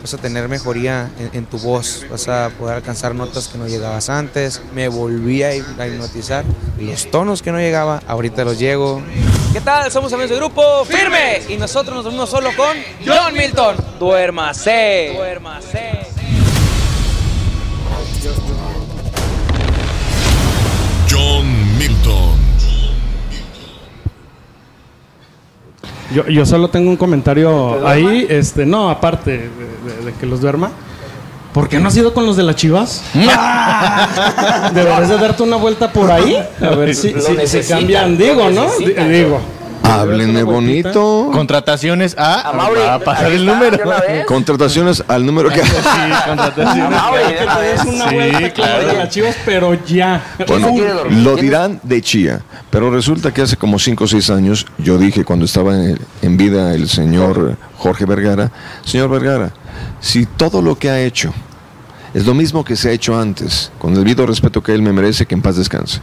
vas 0.05 0.13
a 0.13 0.19
tener 0.19 0.51
mejoría 0.51 1.11
en, 1.33 1.47
tu 1.47 1.59
voz, 1.59 2.05
vas 2.11 2.29
a 2.29 2.51
poder 2.59 2.77
alcanzar 2.77 3.15
notas 3.15 3.49
que 3.49 3.57
no 3.57 3.67
llegabas 3.67 4.11
antes. 4.11 4.61
Me 4.75 4.89
volví 4.89 5.43
a, 5.43 5.55
hip- 5.55 5.81
a 5.81 5.87
hipnotizar. 5.87 6.45
Los 6.79 7.11
tonos 7.11 7.41
que 7.41 7.51
no 7.51 7.59
llegaba, 7.59 8.03
ahorita 8.07 8.45
los 8.45 8.59
llego. 8.59 9.03
¿Qué 9.55 9.63
tal? 9.63 9.91
Somos 9.91 10.13
amigos 10.13 10.29
del 10.29 10.41
grupo 10.41 10.85
Firme 10.85 11.41
y 11.49 11.57
nosotros 11.57 11.95
nos 11.95 12.05
dormimos 12.05 12.29
solo 12.29 12.51
con 12.55 12.77
John 13.07 13.33
Milton. 13.33 13.77
Duérmase. 13.99 15.13
Duérmase. 15.17 15.94
Yo, 26.15 26.27
yo 26.29 26.47
solo 26.47 26.69
tengo 26.69 26.89
un 26.91 26.97
comentario 26.97 27.87
ahí, 27.87 28.27
este, 28.29 28.65
no, 28.65 28.89
aparte 28.89 29.31
de, 29.33 29.39
de- 29.39 30.05
de 30.07 30.13
que 30.19 30.27
los 30.27 30.41
duerma. 30.41 30.71
¿Por 31.53 31.69
qué 31.69 31.79
no 31.79 31.87
has 31.89 31.97
ido 31.97 32.13
con 32.13 32.27
los 32.27 32.37
de 32.37 32.43
las 32.43 32.57
chivas? 32.57 33.03
Deberías 34.75 35.09
de 35.09 35.19
darte 35.19 35.43
una 35.43 35.57
vuelta 35.57 35.93
por 35.93 36.11
ahí. 36.11 36.37
A 36.61 36.71
ver 36.71 36.95
si, 36.95 37.13
si- 37.21 37.47
si 37.63 37.69
cambian. 37.69 38.17
Digo, 38.19 38.51
¿no? 38.51 38.67
Digo. 39.09 39.41
Háblenme 39.85 40.43
bonito. 40.43 41.31
Contrataciones 41.33 42.17
a. 42.19 42.53
Mauri, 42.53 42.81
va 42.81 42.95
a 42.95 42.99
pasar 42.99 43.27
ahí 43.27 43.37
el 43.37 43.47
número. 43.47 43.79
Contrataciones 44.27 45.05
al 45.07 45.25
número 45.25 45.51
que. 45.51 45.61
contrataciones. 46.27 47.01
Que 47.29 47.47
te 47.47 47.63
des 47.63 47.85
una 47.85 48.05
con 48.05 48.67
los 48.67 48.87
de 48.87 48.99
las 48.99 49.09
chivas, 49.11 49.37
pero 49.45 49.75
ya. 49.85 50.23
Bueno, 50.47 50.75
lo 51.11 51.37
dirán 51.37 51.81
de 51.83 52.03
chía, 52.03 52.43
pero 52.71 52.91
resulta 52.91 53.33
que 53.33 53.43
hace 53.43 53.57
como 53.57 53.79
5 53.79 54.05
o 54.05 54.07
6 54.07 54.31
años 54.31 54.67
yo 54.79 54.99
dije 54.99 55.25
cuando 55.25 55.45
estaba 55.45 55.75
en, 55.75 55.99
en 56.23 56.37
vida 56.37 56.75
el 56.75 56.89
señor 56.89 57.57
Jorge 57.77 58.07
Vergara, 58.07 58.51
señor 58.85 59.11
Vergara, 59.11 59.53
si 60.01 60.27
todo 60.27 60.63
lo 60.63 60.77
que 60.79 60.91
ha 60.91 61.01
hecho 61.01 61.33
es 62.15 62.27
lo 62.27 62.35
mismo 62.35 62.65
que 62.65 62.77
se 62.77 62.89
ha 62.89 62.93
hecho 62.93 63.19
antes, 63.19 63.73
con 63.79 63.93
el 63.93 63.99
debido 63.99 64.25
respeto 64.25 64.63
que 64.63 64.73
él 64.73 64.83
me 64.83 64.93
merece, 64.93 65.27
que 65.27 65.35
en 65.35 65.43
paz 65.43 65.57
descanse, 65.57 66.01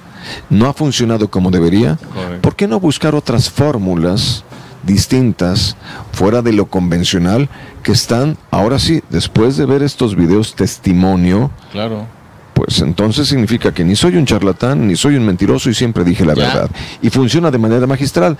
no 0.49 0.67
ha 0.67 0.73
funcionado 0.73 1.29
como 1.29 1.51
debería, 1.51 1.97
¿por 2.41 2.55
qué 2.55 2.67
no 2.67 2.79
buscar 2.79 3.15
otras 3.15 3.49
fórmulas 3.49 4.43
distintas, 4.83 5.75
fuera 6.11 6.41
de 6.41 6.53
lo 6.53 6.65
convencional, 6.65 7.49
que 7.83 7.91
están, 7.91 8.37
ahora 8.49 8.79
sí, 8.79 9.01
después 9.09 9.55
de 9.57 9.65
ver 9.65 9.83
estos 9.83 10.15
videos 10.15 10.55
testimonio, 10.55 11.51
Claro. 11.71 12.07
pues 12.55 12.79
entonces 12.81 13.27
significa 13.27 13.71
que 13.73 13.83
ni 13.83 13.95
soy 13.95 14.15
un 14.17 14.25
charlatán, 14.25 14.87
ni 14.87 14.95
soy 14.95 15.15
un 15.17 15.25
mentiroso 15.25 15.69
y 15.69 15.73
siempre 15.75 16.03
dije 16.03 16.25
la 16.25 16.33
Ya. 16.33 16.47
verdad. 16.47 16.69
Y 17.01 17.09
funciona 17.11 17.51
de 17.51 17.57
manera 17.59 17.85
magistral. 17.87 18.37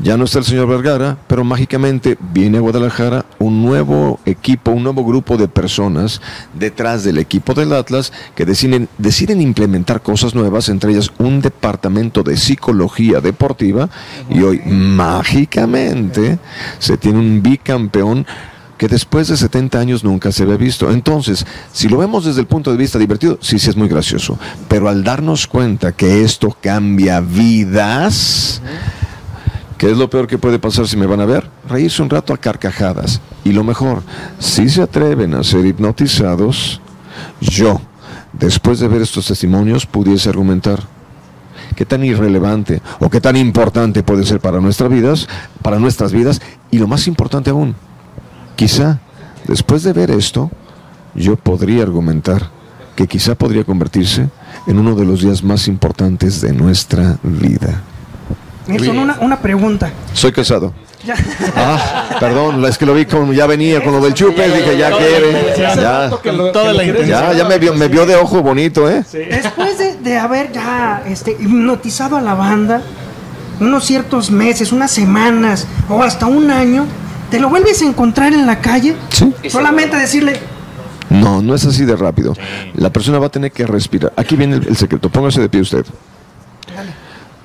Ya 0.00 0.16
no 0.16 0.24
está 0.24 0.38
el 0.38 0.44
señor 0.44 0.68
Vergara, 0.68 1.18
pero 1.26 1.44
mágicamente 1.44 2.16
viene 2.32 2.58
a 2.58 2.60
Guadalajara 2.62 3.26
un 3.38 3.62
nuevo 3.62 4.20
equipo, 4.24 4.70
un 4.70 4.82
nuevo 4.82 5.04
grupo 5.04 5.36
de 5.36 5.48
personas 5.48 6.20
detrás 6.54 7.04
del 7.04 7.18
equipo 7.18 7.52
del 7.52 7.72
Atlas 7.74 8.12
que 8.34 8.46
deciden, 8.46 8.88
deciden 8.96 9.40
implementar 9.40 10.00
cosas 10.00 10.34
nuevas, 10.34 10.68
entre 10.70 10.92
ellas 10.92 11.10
un 11.18 11.42
departamento 11.42 12.22
de 12.22 12.36
psicología 12.36 13.20
deportiva 13.20 13.90
y 14.30 14.42
hoy 14.42 14.60
mágicamente 14.64 16.38
se 16.78 16.96
tiene 16.96 17.18
un 17.18 17.42
bicampeón 17.42 18.26
que 18.82 18.88
después 18.88 19.28
de 19.28 19.36
70 19.36 19.78
años 19.78 20.02
nunca 20.02 20.32
se 20.32 20.42
había 20.42 20.56
visto. 20.56 20.90
Entonces, 20.90 21.46
si 21.72 21.88
lo 21.88 21.98
vemos 21.98 22.24
desde 22.24 22.40
el 22.40 22.48
punto 22.48 22.72
de 22.72 22.76
vista 22.76 22.98
divertido, 22.98 23.38
sí, 23.40 23.60
sí 23.60 23.70
es 23.70 23.76
muy 23.76 23.86
gracioso. 23.86 24.36
Pero 24.66 24.88
al 24.88 25.04
darnos 25.04 25.46
cuenta 25.46 25.92
que 25.92 26.24
esto 26.24 26.56
cambia 26.60 27.20
vidas, 27.20 28.60
¿qué 29.82 29.90
es 29.90 29.98
lo 29.98 30.08
peor 30.08 30.28
que 30.28 30.38
puede 30.38 30.60
pasar 30.60 30.86
si 30.86 30.96
me 30.96 31.06
van 31.06 31.20
a 31.20 31.26
ver? 31.26 31.50
Reírse 31.68 32.02
un 32.02 32.08
rato 32.08 32.32
a 32.32 32.38
carcajadas. 32.38 33.20
Y 33.42 33.50
lo 33.50 33.64
mejor, 33.64 34.04
si 34.38 34.68
se 34.68 34.80
atreven 34.80 35.34
a 35.34 35.42
ser 35.42 35.66
hipnotizados, 35.66 36.80
yo, 37.40 37.80
después 38.32 38.78
de 38.78 38.86
ver 38.86 39.02
estos 39.02 39.26
testimonios, 39.26 39.84
pudiese 39.84 40.28
argumentar 40.28 40.78
qué 41.74 41.84
tan 41.84 42.04
irrelevante 42.04 42.80
o 43.00 43.10
qué 43.10 43.20
tan 43.20 43.36
importante 43.36 44.04
puede 44.04 44.24
ser 44.24 44.38
para 44.38 44.60
nuestras 44.60 44.88
vidas, 44.88 45.26
para 45.62 45.80
nuestras 45.80 46.12
vidas, 46.12 46.40
y 46.70 46.78
lo 46.78 46.86
más 46.86 47.08
importante 47.08 47.50
aún, 47.50 47.74
Quizá, 48.54 49.00
después 49.48 49.82
de 49.82 49.92
ver 49.92 50.12
esto, 50.12 50.48
yo 51.16 51.34
podría 51.34 51.82
argumentar 51.82 52.50
que 52.94 53.08
quizá 53.08 53.34
podría 53.34 53.64
convertirse 53.64 54.28
en 54.68 54.78
uno 54.78 54.94
de 54.94 55.06
los 55.06 55.22
días 55.22 55.42
más 55.42 55.66
importantes 55.66 56.40
de 56.40 56.52
nuestra 56.52 57.18
vida. 57.24 57.82
Nilsson, 58.66 58.98
una, 58.98 59.16
una 59.20 59.40
pregunta. 59.40 59.90
Soy 60.12 60.32
casado. 60.32 60.72
Ya. 61.04 61.16
Ah, 61.56 62.16
perdón, 62.20 62.64
es 62.64 62.78
que 62.78 62.86
lo 62.86 62.94
vi 62.94 63.06
como 63.06 63.32
ya 63.32 63.46
venía 63.46 63.82
con 63.82 63.92
lo 63.92 64.00
del 64.00 64.14
chupe, 64.14 64.46
dije 64.46 64.78
ya 64.78 64.90
quiere. 64.96 65.54
Ya, 65.56 66.14
ya, 67.06 67.32
ya 67.32 67.44
me 67.44 67.58
vio, 67.58 67.74
me 67.74 67.88
vio 67.88 68.06
de 68.06 68.14
ojo 68.14 68.40
bonito, 68.42 68.88
¿eh? 68.88 69.04
Después 69.12 69.78
de, 69.78 69.96
de 69.96 70.18
haber 70.18 70.52
ya 70.52 71.02
este, 71.08 71.32
hipnotizado 71.32 72.16
a 72.16 72.20
la 72.20 72.34
banda, 72.34 72.82
unos 73.60 73.84
ciertos 73.84 74.30
meses, 74.30 74.70
unas 74.70 74.92
semanas 74.92 75.66
o 75.88 76.02
hasta 76.04 76.26
un 76.26 76.50
año, 76.52 76.86
¿te 77.30 77.40
lo 77.40 77.48
vuelves 77.48 77.82
a 77.82 77.86
encontrar 77.86 78.32
en 78.32 78.46
la 78.46 78.60
calle? 78.60 78.94
Sí. 79.08 79.34
Solamente 79.48 79.96
decirle, 79.96 80.38
No, 81.10 81.42
no 81.42 81.54
es 81.56 81.64
así 81.66 81.84
de 81.84 81.96
rápido. 81.96 82.34
La 82.74 82.90
persona 82.90 83.18
va 83.18 83.26
a 83.26 83.30
tener 83.30 83.50
que 83.50 83.66
respirar. 83.66 84.12
Aquí 84.16 84.36
viene 84.36 84.56
el, 84.56 84.68
el 84.68 84.76
secreto. 84.76 85.08
Póngase 85.10 85.40
de 85.40 85.48
pie 85.48 85.60
usted. 85.62 85.84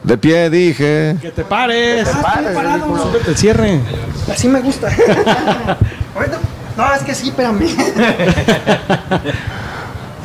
De 0.08 0.17
pie, 0.17 0.50
dije. 0.50 1.17
Que 1.22 1.32
te 1.32 1.43
pares. 1.43 2.08
Ah, 2.08 2.36
estoy 2.39 2.56
parado. 2.56 2.98
Súbete 2.98 3.30
el 3.32 3.38
cierre. 3.38 3.80
así 4.32 4.48
me 4.48 4.62
gusta. 4.62 4.88
No, 6.78 6.93
es 6.93 7.02
que 7.02 7.15
sí, 7.15 7.30
espérame. 7.30 7.65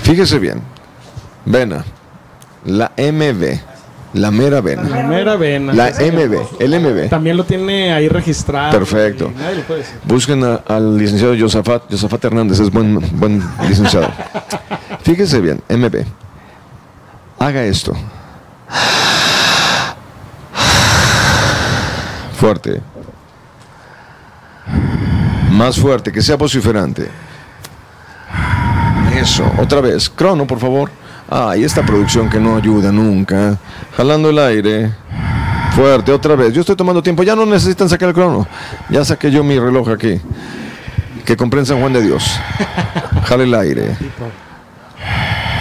Fíjese 0.03 0.39
bien. 0.39 0.61
Vena. 1.47 1.83
La 2.67 2.93
MB. 2.97 3.43
La 4.13 4.31
mera 4.31 4.61
vena. 4.61 4.83
La 4.83 5.03
mera 5.03 5.37
vena. 5.37 5.73
La 5.73 5.87
MB. 5.91 6.61
El 6.61 6.79
MB. 6.81 7.09
También 7.09 7.39
lo 7.39 7.45
tiene 7.45 7.95
ahí 7.95 8.07
registrado. 8.09 8.71
Perfecto. 8.71 9.33
nadie 9.35 9.57
lo 9.57 9.63
puede 9.63 9.81
decir. 9.81 9.97
Busquen 10.05 10.45
a- 10.45 10.61
al 10.69 10.99
licenciado 10.99 11.35
Josafat. 11.39 11.85
Josafat 11.91 12.23
Hernández 12.27 12.61
es 12.61 12.71
buen, 12.71 13.01
buen 13.19 13.43
licenciado. 13.67 14.11
Fíjese 15.03 15.41
bien. 15.41 15.63
MB. 15.71 16.05
Haga 17.39 17.65
esto. 17.65 17.95
Fuerte. 22.43 22.81
Más 25.53 25.79
fuerte, 25.79 26.11
que 26.11 26.21
sea 26.21 26.35
vociferante. 26.35 27.09
Eso, 29.17 29.49
otra 29.59 29.81
vez. 29.81 30.11
Crono, 30.11 30.45
por 30.45 30.59
favor. 30.59 30.91
Ay, 31.31 31.63
esta 31.63 31.87
producción 31.87 32.29
que 32.29 32.41
no 32.41 32.57
ayuda 32.57 32.91
nunca. 32.91 33.57
Jalando 33.97 34.31
el 34.31 34.41
aire. 34.41 34.93
Fuerte, 35.77 36.11
otra 36.11 36.35
vez. 36.35 36.53
Yo 36.53 36.63
estoy 36.63 36.75
tomando 36.75 37.01
tiempo. 37.01 37.23
Ya 37.23 37.37
no 37.37 37.47
necesitan 37.47 37.89
sacar 37.89 38.09
el 38.09 38.15
crono. 38.17 38.49
Ya 38.91 39.05
saqué 39.05 39.31
yo 39.31 39.45
mi 39.45 39.57
reloj 39.57 39.91
aquí. 39.91 40.21
Que 41.25 41.37
compré 41.37 41.61
en 41.61 41.67
San 41.67 41.79
Juan 41.79 41.93
de 41.93 42.03
Dios. 42.03 42.41
Jale 43.27 43.45
el 43.45 43.55
aire. 43.55 43.97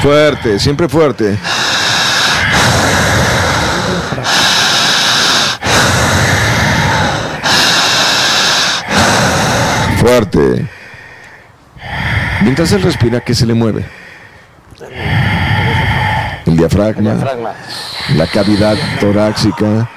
Fuerte, 0.02 0.58
siempre 0.58 0.90
fuerte. 0.90 1.38
Fuerte. 10.02 10.68
Mientras 12.42 12.72
él 12.72 12.82
respira, 12.82 13.22
¿qué 13.22 13.36
se 13.36 13.46
le 13.46 13.54
mueve? 13.54 13.86
El 16.48 16.58
diafragma, 16.58 17.14
la 18.16 18.26
cavidad 18.26 18.76
torácica, 19.00 19.88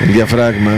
el 0.00 0.12
diafragma, 0.12 0.72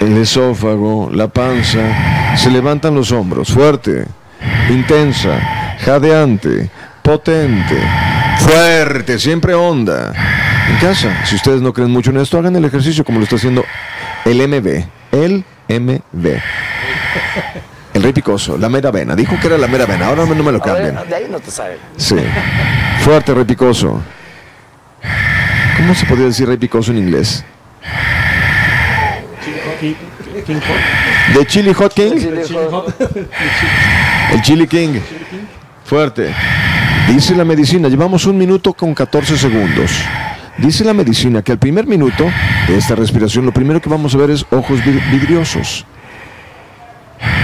el 0.00 0.16
esófago, 0.16 1.10
la 1.12 1.28
panza. 1.28 2.34
Se 2.34 2.50
levantan 2.50 2.94
los 2.94 3.12
hombros. 3.12 3.52
Fuerte, 3.52 4.06
intensa, 4.70 5.76
jadeante, 5.84 6.70
potente, 7.02 7.76
fuerte, 8.38 9.18
siempre 9.18 9.52
honda. 9.52 10.14
En 10.70 10.76
casa, 10.78 11.26
si 11.26 11.34
ustedes 11.36 11.60
no 11.60 11.74
creen 11.74 11.90
mucho 11.90 12.10
en 12.10 12.16
esto, 12.16 12.38
hagan 12.38 12.56
el 12.56 12.64
ejercicio 12.64 13.04
como 13.04 13.18
lo 13.18 13.24
está 13.24 13.36
haciendo 13.36 13.66
el 14.24 14.48
MB. 14.48 14.86
El 15.12 15.44
MB. 15.68 16.40
El 17.94 18.02
rey 18.02 18.12
picoso, 18.12 18.56
la 18.58 18.68
mera 18.68 18.90
vena. 18.90 19.16
Dijo 19.16 19.36
que 19.40 19.46
era 19.48 19.58
la 19.58 19.66
mera 19.66 19.84
vena, 19.86 20.06
ahora 20.06 20.24
no 20.26 20.34
me 20.42 20.52
lo 20.52 20.60
cambien. 20.60 20.94
De 21.08 21.14
ahí 21.16 21.26
no 21.30 21.40
te 21.40 21.50
sabe. 21.50 21.78
Sí. 21.96 22.16
Fuerte, 23.00 23.34
rey 23.34 23.44
picoso. 23.44 24.00
¿Cómo 25.78 25.94
se 25.94 26.06
podría 26.06 26.26
decir 26.26 26.46
rey 26.46 26.56
picoso 26.58 26.92
en 26.92 26.98
inglés? 26.98 27.44
¿De 31.34 31.46
Chili 31.46 31.72
Hot 31.72 31.92
King? 31.94 32.12
El 34.32 34.42
Chili 34.42 34.66
King. 34.66 35.00
Fuerte. 35.84 36.34
Dice 37.08 37.34
la 37.34 37.44
medicina, 37.44 37.88
llevamos 37.88 38.26
un 38.26 38.36
minuto 38.36 38.72
con 38.74 38.94
14 38.94 39.36
segundos. 39.38 39.90
Dice 40.58 40.84
la 40.84 40.92
medicina 40.92 41.42
que 41.42 41.52
al 41.52 41.58
primer 41.58 41.86
minuto 41.86 42.30
de 42.66 42.76
esta 42.76 42.94
respiración, 42.94 43.46
lo 43.46 43.52
primero 43.52 43.80
que 43.80 43.88
vamos 43.88 44.14
a 44.14 44.18
ver 44.18 44.30
es 44.30 44.44
ojos 44.50 44.80
vid- 44.84 45.00
vidriosos. 45.10 45.86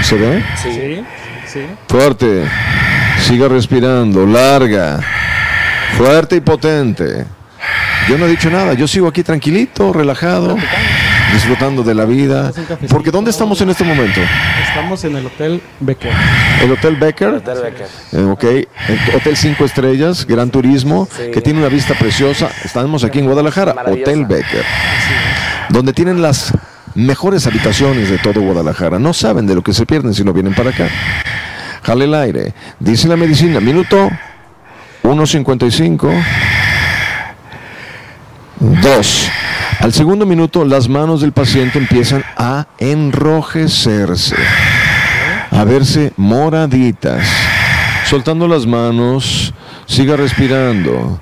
¿Se 0.05 0.17
ve? 0.17 0.45
Sí. 0.62 1.05
Sí. 1.47 1.61
Fuerte. 1.88 2.45
Siga 3.21 3.49
respirando. 3.49 4.27
Larga. 4.27 5.01
Fuerte 5.97 6.37
y 6.37 6.40
potente. 6.40 7.25
Yo 8.09 8.19
no 8.19 8.27
he 8.27 8.29
dicho 8.29 8.51
nada. 8.51 8.75
Yo 8.75 8.87
sigo 8.87 9.09
aquí 9.09 9.23
tranquilito, 9.23 9.95
relajado, 9.95 10.59
disfrutando 11.33 11.83
de 11.83 11.95
la 11.95 12.05
vida. 12.05 12.53
Porque 12.90 13.11
¿dónde 13.11 13.31
estamos 13.31 13.59
en 13.62 13.71
este 13.71 13.83
momento? 13.83 14.21
Estamos 14.69 15.03
en 15.05 15.17
el 15.17 15.25
Hotel 15.25 15.62
Becker. 15.81 16.12
El 16.62 16.73
Hotel 16.73 16.97
Becker. 16.97 17.29
Hotel 17.29 17.59
Becker. 17.62 17.87
Eh, 18.12 18.25
ok, 18.25 18.45
el 18.45 19.17
Hotel 19.17 19.37
5 19.37 19.64
Estrellas, 19.64 20.27
Gran 20.27 20.51
Turismo, 20.51 21.09
que 21.33 21.40
tiene 21.40 21.61
una 21.61 21.71
vista 21.71 21.95
preciosa. 21.95 22.51
Estamos 22.62 23.05
aquí 23.05 23.21
en 23.21 23.25
Guadalajara. 23.25 23.75
Hotel 23.87 24.27
Becker, 24.27 24.64
donde 25.71 25.95
tienen 25.95 26.21
las 26.21 26.53
mejores 26.94 27.46
habitaciones 27.46 28.11
de 28.11 28.18
todo 28.18 28.40
Guadalajara. 28.40 28.98
No 28.98 29.12
saben 29.12 29.46
de 29.46 29.54
lo 29.54 29.62
que 29.62 29.72
se 29.72 29.87
pierden 29.87 30.14
si 30.14 30.24
no 30.24 30.33
vienen 30.33 30.54
para 30.54 30.70
acá. 30.70 30.88
Jale 31.83 32.04
el 32.04 32.14
aire. 32.14 32.54
Dice 32.80 33.09
la 33.09 33.16
medicina, 33.16 33.61
minuto 33.61 34.11
1.55. 35.02 36.24
Dos. 38.83 39.30
Al 39.80 39.92
segundo 39.92 40.24
minuto, 40.24 40.64
las 40.64 40.88
manos 40.88 41.20
del 41.20 41.33
paciente 41.33 41.78
empiezan 41.78 42.24
a 42.37 42.66
enrojecerse, 42.78 44.37
a 45.50 45.64
verse 45.64 46.12
moraditas. 46.16 47.28
Soltando 48.07 48.48
las 48.48 48.66
manos, 48.66 49.52
siga 49.87 50.16
respirando. 50.16 51.20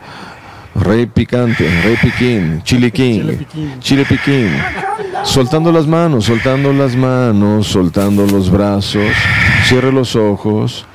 Rey 0.74 1.06
picante, 1.06 1.68
rey 1.82 1.96
piquín, 2.00 2.62
chile 2.64 2.90
king, 2.90 3.44
chile 3.80 4.04
piquín. 4.04 4.50
Soltando 5.22 5.70
las 5.70 5.86
manos, 5.86 6.24
soltando 6.24 6.72
las 6.72 6.96
manos, 6.96 7.66
soltando 7.66 8.26
los 8.26 8.50
brazos. 8.50 9.12
Cierre 9.66 9.92
los 9.92 10.16
ojos, 10.16 10.86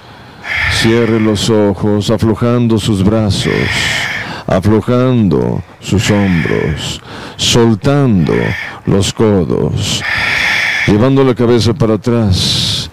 cierre 0.82 1.20
los 1.20 1.50
ojos, 1.50 2.10
aflojando 2.10 2.80
sus 2.80 3.04
brazos, 3.04 3.54
aflojando 4.48 5.62
sus 5.80 6.10
hombros, 6.10 7.02
soltando 7.36 8.34
los 8.86 9.14
codos, 9.14 10.04
llevando 10.88 11.24
la 11.24 11.36
cabeza 11.36 11.74
para 11.74 11.96
atrás. 11.96 12.90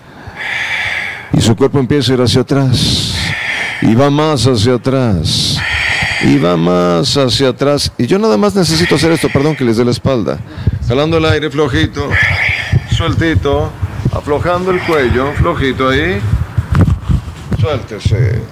Y 1.32 1.40
su 1.40 1.56
cuerpo 1.56 1.78
empieza 1.78 2.12
a 2.12 2.14
ir 2.14 2.20
hacia 2.22 2.42
atrás. 2.42 3.14
Y 3.82 3.94
va 3.94 4.08
más 4.08 4.46
hacia 4.46 4.74
atrás. 4.74 5.53
Y 6.26 6.38
va 6.38 6.56
más 6.56 7.16
hacia 7.16 7.48
atrás. 7.48 7.92
Y 7.98 8.06
yo 8.06 8.18
nada 8.18 8.36
más 8.36 8.54
necesito 8.54 8.94
hacer 8.94 9.12
esto, 9.12 9.28
perdón 9.28 9.54
que 9.56 9.64
les 9.64 9.76
dé 9.76 9.84
la 9.84 9.90
espalda. 9.90 10.38
Jalando 10.88 11.18
el 11.18 11.24
aire 11.26 11.50
flojito, 11.50 12.08
sueltito, 12.90 13.70
aflojando 14.12 14.70
el 14.70 14.80
cuello, 14.80 15.32
flojito 15.34 15.90
ahí. 15.90 16.20
Suéltese. 17.60 18.42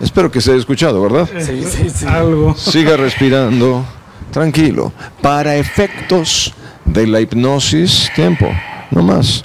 Espero 0.00 0.30
que 0.30 0.40
se 0.40 0.50
haya 0.50 0.60
escuchado, 0.60 1.02
¿verdad? 1.02 1.28
Sí, 1.38 1.62
sí, 1.64 1.90
sí. 1.90 2.06
Algo. 2.06 2.56
Siga 2.56 2.96
respirando, 2.96 3.84
tranquilo. 4.32 4.92
Para 5.20 5.56
efectos 5.56 6.54
de 6.84 7.06
la 7.06 7.20
hipnosis, 7.20 8.10
tiempo, 8.14 8.50
no 8.90 9.02
más. 9.02 9.44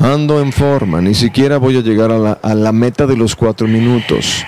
Ando 0.00 0.40
en 0.40 0.52
forma, 0.52 1.00
ni 1.00 1.14
siquiera 1.14 1.58
voy 1.58 1.76
a 1.76 1.80
llegar 1.80 2.10
a 2.10 2.18
la, 2.18 2.32
a 2.42 2.54
la 2.54 2.72
meta 2.72 3.06
de 3.06 3.16
los 3.16 3.36
cuatro 3.36 3.68
minutos. 3.68 4.44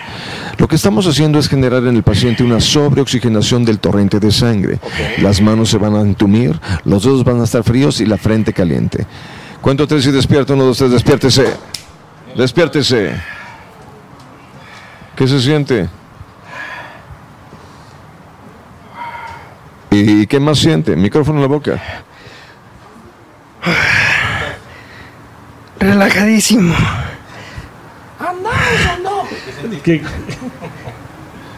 Lo 0.59 0.69
que 0.69 0.77
estamos 0.77 1.07
haciendo 1.07 1.39
es 1.39 1.49
generar 1.49 1.85
en 1.85 1.97
el 1.97 2.03
paciente 2.03 2.43
una 2.43 2.61
sobreoxigenación 2.61 3.65
del 3.65 3.79
torrente 3.79 4.19
de 4.19 4.33
sangre. 4.33 4.79
Las 5.19 5.41
manos 5.41 5.69
se 5.69 5.79
van 5.79 5.95
a 5.95 6.01
entumir, 6.01 6.59
los 6.85 7.05
dedos 7.05 7.25
van 7.25 7.41
a 7.41 7.45
estar 7.45 7.63
fríos 7.63 8.01
y 8.01 8.07
la 8.07 8.17
frente 8.17 8.53
caliente. 8.53 9.07
Cuento 9.61 9.87
tres 9.87 10.07
y 10.07 10.13
despierto, 10.13 10.55
uno, 10.55 10.65
dos, 10.65 10.79
tres, 10.79 10.91
despiértese. 10.91 11.47
Despiértese. 12.37 13.21
¿Qué 15.15 15.27
se 15.27 15.41
siente? 15.41 15.89
¿Y 19.91 20.27
qué 20.27 20.41
más 20.41 20.59
siente? 20.59 20.95
Micrófono 20.97 21.39
en 21.39 21.43
la 21.43 21.49
boca. 21.49 21.83
Relajadísimo. 25.81 26.75
¿Qué? 29.85 30.03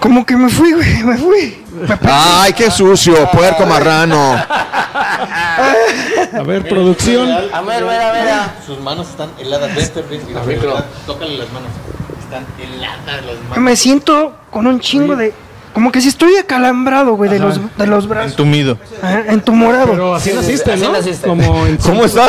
Como 0.00 0.24
que 0.24 0.36
me 0.36 0.48
fui, 0.48 0.72
güey, 0.72 1.02
me 1.02 1.16
fui. 1.16 1.64
¡Ay, 2.08 2.52
qué 2.52 2.70
sucio! 2.70 3.28
Puerco 3.30 3.66
marrano. 3.66 4.34
A 4.34 6.42
ver, 6.46 6.68
producción. 6.68 7.30
A 7.30 7.60
ver, 7.62 7.82
a 7.82 7.86
ver, 7.86 8.00
a 8.00 8.12
ver. 8.12 8.34
Sus 8.64 8.80
manos 8.80 9.08
están 9.08 9.30
heladas. 9.38 9.74
Ve 9.74 9.82
este 9.82 10.02
Rick, 10.02 10.22
A 10.36 10.44
ver, 10.44 10.58
pero- 10.60 10.82
Tócale 11.06 11.38
las 11.38 11.50
manos. 11.52 11.70
Están 12.22 12.44
heladas 12.60 13.24
las 13.26 13.40
manos. 13.48 13.58
Me 13.58 13.76
siento 13.76 14.34
con 14.50 14.66
un 14.66 14.80
chingo 14.80 15.16
de. 15.16 15.32
Como 15.74 15.92
que 15.92 16.00
si 16.00 16.08
estoy 16.08 16.36
acalambrado, 16.36 17.14
güey, 17.14 17.30
de 17.30 17.38
los, 17.38 17.60
de 17.76 17.86
los 17.86 18.08
brazos. 18.08 18.32
Entumido. 18.32 18.78
Ajá, 19.02 19.24
entumorado. 19.28 19.90
Pero 19.90 20.14
así 20.14 20.32
naciste, 20.32 20.72
así 20.72 20.82
¿no? 20.82 20.92
naciste. 20.92 21.26
Como 21.26 21.66
en 21.66 21.76
¿Cómo 21.76 22.04
está? 22.04 22.26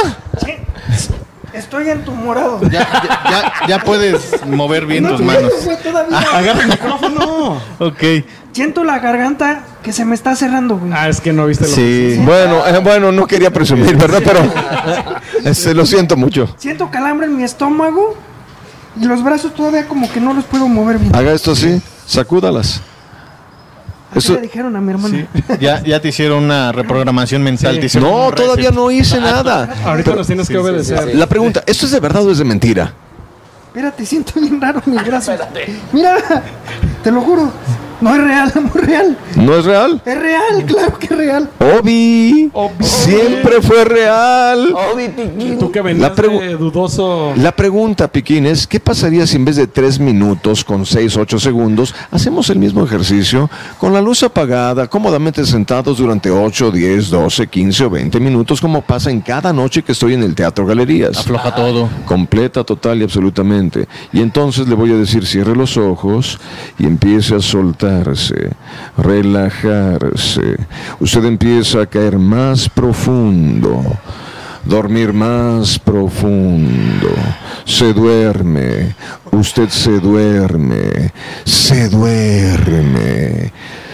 Estoy 1.54 1.90
entumorado. 1.90 2.62
Ya, 2.64 2.88
ya, 3.04 3.20
ya, 3.30 3.68
ya 3.68 3.80
puedes 3.84 4.46
mover 4.46 4.86
bien 4.86 5.04
No, 5.04 5.12
tus 5.12 5.22
no, 5.22 5.26
manos. 5.28 5.52
todavía. 5.84 6.20
Agarra 6.34 6.62
el 6.62 6.68
micrófono. 6.70 7.62
Ok. 7.80 8.04
Siento 8.52 8.84
la 8.84 9.00
garganta 9.00 9.62
que 9.84 9.94
se 9.94 10.04
me 10.06 10.16
está 10.16 10.36
cerrando, 10.36 10.78
güey. 10.78 10.92
Ah, 10.94 11.08
es 11.08 11.22
que 11.22 11.32
no 11.32 11.46
viste 11.46 11.66
lo 11.66 11.70
Sí, 11.70 12.20
bueno, 12.26 12.66
eh, 12.68 12.80
bueno, 12.80 13.12
no 13.12 13.26
quería 13.26 13.52
presumir, 13.52 13.96
¿verdad? 13.96 14.22
Pero 14.24 15.54
se 15.54 15.74
lo 15.74 15.86
siento 15.86 16.18
mucho. 16.18 16.54
Siento 16.58 16.90
calambre 16.92 17.28
en 17.28 17.38
mi 17.38 17.44
estómago 17.44 18.18
y 19.00 19.06
los 19.06 19.24
brazos 19.24 19.54
todavía 19.54 19.88
como 19.88 20.12
que 20.12 20.20
no 20.20 20.34
los 20.34 20.44
puedo 20.46 20.68
mover 20.68 20.98
bien. 20.98 21.16
Haga 21.16 21.32
esto 21.32 21.52
así, 21.52 21.82
sacúdalas. 22.06 22.82
Eso, 24.16 24.34
le 24.34 24.42
dijeron 24.42 24.76
a 24.76 24.82
mi 24.82 24.92
hermano. 24.92 25.28
Ya, 25.60 25.84
ya 25.84 26.02
te 26.02 26.10
hicieron 26.10 26.44
una 26.44 26.72
reprogramación 26.72 27.44
mental. 27.44 27.80
Sí. 27.82 27.88
te 27.88 28.00
no, 28.00 28.32
todavía 28.32 28.72
no 28.72 28.90
hice 28.90 29.20
nada. 29.20 29.76
Ahorita 29.86 30.16
nos 30.16 30.28
tienes 30.28 30.48
que 30.48 30.58
obedecer. 30.58 31.16
La 31.16 31.28
pregunta, 31.28 31.64
¿esto 31.66 31.86
es 31.86 31.92
de 31.92 32.00
verdad 32.00 32.26
o 32.26 32.32
es 32.32 32.38
de 32.38 32.46
mentira? 32.46 32.94
Espérate, 33.68 34.06
siento 34.06 34.40
bien 34.40 34.60
raro 34.60 34.82
mis 34.86 35.04
brazos. 35.06 35.40
Mira, 35.92 36.18
te 37.04 37.12
lo 37.12 37.22
juro. 37.22 37.52
No 38.02 38.16
es 38.16 38.22
real, 38.24 38.52
muy 38.74 38.82
real. 38.82 39.18
¿No 39.36 39.56
es 39.56 39.66
real? 39.66 40.02
Es 40.06 40.18
real, 40.20 40.66
claro 40.66 40.98
que 40.98 41.06
es 41.08 41.18
real. 41.18 41.50
Obi. 41.80 42.50
Siempre 42.82 43.62
fue 43.62 43.84
real. 43.86 44.74
Tú 45.60 45.72
que 45.72 45.80
La, 45.80 45.84
venías 45.84 46.12
pregu- 46.16 46.40
de 46.40 46.56
dudoso. 46.56 47.34
la 47.36 47.52
pregunta, 47.52 48.08
Piquín, 48.08 48.46
es 48.46 48.66
¿qué 48.68 48.80
pasaría 48.80 49.28
si 49.28 49.36
en 49.36 49.46
vez 49.46 49.56
de 49.58 49.68
tres 49.68 50.00
minutos 50.00 50.64
con 50.64 50.86
seis, 50.86 51.18
ocho 51.18 51.40
segundos 51.40 51.94
hacemos 52.12 52.50
el 52.50 52.60
mismo 52.60 52.84
ejercicio 52.86 53.50
con 53.78 53.94
la 53.94 54.02
luz 54.02 54.24
apagada, 54.24 54.88
cómodamente 54.88 55.46
sentados 55.46 55.98
durante 55.98 56.30
8, 56.32 56.72
10, 56.72 57.10
12, 57.10 57.48
15 57.48 57.84
o 57.86 57.90
20 57.90 58.20
minutos, 58.20 58.62
como 58.62 58.82
pasa 58.82 59.12
en 59.12 59.22
cada 59.22 59.52
noche 59.54 59.84
que 59.84 59.92
estoy 59.92 60.14
en 60.14 60.24
el 60.24 60.36
Teatro 60.36 60.66
Galerías? 60.66 61.18
Afloja 61.18 61.54
todo. 61.54 61.90
Completa, 62.06 62.64
total 62.64 63.00
y 63.02 63.04
absolutamente. 63.04 63.88
Y 64.14 64.22
entonces 64.22 64.68
le 64.68 64.76
voy 64.76 64.92
a 64.92 64.96
decir, 64.96 65.26
cierre 65.26 65.56
los 65.56 65.78
ojos 65.78 66.40
y 66.78 66.86
empiece 66.86 67.36
a 67.36 67.40
soltarse, 67.90 68.52
relajarse. 68.98 70.58
Usted 71.00 71.26
empieza 71.26 71.82
a 71.82 71.86
caer 71.86 72.18
más 72.18 72.70
profundo, 72.70 73.84
dormir 74.64 75.14
más 75.14 75.80
profundo. 75.80 77.10
Se 77.66 77.94
duerme, 77.94 78.96
usted 79.32 79.70
se 79.70 80.00
duerme, 80.00 81.12
se 81.46 81.90
duerme. 81.90 83.52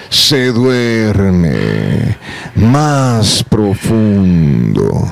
Se 0.07 0.53
duerme 0.53 2.15
más 2.55 3.43
profundo. 3.43 5.09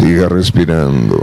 Siga 0.00 0.30
respirando. 0.30 1.20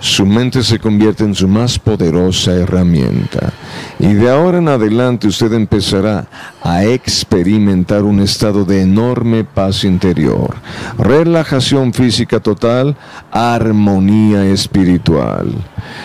Su 0.00 0.26
mente 0.26 0.64
se 0.64 0.80
convierte 0.80 1.22
en 1.22 1.36
su 1.36 1.46
más 1.46 1.78
poderosa 1.78 2.52
herramienta. 2.52 3.52
Y 4.00 4.12
de 4.14 4.28
ahora 4.28 4.58
en 4.58 4.66
adelante 4.66 5.28
usted 5.28 5.52
empezará 5.52 6.26
a 6.60 6.84
experimentar 6.84 8.02
un 8.02 8.18
estado 8.18 8.64
de 8.64 8.82
enorme 8.82 9.44
paz 9.44 9.84
interior, 9.84 10.56
relajación 10.98 11.92
física 11.92 12.40
total, 12.40 12.96
armonía 13.30 14.44
espiritual. 14.46 15.52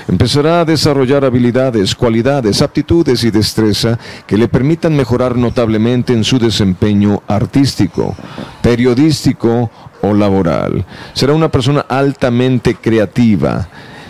Empezará 0.07 0.61
a 0.61 0.65
desarrollar 0.65 1.25
habilidades, 1.25 1.95
cualidades, 1.95 2.61
aptitudes 2.61 3.23
y 3.23 3.31
destreza 3.31 3.97
que 4.27 4.37
le 4.37 4.47
permitan 4.47 4.95
mejorar 4.95 5.35
notablemente 5.35 6.13
en 6.13 6.23
su 6.23 6.37
desempeño 6.37 7.23
artístico, 7.27 8.15
periodístico 8.61 9.71
o 10.03 10.13
laboral. 10.13 10.85
Será 11.13 11.33
una 11.33 11.49
persona 11.49 11.85
altamente 11.89 12.75
creativa, 12.75 13.67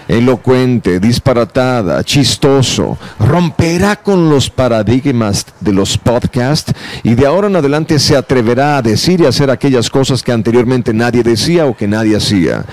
elocuente, 0.08 1.00
disparatada, 1.00 2.04
chistoso. 2.04 2.98
Romperá 3.20 3.96
con 3.96 4.30
los 4.30 4.50
paradigmas 4.50 5.46
de 5.60 5.74
los 5.74 5.98
podcasts 5.98 6.74
y 7.04 7.16
de 7.16 7.26
ahora 7.26 7.48
en 7.48 7.56
adelante 7.56 8.00
se 8.00 8.16
atreverá 8.16 8.78
a 8.78 8.82
decir 8.82 9.22
y 9.22 9.26
hacer 9.26 9.50
aquellas 9.50 9.90
cosas 9.90 10.22
que 10.22 10.32
anteriormente 10.32 10.94
nadie 10.94 11.24
decía 11.24 11.66
o 11.66 11.76
que 11.76 11.88
nadie 11.88 12.18
hacía. 12.18 12.66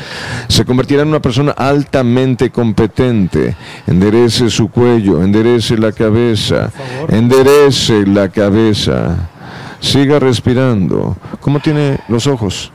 Se 0.48 0.64
convertirá 0.64 1.02
en 1.02 1.08
una 1.08 1.22
persona 1.22 1.52
altamente 1.52 2.50
competente. 2.50 3.56
Enderece 3.86 4.50
su 4.50 4.68
cuello, 4.68 5.22
enderece 5.22 5.76
la 5.76 5.92
cabeza, 5.92 6.70
enderece 7.08 8.06
la 8.06 8.28
cabeza. 8.28 9.28
Siga 9.80 10.18
respirando. 10.18 11.16
¿Cómo 11.40 11.58
tiene 11.60 12.00
los 12.08 12.26
ojos? 12.26 12.70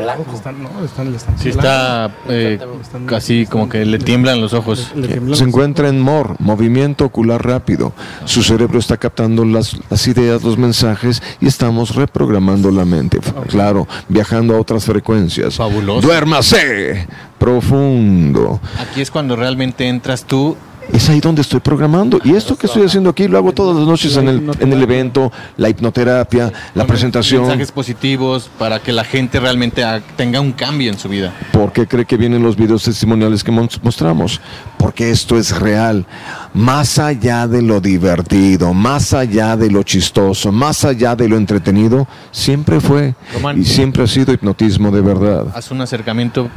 Blanco. 0.00 0.34
Están, 0.34 0.62
no, 0.62 0.84
están, 0.84 1.14
están 1.14 1.38
Sí 1.38 1.48
está 1.50 2.10
eh, 2.28 2.58
casi 3.06 3.46
como 3.46 3.68
que 3.68 3.84
le 3.84 3.98
tiemblan 3.98 4.40
los 4.40 4.52
ojos. 4.52 4.92
Se 5.34 5.44
encuentra 5.44 5.88
en 5.88 6.00
MOR, 6.00 6.36
movimiento 6.38 7.04
ocular 7.04 7.44
rápido. 7.44 7.92
Su 8.24 8.42
cerebro 8.42 8.78
está 8.78 8.96
captando 8.96 9.44
las, 9.44 9.78
las 9.88 10.06
ideas, 10.06 10.42
los 10.42 10.58
mensajes 10.58 11.22
y 11.40 11.46
estamos 11.46 11.94
reprogramando 11.94 12.70
la 12.70 12.84
mente. 12.84 13.20
Claro, 13.48 13.86
viajando 14.08 14.56
a 14.56 14.60
otras 14.60 14.84
frecuencias. 14.84 15.56
Fabuloso. 15.56 16.06
Duérmase 16.06 17.06
profundo. 17.38 18.60
Aquí 18.78 19.00
es 19.00 19.10
cuando 19.10 19.34
realmente 19.34 19.88
entras 19.88 20.24
tú. 20.24 20.56
Es 20.92 21.08
ahí 21.08 21.20
donde 21.20 21.42
estoy 21.42 21.60
programando. 21.60 22.18
Y 22.24 22.34
esto 22.34 22.56
que 22.56 22.66
estoy 22.66 22.84
haciendo 22.84 23.10
aquí 23.10 23.28
lo 23.28 23.38
hago 23.38 23.52
todas 23.52 23.76
las 23.76 23.86
noches 23.86 24.16
en 24.16 24.28
el, 24.28 24.50
en 24.58 24.72
el 24.72 24.82
evento, 24.82 25.30
la 25.56 25.68
hipnoterapia, 25.68 26.52
la 26.74 26.84
presentación. 26.86 27.42
Mensajes 27.42 27.70
positivos 27.72 28.50
para 28.58 28.80
que 28.80 28.92
la 28.92 29.04
gente 29.04 29.38
realmente 29.40 29.82
tenga 30.16 30.40
un 30.40 30.52
cambio 30.52 30.90
en 30.90 30.98
su 30.98 31.08
vida. 31.08 31.32
¿Por 31.52 31.72
qué 31.72 31.86
cree 31.86 32.04
que 32.04 32.16
vienen 32.16 32.42
los 32.42 32.56
videos 32.56 32.82
testimoniales 32.82 33.44
que 33.44 33.52
mos- 33.52 33.80
mostramos? 33.82 34.40
Porque 34.78 35.10
esto 35.10 35.38
es 35.38 35.58
real. 35.58 36.06
Más 36.54 36.98
allá 36.98 37.46
de 37.46 37.62
lo 37.62 37.80
divertido, 37.80 38.74
más 38.74 39.12
allá 39.12 39.56
de 39.56 39.70
lo 39.70 39.82
chistoso, 39.84 40.50
más 40.50 40.84
allá 40.84 41.14
de 41.14 41.28
lo 41.28 41.36
entretenido, 41.36 42.08
siempre 42.32 42.80
fue 42.80 43.14
Román. 43.34 43.60
y 43.60 43.64
siempre 43.64 44.02
ha 44.02 44.06
sido 44.08 44.32
hipnotismo 44.32 44.90
de 44.90 45.00
verdad. 45.00 45.46
Haz 45.54 45.70
un 45.70 45.80
acercamiento. 45.80 46.48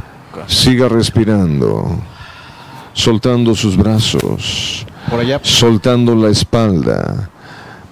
Siga 0.47 0.89
respirando, 0.89 1.99
soltando 2.93 3.55
sus 3.55 3.75
brazos, 3.75 4.85
Por 5.09 5.19
allá. 5.19 5.39
soltando 5.43 6.15
la 6.15 6.29
espalda. 6.29 7.29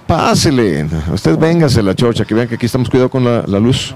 Pásele, 0.08 0.88
usted 1.14 1.38
véngase 1.38 1.82
la 1.82 1.96
chocha, 1.96 2.26
que 2.26 2.34
vean 2.34 2.48
que 2.48 2.56
aquí 2.56 2.66
estamos 2.66 2.90
cuidado 2.90 3.10
con 3.10 3.24
la, 3.24 3.44
la 3.48 3.60
luz. 3.60 3.94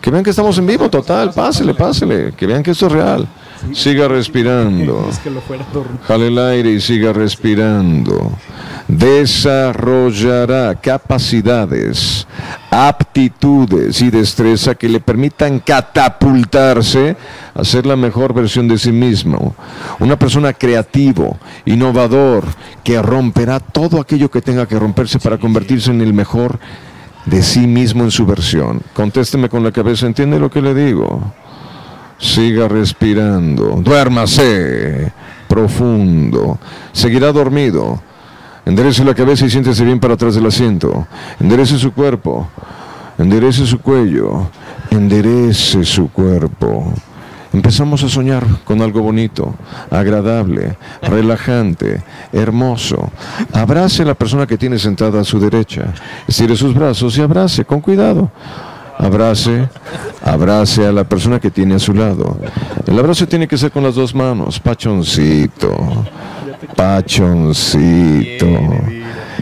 Que 0.00 0.10
vean 0.10 0.24
que 0.24 0.30
estamos 0.30 0.58
en 0.58 0.66
vivo, 0.66 0.90
total, 0.90 1.32
pásele, 1.32 1.74
pásele, 1.74 2.32
que 2.36 2.46
vean 2.46 2.62
que 2.62 2.72
esto 2.72 2.86
es 2.86 2.92
real. 2.92 3.26
Siga 3.72 4.08
respirando. 4.08 5.08
Jale 6.08 6.28
el 6.28 6.38
aire 6.38 6.70
y 6.72 6.80
siga 6.80 7.12
respirando. 7.12 8.32
Desarrollará 8.88 10.74
capacidades, 10.74 12.26
aptitudes 12.70 14.02
y 14.02 14.10
destreza 14.10 14.74
que 14.74 14.88
le 14.88 15.00
permitan 15.00 15.60
catapultarse 15.60 17.16
a 17.54 17.64
ser 17.64 17.86
la 17.86 17.96
mejor 17.96 18.34
versión 18.34 18.68
de 18.68 18.78
sí 18.78 18.92
mismo. 18.92 19.54
Una 20.00 20.18
persona 20.18 20.52
creativo, 20.52 21.38
innovador, 21.64 22.44
que 22.82 23.00
romperá 23.00 23.60
todo 23.60 24.00
aquello 24.00 24.30
que 24.30 24.42
tenga 24.42 24.66
que 24.66 24.78
romperse 24.78 25.18
para 25.18 25.38
convertirse 25.38 25.90
en 25.90 26.00
el 26.00 26.12
mejor 26.12 26.58
de 27.24 27.42
sí 27.42 27.66
mismo 27.66 28.04
en 28.04 28.10
su 28.10 28.26
versión. 28.26 28.82
Contésteme 28.94 29.48
con 29.48 29.62
la 29.62 29.72
cabeza, 29.72 30.06
¿entiende 30.06 30.38
lo 30.38 30.50
que 30.50 30.60
le 30.60 30.74
digo? 30.74 31.32
Siga 32.22 32.68
respirando. 32.68 33.82
Duérmase 33.82 35.12
profundo. 35.48 36.56
Seguirá 36.92 37.32
dormido. 37.32 38.00
Enderece 38.64 39.04
la 39.04 39.12
cabeza 39.12 39.44
y 39.44 39.50
siéntese 39.50 39.84
bien 39.84 39.98
para 39.98 40.14
atrás 40.14 40.36
del 40.36 40.46
asiento. 40.46 41.08
Enderece 41.40 41.78
su 41.78 41.92
cuerpo. 41.92 42.48
Enderece 43.18 43.66
su 43.66 43.80
cuello. 43.80 44.48
Enderece 44.90 45.84
su 45.84 46.10
cuerpo. 46.10 46.94
Empezamos 47.52 48.04
a 48.04 48.08
soñar 48.08 48.46
con 48.64 48.80
algo 48.80 49.02
bonito, 49.02 49.54
agradable, 49.90 50.78
relajante, 51.02 52.02
hermoso. 52.32 53.10
Abrace 53.52 54.02
a 54.02 54.06
la 54.06 54.14
persona 54.14 54.46
que 54.46 54.56
tiene 54.56 54.78
sentada 54.78 55.20
a 55.20 55.24
su 55.24 55.38
derecha. 55.38 55.92
Estire 56.26 56.56
sus 56.56 56.72
brazos 56.72 57.18
y 57.18 57.20
abrace 57.20 57.64
con 57.66 57.80
cuidado. 57.80 58.30
Abrace, 59.02 59.68
abrace 60.24 60.86
a 60.86 60.92
la 60.92 61.02
persona 61.02 61.40
que 61.40 61.50
tiene 61.50 61.74
a 61.74 61.78
su 61.80 61.92
lado. 61.92 62.38
El 62.86 62.96
abrazo 62.98 63.26
tiene 63.26 63.48
que 63.48 63.58
ser 63.58 63.72
con 63.72 63.82
las 63.82 63.96
dos 63.96 64.14
manos, 64.14 64.60
pachoncito, 64.60 66.06
pachoncito, 66.76 68.46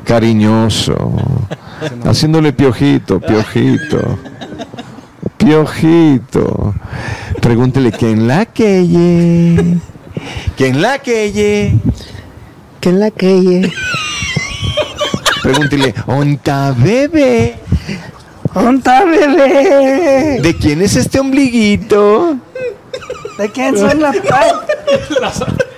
cariñoso, 0.02 0.96
haciéndole 2.04 2.54
piojito, 2.54 3.20
piojito, 3.20 4.18
piojito. 5.36 6.74
Pregúntele 7.42 7.92
que 7.92 8.12
en 8.12 8.26
la 8.26 8.46
calle, 8.46 9.78
que 10.56 10.68
en 10.68 10.80
la 10.80 10.98
calle, 10.98 11.74
que 12.80 12.88
en 12.88 12.98
la 12.98 13.10
calle. 13.10 13.70
Pregúntele, 15.42 15.94
onta 16.06 16.72
bebé. 16.72 17.56
¡Onta, 18.54 19.04
bebé! 19.04 20.40
¿De 20.42 20.56
quién 20.56 20.82
es 20.82 20.96
este 20.96 21.20
ombliguito? 21.20 22.36
¿De 23.38 23.50
quién 23.50 23.76
son 23.78 24.00
las 24.00 24.16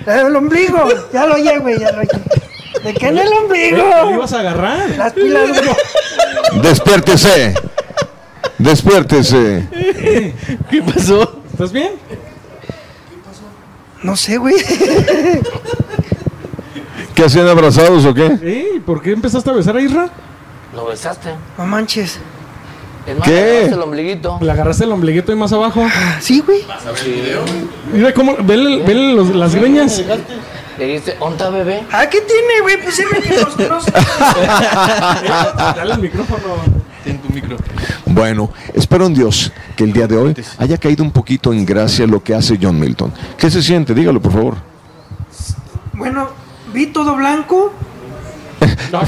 El 0.07 0.35
ombligo. 0.35 0.89
Ya 1.12 1.27
lo 1.27 1.35
oye, 1.35 1.59
güey, 1.59 1.79
ya 1.79 1.93
lo 1.93 2.01
oye. 2.01 2.09
¿De 2.83 2.95
quién 2.95 3.18
es 3.18 3.27
el 3.27 3.33
ombligo? 3.33 3.77
¿Lo 4.05 4.11
ibas 4.12 4.33
a 4.33 4.41
agarrar? 4.41 4.91
Las 4.97 5.12
pilas, 5.12 5.51
güey. 5.51 6.62
Despiértese. 6.62 7.55
Despiértese. 8.59 9.68
¿Qué 10.70 10.83
pasó? 10.83 11.43
¿Estás 11.53 11.73
bien? 11.73 11.93
No 14.03 14.16
sé, 14.16 14.39
güey. 14.39 14.57
¿Qué 17.14 17.25
hacían 17.25 17.47
abrazados 17.49 18.05
o 18.07 18.14
qué? 18.14 18.39
Ey, 18.43 18.81
¿por 18.81 19.01
qué 19.03 19.12
empezaste 19.12 19.51
a 19.51 19.53
besar 19.53 19.77
a 19.77 19.81
Isra? 19.83 20.09
¿Lo 20.75 20.87
besaste? 20.87 21.35
No 21.59 21.66
manches. 21.66 22.18
Es 23.07 23.19
más, 23.19 23.29
¿Qué? 23.29 23.35
le 23.35 23.41
agarraste 23.43 23.75
el 23.75 23.83
ombliguito. 23.83 24.39
Le 24.41 24.51
agarraste 24.53 24.85
el 24.85 24.93
ombliguito 24.93 25.33
y 25.33 25.37
más 25.37 25.53
abajo. 25.53 25.85
Sí, 26.21 26.41
güey. 26.47 26.61
Mira 27.93 28.15
cómo. 28.15 28.37
Vele, 28.41 28.83
vele 28.85 29.13
los- 29.15 29.35
las 29.35 29.55
greñas. 29.55 30.03
Le 30.79 30.87
dijiste, 30.87 31.17
¿onta 31.21 31.51
bebé? 31.51 31.83
¿Ah, 31.93 32.07
qué 32.09 32.21
tiene, 32.23 32.61
güey? 32.63 32.81
Pues 32.83 32.99
es 32.99 33.07
que 33.07 33.41
los 33.41 33.55
conozco. 33.57 33.93
Dale 35.77 35.93
el 35.95 35.99
micrófono. 36.01 36.41
En 37.05 37.19
tu 37.19 37.29
micro. 37.33 37.57
Bueno, 38.07 38.51
espero 38.75 39.07
en 39.07 39.15
Dios 39.15 39.53
que 39.77 39.85
el 39.85 39.93
día 39.93 40.07
de 40.07 40.17
hoy 40.17 40.35
haya 40.59 40.77
caído 40.79 41.03
un 41.03 41.11
poquito 41.11 41.53
en 41.53 41.67
gracia 41.67 42.07
lo 42.07 42.23
que 42.23 42.35
hace 42.35 42.59
John 42.61 42.79
Milton. 42.79 43.13
¿Qué 43.37 43.51
se 43.51 43.61
siente? 43.63 43.93
Dígalo, 43.93 44.23
por 44.23 44.33
favor. 44.33 44.57
Bueno, 45.95 46.29
vi 46.73 46.87
todo 46.87 47.17
blanco. 47.17 47.73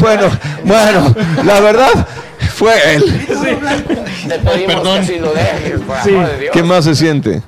Bueno, 0.01 0.29
bueno, 0.65 1.15
la 1.45 1.61
verdad 1.61 2.09
fue 2.55 2.95
él. 2.95 3.27
Todo 3.27 3.57
blanco. 3.59 3.95
Te 4.29 4.39
pedimos 4.39 4.75
Perdón. 4.75 4.95
que 4.95 5.01
así 5.01 5.19
lo 5.19 5.33
dejes, 5.35 5.81
por 5.81 5.97
Sí. 6.03 6.11
Dios. 6.11 6.51
¿Qué 6.53 6.63
más 6.63 6.85
se 6.85 6.95
siente? 6.95 7.43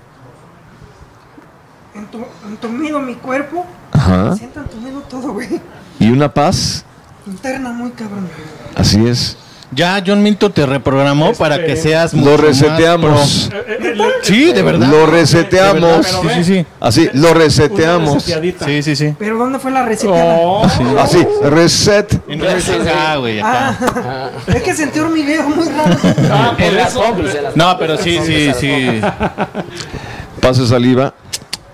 Entu- 1.95 2.27
Entumido 2.47 3.01
mi 3.01 3.15
cuerpo. 3.15 3.65
Ajá. 3.93 4.31
Me 4.31 4.37
siento 4.37 4.61
entumido 4.61 5.01
todo, 5.03 5.33
güey. 5.33 5.61
¿Y 5.99 6.11
una 6.11 6.33
paz? 6.33 6.85
Interna 7.27 7.71
muy 7.73 7.91
cabrón. 7.91 8.29
Así 8.75 9.07
es. 9.07 9.37
Ya 9.73 10.03
John 10.07 10.23
Milton 10.23 10.53
te 10.53 10.65
reprogramó 10.65 11.33
para 11.35 11.65
que 11.65 11.77
seas 11.77 12.13
Lo 12.13 12.21
mucho 12.21 12.33
más 12.33 12.41
reseteamos. 12.41 13.51
pro. 13.51 14.07
Sí, 14.23 14.53
de 14.53 14.63
verdad. 14.63 14.89
Lo 14.89 15.07
reseteamos. 15.07 16.07
Sí, 16.07 16.29
sí, 16.35 16.45
sí. 16.45 16.67
Así, 16.81 17.11
lo 17.15 17.35
reseteamos. 17.35 18.23
Sí, 18.23 18.83
sí, 18.83 18.97
sí. 18.97 19.15
Pero 19.19 19.39
¿dónde 19.39 19.59
fue 19.59 19.73
la 19.73 19.85
receta? 19.85 20.13
Oh. 20.15 20.65
Así, 20.99 21.27
reset. 21.43 22.13
En 22.29 22.43
ah, 22.89 23.17
güey, 23.17 23.41
acá. 23.41 23.77
Ah, 23.81 24.31
es 24.47 24.63
que 24.63 24.75
sentí 24.75 25.01
hormigueo 25.01 25.49
muy 25.49 25.69
raro. 25.69 25.97
Ah, 26.31 26.53
por 26.57 26.63
En 26.63 26.77
las 26.77 26.93
eso. 26.93 27.03
No, 27.55 27.77
pero 27.79 27.97
sí, 27.99 28.19
sí, 28.25 28.53
sí. 28.59 29.01
Pase 30.41 30.67
saliva, 30.67 31.13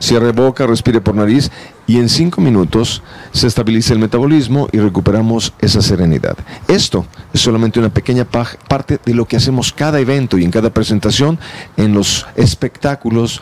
cierre 0.03 0.33
boca, 0.33 0.67
respire 0.67 1.01
por 1.01 1.15
nariz 1.15 1.51
y 1.87 1.99
en 1.99 2.09
cinco 2.09 2.41
minutos 2.41 3.03
se 3.33 3.47
estabiliza 3.47 3.93
el 3.93 4.01
metabolismo 4.01 4.69
y 4.73 4.79
recuperamos 4.79 5.53
esa 5.61 5.81
serenidad. 5.81 6.37
Esto 6.67 7.07
es 7.33 7.41
solamente 7.41 7.79
una 7.79 7.89
pequeña 7.89 8.25
parte 8.25 8.99
de 9.05 9.15
lo 9.15 9.27
que 9.27 9.37
hacemos 9.37 9.73
cada 9.73 10.01
evento 10.01 10.39
y 10.39 10.45
en 10.45 10.51
cada 10.51 10.71
presentación, 10.71 11.39
en 11.77 11.95
los 11.95 12.27
espectáculos, 12.35 13.41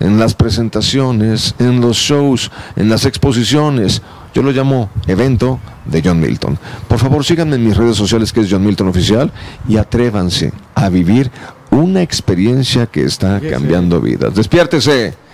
en 0.00 0.18
las 0.18 0.34
presentaciones, 0.34 1.54
en 1.58 1.80
los 1.82 1.98
shows, 1.98 2.50
en 2.76 2.88
las 2.88 3.04
exposiciones. 3.04 4.00
Yo 4.34 4.42
lo 4.42 4.52
llamo 4.52 4.88
evento 5.06 5.60
de 5.84 6.02
John 6.02 6.20
Milton. 6.20 6.58
Por 6.88 6.98
favor, 6.98 7.22
síganme 7.22 7.56
en 7.56 7.66
mis 7.66 7.76
redes 7.76 7.96
sociales 7.96 8.32
que 8.32 8.40
es 8.40 8.48
John 8.50 8.64
Milton 8.64 8.88
Oficial 8.88 9.30
y 9.68 9.76
atrévanse 9.76 10.52
a 10.74 10.88
vivir 10.88 11.30
una 11.70 12.00
experiencia 12.00 12.86
que 12.86 13.04
está 13.04 13.40
cambiando 13.40 14.00
vidas. 14.00 14.34
Despiértese. 14.34 15.25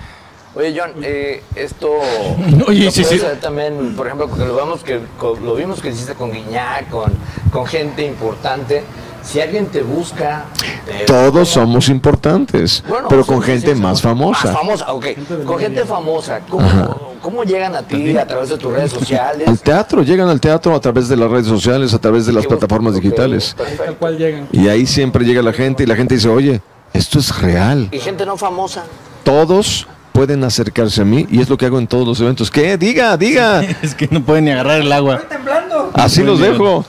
Oye, 0.55 0.75
John, 0.79 0.91
eh, 1.03 1.43
esto. 1.55 1.91
Oye, 2.69 2.91
sí, 2.91 3.05
sí. 3.05 3.21
también, 3.41 3.95
por 3.97 4.07
ejemplo, 4.07 4.31
que 4.31 4.45
lo, 4.45 4.55
vemos 4.57 4.83
que, 4.85 5.01
con- 5.19 5.45
lo 5.45 5.55
vimos 5.55 5.81
que 5.81 5.89
hiciste 5.91 6.15
con 6.15 6.31
Guiñac, 6.31 6.91
con, 6.91 7.13
con 7.51 7.65
gente 7.67 8.07
importante. 8.07 8.83
Si 9.23 9.41
alguien 9.41 9.67
te 9.67 9.83
busca. 9.83 10.47
eh, 10.89 11.05
Todos 11.07 11.31
¿cómo? 11.33 11.45
somos 11.47 11.89
importantes, 11.89 12.83
Bueno, 12.89 13.07
pero 13.09 13.25
con 13.25 13.41
gente 13.41 13.73
más 13.77 14.03
famosa. 14.03 14.49
Más 14.49 14.57
famosa, 14.57 14.93
ok. 14.93 15.07
Con 15.47 15.59
gente 15.61 15.85
famosa. 15.85 16.41
¿Cómo, 16.49 17.13
cómo 17.23 17.45
llegan 17.45 17.77
a 17.77 17.83
ti 17.87 18.17
a 18.17 18.27
través 18.27 18.49
de 18.49 18.59
tus 18.59 18.73
redes 18.73 18.91
sociales? 18.91 19.47
Al 19.47 19.61
teatro, 19.61 20.03
llegan 20.03 20.29
al 20.29 20.41
teatro 20.41 20.75
a 20.75 20.81
través 20.81 21.09
de 21.09 21.17
las 21.17 21.31
redes 21.31 21.47
sociales, 21.47 21.95
a 21.95 22.01
través 22.01 22.27
de 22.27 22.33
las 22.33 22.47
plataformas 22.47 22.95
digitales. 22.97 23.55
Tal 23.57 23.67
Perfecto. 23.69 23.97
cual 24.01 24.19
llegan. 24.19 24.49
Y 24.51 24.67
ahí 24.69 24.87
siempre 24.87 25.25
llega 25.25 25.41
la 25.41 25.53
gente 25.53 25.85
y 25.85 25.87
la 25.87 25.95
gente 25.95 26.17
dice, 26.17 26.29
oye, 26.29 26.61
esto 26.93 27.21
es 27.21 27.41
real. 27.41 27.89
Y 27.93 28.01
gente 28.01 28.27
no 28.27 28.37
famosa. 28.37 28.83
Todos 29.23 29.87
pueden 30.13 30.45
acercarse 30.45 31.03
a 31.03 31.05
mí 31.05 31.27
y 31.31 31.41
es 31.41 31.49
lo 31.49 31.57
que 31.57 31.67
hago 31.67 31.79
en 31.79 31.87
todos 31.87 32.07
los 32.07 32.21
eventos. 32.21 32.51
¿Qué? 32.51 32.77
Diga, 32.77 33.17
diga. 33.17 33.63
Es 33.83 33.95
que 33.95 34.09
no 34.11 34.23
pueden 34.23 34.45
ni 34.45 34.51
agarrar 34.51 34.81
el 34.81 34.93
agua. 34.93 35.17
Estoy 35.17 35.37
temblando. 35.37 35.91
Así 35.95 36.23
los 36.23 36.39
dejo. 36.39 36.85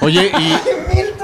Oye, 0.00 0.30
y. 0.38 0.56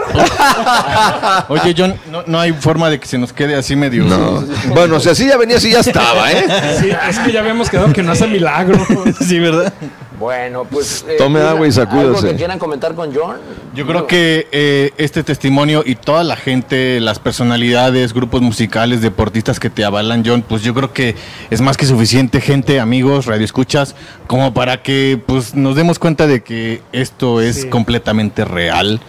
Oye, 1.49 1.75
John, 1.77 1.95
no, 2.11 2.23
no 2.27 2.41
hay 2.41 2.53
forma 2.53 2.91
de 2.91 2.99
que 2.99 3.07
se 3.07 3.19
nos 3.19 3.33
quede 3.33 3.55
así 3.55 3.77
medio. 3.77 4.05
No. 4.05 4.45
Bueno, 4.75 4.99
si 5.01 5.09
así 5.09 5.27
ya 5.27 5.37
venía, 5.37 5.59
así 5.59 5.71
ya 5.71 5.81
estaba, 5.81 6.33
¿eh? 6.33 6.47
Sí, 6.81 6.91
es 7.09 7.19
que 7.19 7.33
ya 7.33 7.41
habíamos 7.41 7.69
quedado 7.71 7.93
que 7.93 8.03
no 8.03 8.13
hace 8.13 8.27
milagro. 8.27 8.79
Sí, 9.21 9.39
¿verdad? 9.39 9.73
Bueno, 10.19 10.65
pues. 10.65 11.05
eh, 11.09 11.15
Tome 11.19 11.41
agua 11.41 11.67
y 11.69 11.73
sacúdase. 11.73 12.09
¿Algo 12.09 12.21
que 12.23 12.35
quieran 12.35 12.59
comentar 12.59 12.95
con 12.95 13.15
John? 13.15 13.37
Yo 13.75 13.87
creo 13.87 14.07
que 14.09 14.49
eh, 14.51 14.93
este 14.99 15.23
testimonio 15.23 15.83
y 15.87 15.95
toda 15.95 16.25
la 16.25 16.35
gente, 16.35 16.99
las 17.01 17.19
personalidades, 17.19 18.13
grupos 18.13 18.41
musicales, 18.43 19.01
deportistas 19.01 19.61
que 19.61 19.71
te 19.71 19.85
avalan, 19.85 20.25
John, 20.27 20.43
pues 20.43 20.63
yo 20.63 20.75
creo 20.75 20.93
que 20.93 21.15
es 21.51 21.61
más 21.61 21.77
que 21.77 21.87
suficiente 21.87 22.41
gente, 22.41 22.81
amigos, 22.81 23.27
radioescuchas, 23.27 23.95
como 24.27 24.53
para 24.53 24.83
que 24.83 25.23
pues 25.25 25.55
nos 25.55 25.77
demos 25.77 25.99
cuenta 26.01 26.27
de 26.27 26.43
que 26.43 26.83
esto 26.93 27.41
es 27.41 27.65
completamente 27.67 28.45
real. 28.45 29.01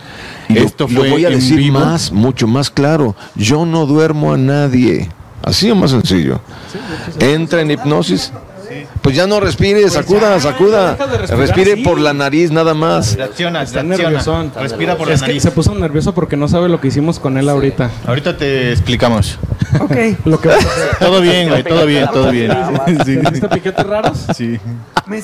Y 0.48 0.54
lo- 0.54 0.62
esto 0.62 0.88
lo 0.90 1.00
fue 1.02 1.10
voy 1.10 1.26
a 1.26 1.30
en 1.30 1.36
decir 1.36 1.58
vivo. 1.58 1.80
más, 1.80 2.12
mucho 2.12 2.46
más 2.48 2.70
claro. 2.70 3.16
Yo 3.36 3.66
no 3.66 3.86
duermo 3.88 4.34
a 4.34 4.38
nadie. 4.38 5.10
Así 5.42 5.72
o 5.72 5.76
más 5.76 5.92
sencillo. 5.92 6.42
Entra 7.20 7.62
en 7.62 7.72
hipnosis. 7.72 8.32
Pues 9.02 9.16
ya 9.16 9.28
no 9.28 9.40
respire, 9.40 9.88
sacuda, 9.90 10.40
sacuda. 10.40 10.96
de 10.96 11.18
respirar 11.18 11.40
Respire 11.48 11.74
así. 11.74 11.84
por 11.84 12.00
la 12.00 12.14
nariz 12.14 12.52
nada 12.52 12.74
más. 12.74 13.16
Reacciona, 13.16 13.64
Está 13.64 13.82
reacciona. 13.82 14.04
nerviosón. 14.10 14.52
Respira 14.60 14.98
por 14.98 15.08
la 15.08 15.14
Es 15.16 15.22
que 15.22 15.28
nariz. 15.28 15.44
se 15.44 15.52
puso 15.52 15.74
nervioso 15.76 16.14
porque 16.14 16.38
no 16.38 16.48
sabe 16.48 16.70
lo 16.70 16.80
que 16.82 16.88
hicimos 16.90 17.20
con 17.20 17.38
él 17.38 17.50
ahorita. 17.50 17.90
Ahorita 18.08 18.38
te 18.38 18.72
explicamos. 18.72 19.38
Ok. 19.80 19.96
Lo 20.26 20.40
que 20.40 20.50
Todo 21.00 21.22
bien, 21.22 21.50
güey, 21.50 21.64
todo 21.64 21.86
bien, 21.86 22.08
todo 22.12 22.32
bien. 22.32 22.52
Sí. 23.06 23.18
¿Viste 23.32 23.48
piquetes 23.50 23.86
raros? 23.86 24.18
Sí. 24.36 24.60
Me, 25.06 25.22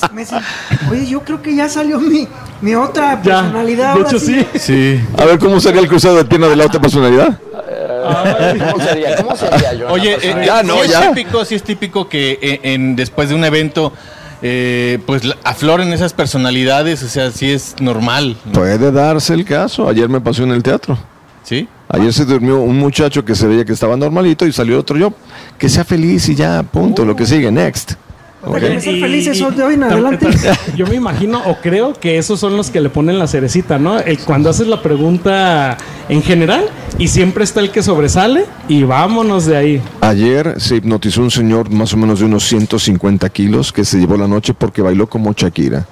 Oye, 0.91 1.05
yo 1.07 1.21
creo 1.21 1.41
que 1.41 1.55
ya 1.55 1.69
salió 1.69 1.99
mi, 1.99 2.27
mi 2.61 2.75
otra 2.75 3.21
Ya. 3.23 3.41
personalidad. 3.41 3.95
De 3.95 4.01
hecho, 4.01 4.19
sí. 4.19 4.45
Sí. 4.55 4.99
A 5.17 5.25
ver 5.25 5.37
cómo 5.39 5.59
sería 5.59 5.81
el 5.81 5.87
cruzado 5.87 6.15
de 6.15 6.25
pierna 6.25 6.47
de 6.47 6.55
la 6.55 6.65
otra 6.65 6.79
personalidad. 6.81 7.39
¿Cómo 8.05 8.83
sería? 8.83 9.15
¿Cómo 9.17 9.35
sería, 9.35 9.71
John? 9.79 9.91
Oye, 9.91 10.17
la 10.17 10.41
eh? 10.41 10.45
Ya, 10.45 10.63
no, 10.63 10.83
sí 10.83 10.91
es 10.91 11.09
típico, 11.09 11.45
sí 11.45 11.55
es 11.55 11.63
típico 11.63 12.09
que 12.09 12.39
eh, 12.41 12.59
en, 12.63 12.95
después 12.95 13.29
de 13.29 13.35
un 13.35 13.43
evento, 13.43 13.93
eh, 14.41 14.99
pues 15.05 15.23
afloren 15.43 15.91
esas 15.93 16.13
personalidades, 16.13 17.03
o 17.03 17.07
sea, 17.07 17.31
sí 17.31 17.51
es 17.51 17.75
normal, 17.79 18.37
¿no? 18.45 18.53
Puede 18.53 18.91
darse 18.91 19.33
el 19.33 19.45
caso. 19.45 19.87
Ayer 19.87 20.09
me 20.09 20.21
pasó 20.21 20.43
en 20.43 20.51
el 20.51 20.63
teatro. 20.63 20.97
¿sí? 21.43 21.67
Ayer 21.87 22.11
se 22.11 22.25
durmió 22.25 22.59
un 22.59 22.77
muchacho 22.77 23.23
que 23.23 23.35
se 23.35 23.47
veía 23.47 23.63
que 23.63 23.73
estaba 23.73 23.95
normalito 23.95 24.45
y 24.45 24.51
salió 24.51 24.79
otro 24.79 24.97
yo. 24.97 25.13
Que 25.57 25.69
sea 25.69 25.85
feliz 25.85 26.27
y 26.29 26.35
ya, 26.35 26.63
punto. 26.63 27.05
Lo 27.05 27.15
que 27.15 27.25
sigue, 27.25 27.51
next. 27.51 27.93
¿Ok? 28.45 28.55
Déjenme 28.55 28.81
ser 28.81 28.99
felices 28.99 29.41
hoy 29.41 29.55
de 29.55 29.63
hoy 29.63 29.73
en 29.73 29.83
adelante. 29.83 30.27
Yo 30.75 30.85
me 30.87 30.95
imagino 30.95 31.41
o 31.45 31.57
creo 31.61 31.93
que 31.93 32.17
esos 32.17 32.39
son 32.39 32.55
los 32.57 32.69
que 32.69 32.79
le 32.81 32.89
ponen 32.89 33.17
la 33.19 33.27
cerecita, 33.27 33.77
¿no? 33.79 33.99
El, 33.99 34.19
cuando 34.19 34.49
haces 34.49 34.67
la 34.67 34.81
pregunta 34.81 35.77
en 36.09 36.21
general 36.21 36.65
y 36.99 37.07
siempre 37.07 37.43
está 37.43 37.59
el 37.61 37.71
que 37.71 37.81
sobresale 37.81 38.45
y 38.67 38.83
vámonos 38.83 39.45
de 39.45 39.57
ahí. 39.57 39.81
Ayer 40.01 40.55
se 40.61 40.75
hipnotizó 40.75 41.21
un 41.21 41.31
señor 41.31 41.69
más 41.71 41.93
o 41.93 41.97
menos 41.97 42.19
de 42.19 42.25
unos 42.25 42.43
150 42.47 43.27
kilos 43.29 43.73
que 43.73 43.83
se 43.83 43.97
llevó 43.97 44.15
la 44.17 44.27
noche 44.27 44.53
porque 44.53 44.81
bailó 44.81 45.07
como 45.07 45.33
Shakira. 45.33 45.85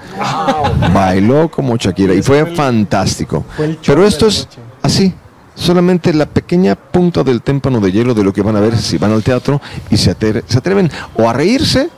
Bailó 0.93 1.49
como 1.49 1.75
Shakira 1.77 2.13
y 2.13 2.21
fue 2.21 2.45
fantástico. 2.45 3.45
fue 3.55 3.65
el 3.65 3.71
show 3.81 3.95
Pero 3.95 4.05
esto 4.05 4.27
es 4.27 4.47
así, 4.81 5.13
solamente 5.55 6.13
la 6.13 6.25
pequeña 6.25 6.75
punta 6.75 7.23
del 7.23 7.41
témpano 7.41 7.79
de 7.79 7.91
hielo 7.91 8.13
de 8.13 8.23
lo 8.23 8.31
que 8.33 8.41
van 8.41 8.55
a 8.55 8.59
ver 8.59 8.77
si 8.77 8.97
van 8.97 9.11
al 9.11 9.23
teatro 9.23 9.61
y 9.89 9.97
se, 9.97 10.15
atre- 10.17 10.43
se 10.47 10.57
atreven 10.57 10.89
o 11.15 11.27
a 11.29 11.33
reírse 11.33 11.89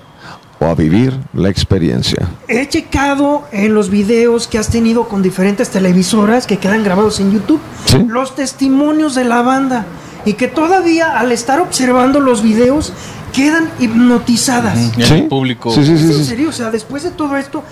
o 0.60 0.66
a 0.66 0.76
vivir 0.76 1.14
la 1.34 1.50
experiencia. 1.50 2.28
He 2.48 2.68
checado 2.70 3.44
en 3.52 3.74
los 3.74 3.90
videos 3.90 4.48
que 4.48 4.58
has 4.58 4.70
tenido 4.70 5.08
con 5.08 5.22
diferentes 5.22 5.70
televisoras 5.70 6.48
que 6.48 6.58
quedan 6.58 6.84
grabados 6.84 7.20
en 7.20 7.32
YouTube 7.32 7.60
Sí. 7.86 8.06
los 8.08 8.36
testimonios 8.36 9.16
de 9.16 9.26
la 9.26 9.42
banda 9.42 9.86
y 10.26 10.34
que 10.34 10.48
todavía 10.48 11.20
al 11.20 11.32
estar 11.32 11.60
observando 11.60 12.20
los 12.20 12.42
videos 12.42 12.94
quedan 13.34 13.70
hipnotizadas. 13.80 14.78
El 14.98 15.06
¿Sí? 15.06 15.22
público. 15.24 15.72
Sí, 15.72 15.86
sí, 15.86 15.98
sí, 15.98 16.10
¿Es 16.10 16.18
en 16.20 16.26
serio? 16.26 16.50
O 16.50 16.54
sea, 16.54 16.72
después 16.72 17.04
de 17.04 17.12
todo 17.12 17.36
esto, 17.38 17.64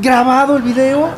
grabado 0.00 0.56
el 0.56 0.62
video, 0.62 1.08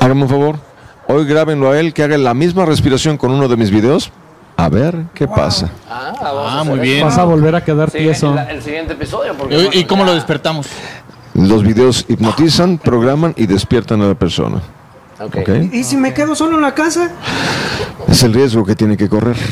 Háganme 0.00 0.22
un 0.22 0.28
favor, 0.30 0.58
hoy 1.06 1.26
grábenlo 1.26 1.70
a 1.70 1.78
él 1.78 1.92
que 1.92 2.02
haga 2.02 2.16
la 2.16 2.32
misma 2.32 2.64
respiración 2.64 3.18
con 3.18 3.30
uno 3.30 3.46
de 3.46 3.58
mis 3.58 3.70
videos. 3.70 4.10
A 4.56 4.68
ver 4.68 5.04
qué 5.14 5.26
pasa. 5.26 5.70
Ah, 5.90 6.12
Ah, 6.20 6.62
muy 6.64 6.78
bien. 6.78 7.04
Vas 7.04 7.18
a 7.18 7.24
volver 7.24 7.54
a 7.54 7.64
quedar 7.64 7.90
Sí, 7.90 7.98
tieso. 7.98 8.36
el 8.48 8.62
siguiente 8.62 8.92
episodio. 8.92 9.34
Porque, 9.36 9.70
¿Y, 9.72 9.84
cómo 9.84 10.02
ya- 10.02 10.10
lo 10.10 10.14
despertamos? 10.14 10.68
Los 11.34 11.62
videos 11.64 12.04
hipnotizan, 12.08 12.78
programan 12.78 13.32
y 13.36 13.46
despiertan 13.46 14.02
a 14.02 14.08
la 14.08 14.14
persona. 14.14 14.60
¿Y 15.72 15.84
si 15.84 15.96
me 15.96 16.12
quedo 16.12 16.34
solo 16.34 16.56
en 16.56 16.62
la 16.62 16.74
casa? 16.74 17.10
Es 18.08 18.22
el 18.22 18.34
riesgo 18.34 18.64
que 18.64 18.74
tiene 18.74 18.96
que 18.96 19.08
correr. 19.08 19.36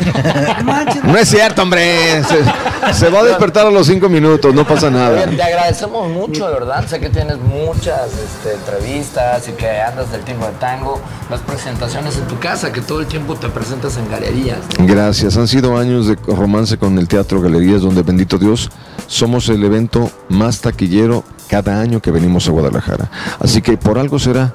No 1.04 1.16
es 1.16 1.28
cierto, 1.28 1.62
hombre. 1.62 2.22
Se, 2.24 2.94
se 2.94 3.08
va 3.08 3.20
a 3.20 3.24
despertar 3.24 3.66
a 3.66 3.70
los 3.70 3.86
cinco 3.86 4.08
minutos, 4.08 4.54
no 4.54 4.66
pasa 4.66 4.90
nada. 4.90 5.24
Oye, 5.26 5.36
te 5.36 5.42
agradecemos 5.42 6.08
mucho, 6.08 6.46
de 6.46 6.52
verdad. 6.52 6.86
Sé 6.86 7.00
que 7.00 7.08
tienes 7.08 7.38
muchas 7.38 8.10
este, 8.12 8.54
entrevistas 8.54 9.48
y 9.48 9.52
que 9.52 9.80
andas 9.80 10.12
del 10.12 10.22
tiempo 10.22 10.46
de 10.46 10.52
tango, 10.52 11.00
las 11.30 11.40
presentaciones 11.40 12.16
en 12.16 12.24
tu 12.26 12.38
casa, 12.38 12.72
que 12.72 12.80
todo 12.80 13.00
el 13.00 13.06
tiempo 13.06 13.34
te 13.36 13.48
presentas 13.48 13.96
en 13.96 14.08
galerías. 14.10 14.58
Gracias. 14.78 15.36
Han 15.36 15.48
sido 15.48 15.76
años 15.78 16.06
de 16.06 16.16
romance 16.26 16.78
con 16.78 16.98
el 16.98 17.08
Teatro 17.08 17.40
Galerías, 17.40 17.82
donde 17.82 18.02
bendito 18.02 18.38
Dios, 18.38 18.70
somos 19.06 19.48
el 19.48 19.64
evento 19.64 20.10
más 20.28 20.60
taquillero 20.60 21.24
cada 21.48 21.80
año 21.80 22.00
que 22.00 22.10
venimos 22.10 22.46
a 22.48 22.52
Guadalajara. 22.52 23.10
Así 23.40 23.62
que 23.62 23.76
por 23.76 23.98
algo 23.98 24.18
será. 24.18 24.54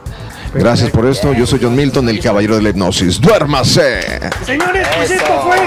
Gracias 0.53 0.89
por 0.91 1.05
esto. 1.05 1.33
Yo 1.33 1.45
soy 1.45 1.59
John 1.61 1.75
Milton, 1.75 2.07
el 2.09 2.19
caballero 2.21 2.55
de 2.55 2.61
la 2.61 2.69
hipnosis. 2.69 3.19
¡Duérmase! 3.19 4.19
Señores, 4.45 4.87
pues 4.95 5.11
esto 5.11 5.41
fue 5.45 5.57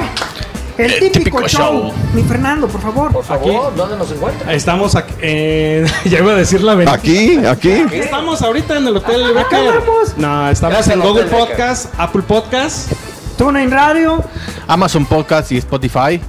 el, 0.78 0.92
El 0.92 1.00
típico, 1.00 1.38
típico 1.40 1.48
show. 1.48 1.72
show. 1.88 1.92
Mi 2.14 2.22
Fernando, 2.22 2.68
por 2.68 2.80
favor. 2.80 3.12
Por 3.12 3.24
favor, 3.24 3.74
¿dónde 3.76 3.96
nos 3.96 4.10
encuentras? 4.12 4.54
Estamos 4.54 4.94
aquí. 4.94 5.12
eh, 5.20 5.86
ya 6.04 6.18
iba 6.18 6.32
a 6.32 6.36
decir 6.36 6.62
la 6.62 6.74
verdad. 6.74 6.94
Aquí, 6.94 7.36
aquí. 7.44 7.84
Estamos 7.92 8.40
ahorita 8.42 8.76
en 8.78 8.86
el 8.86 8.96
Hotel 8.96 9.36
Acá 9.36 9.58
Becker. 9.58 9.80
vamos. 9.80 10.16
No, 10.16 10.48
estamos 10.50 10.74
Gracias 10.76 10.94
en 10.96 11.02
Google 11.02 11.24
Hotel 11.24 11.34
Becker. 11.34 11.48
Podcast, 11.56 11.86
Apple 11.98 12.22
Podcast. 12.22 12.92
TuneIn 13.36 13.70
Radio. 13.70 14.24
Amazon 14.66 15.04
Podcast 15.04 15.52
y 15.52 15.58
Spotify. 15.58 16.20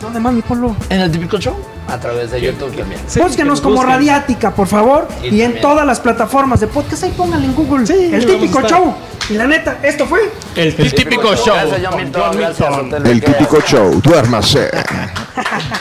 ¿Dónde 0.00 0.18
más, 0.20 0.32
mi 0.32 0.40
pueblo? 0.42 0.74
¿En 0.88 1.00
el 1.02 1.10
típico 1.12 1.38
show? 1.38 1.54
A 1.90 1.98
través 1.98 2.30
de 2.30 2.40
YouTube 2.40 2.76
también. 2.76 3.00
Búsquenos 3.16 3.60
como 3.60 3.76
busquen. 3.76 3.90
Radiática, 3.90 4.54
por 4.54 4.66
favor. 4.68 5.08
Y 5.22 5.36
Y, 5.36 5.42
en 5.42 5.60
todas 5.60 5.86
las 5.86 6.00
plataformas 6.00 6.60
de 6.60 6.66
podcast. 6.68 7.04
Ahí 7.04 7.12
pónganle 7.16 7.46
en 7.46 7.54
Google. 7.54 7.84
el 8.16 8.26
típico 8.26 8.62
show. 8.62 8.94
Y 9.28 9.34
la 9.34 9.46
neta, 9.46 9.78
esto 9.82 10.06
fue. 10.06 10.30
El 10.56 10.74
El 10.76 10.94
típico 10.94 11.34
show. 11.36 11.54
Gracias, 11.54 11.80
John 11.84 11.96
Milton. 12.02 12.36
Gracias, 12.36 12.76
Hotel 12.76 13.06
El 13.06 13.22
típico 13.22 13.60
show. 13.60 14.00
Duérmase. 14.02 14.70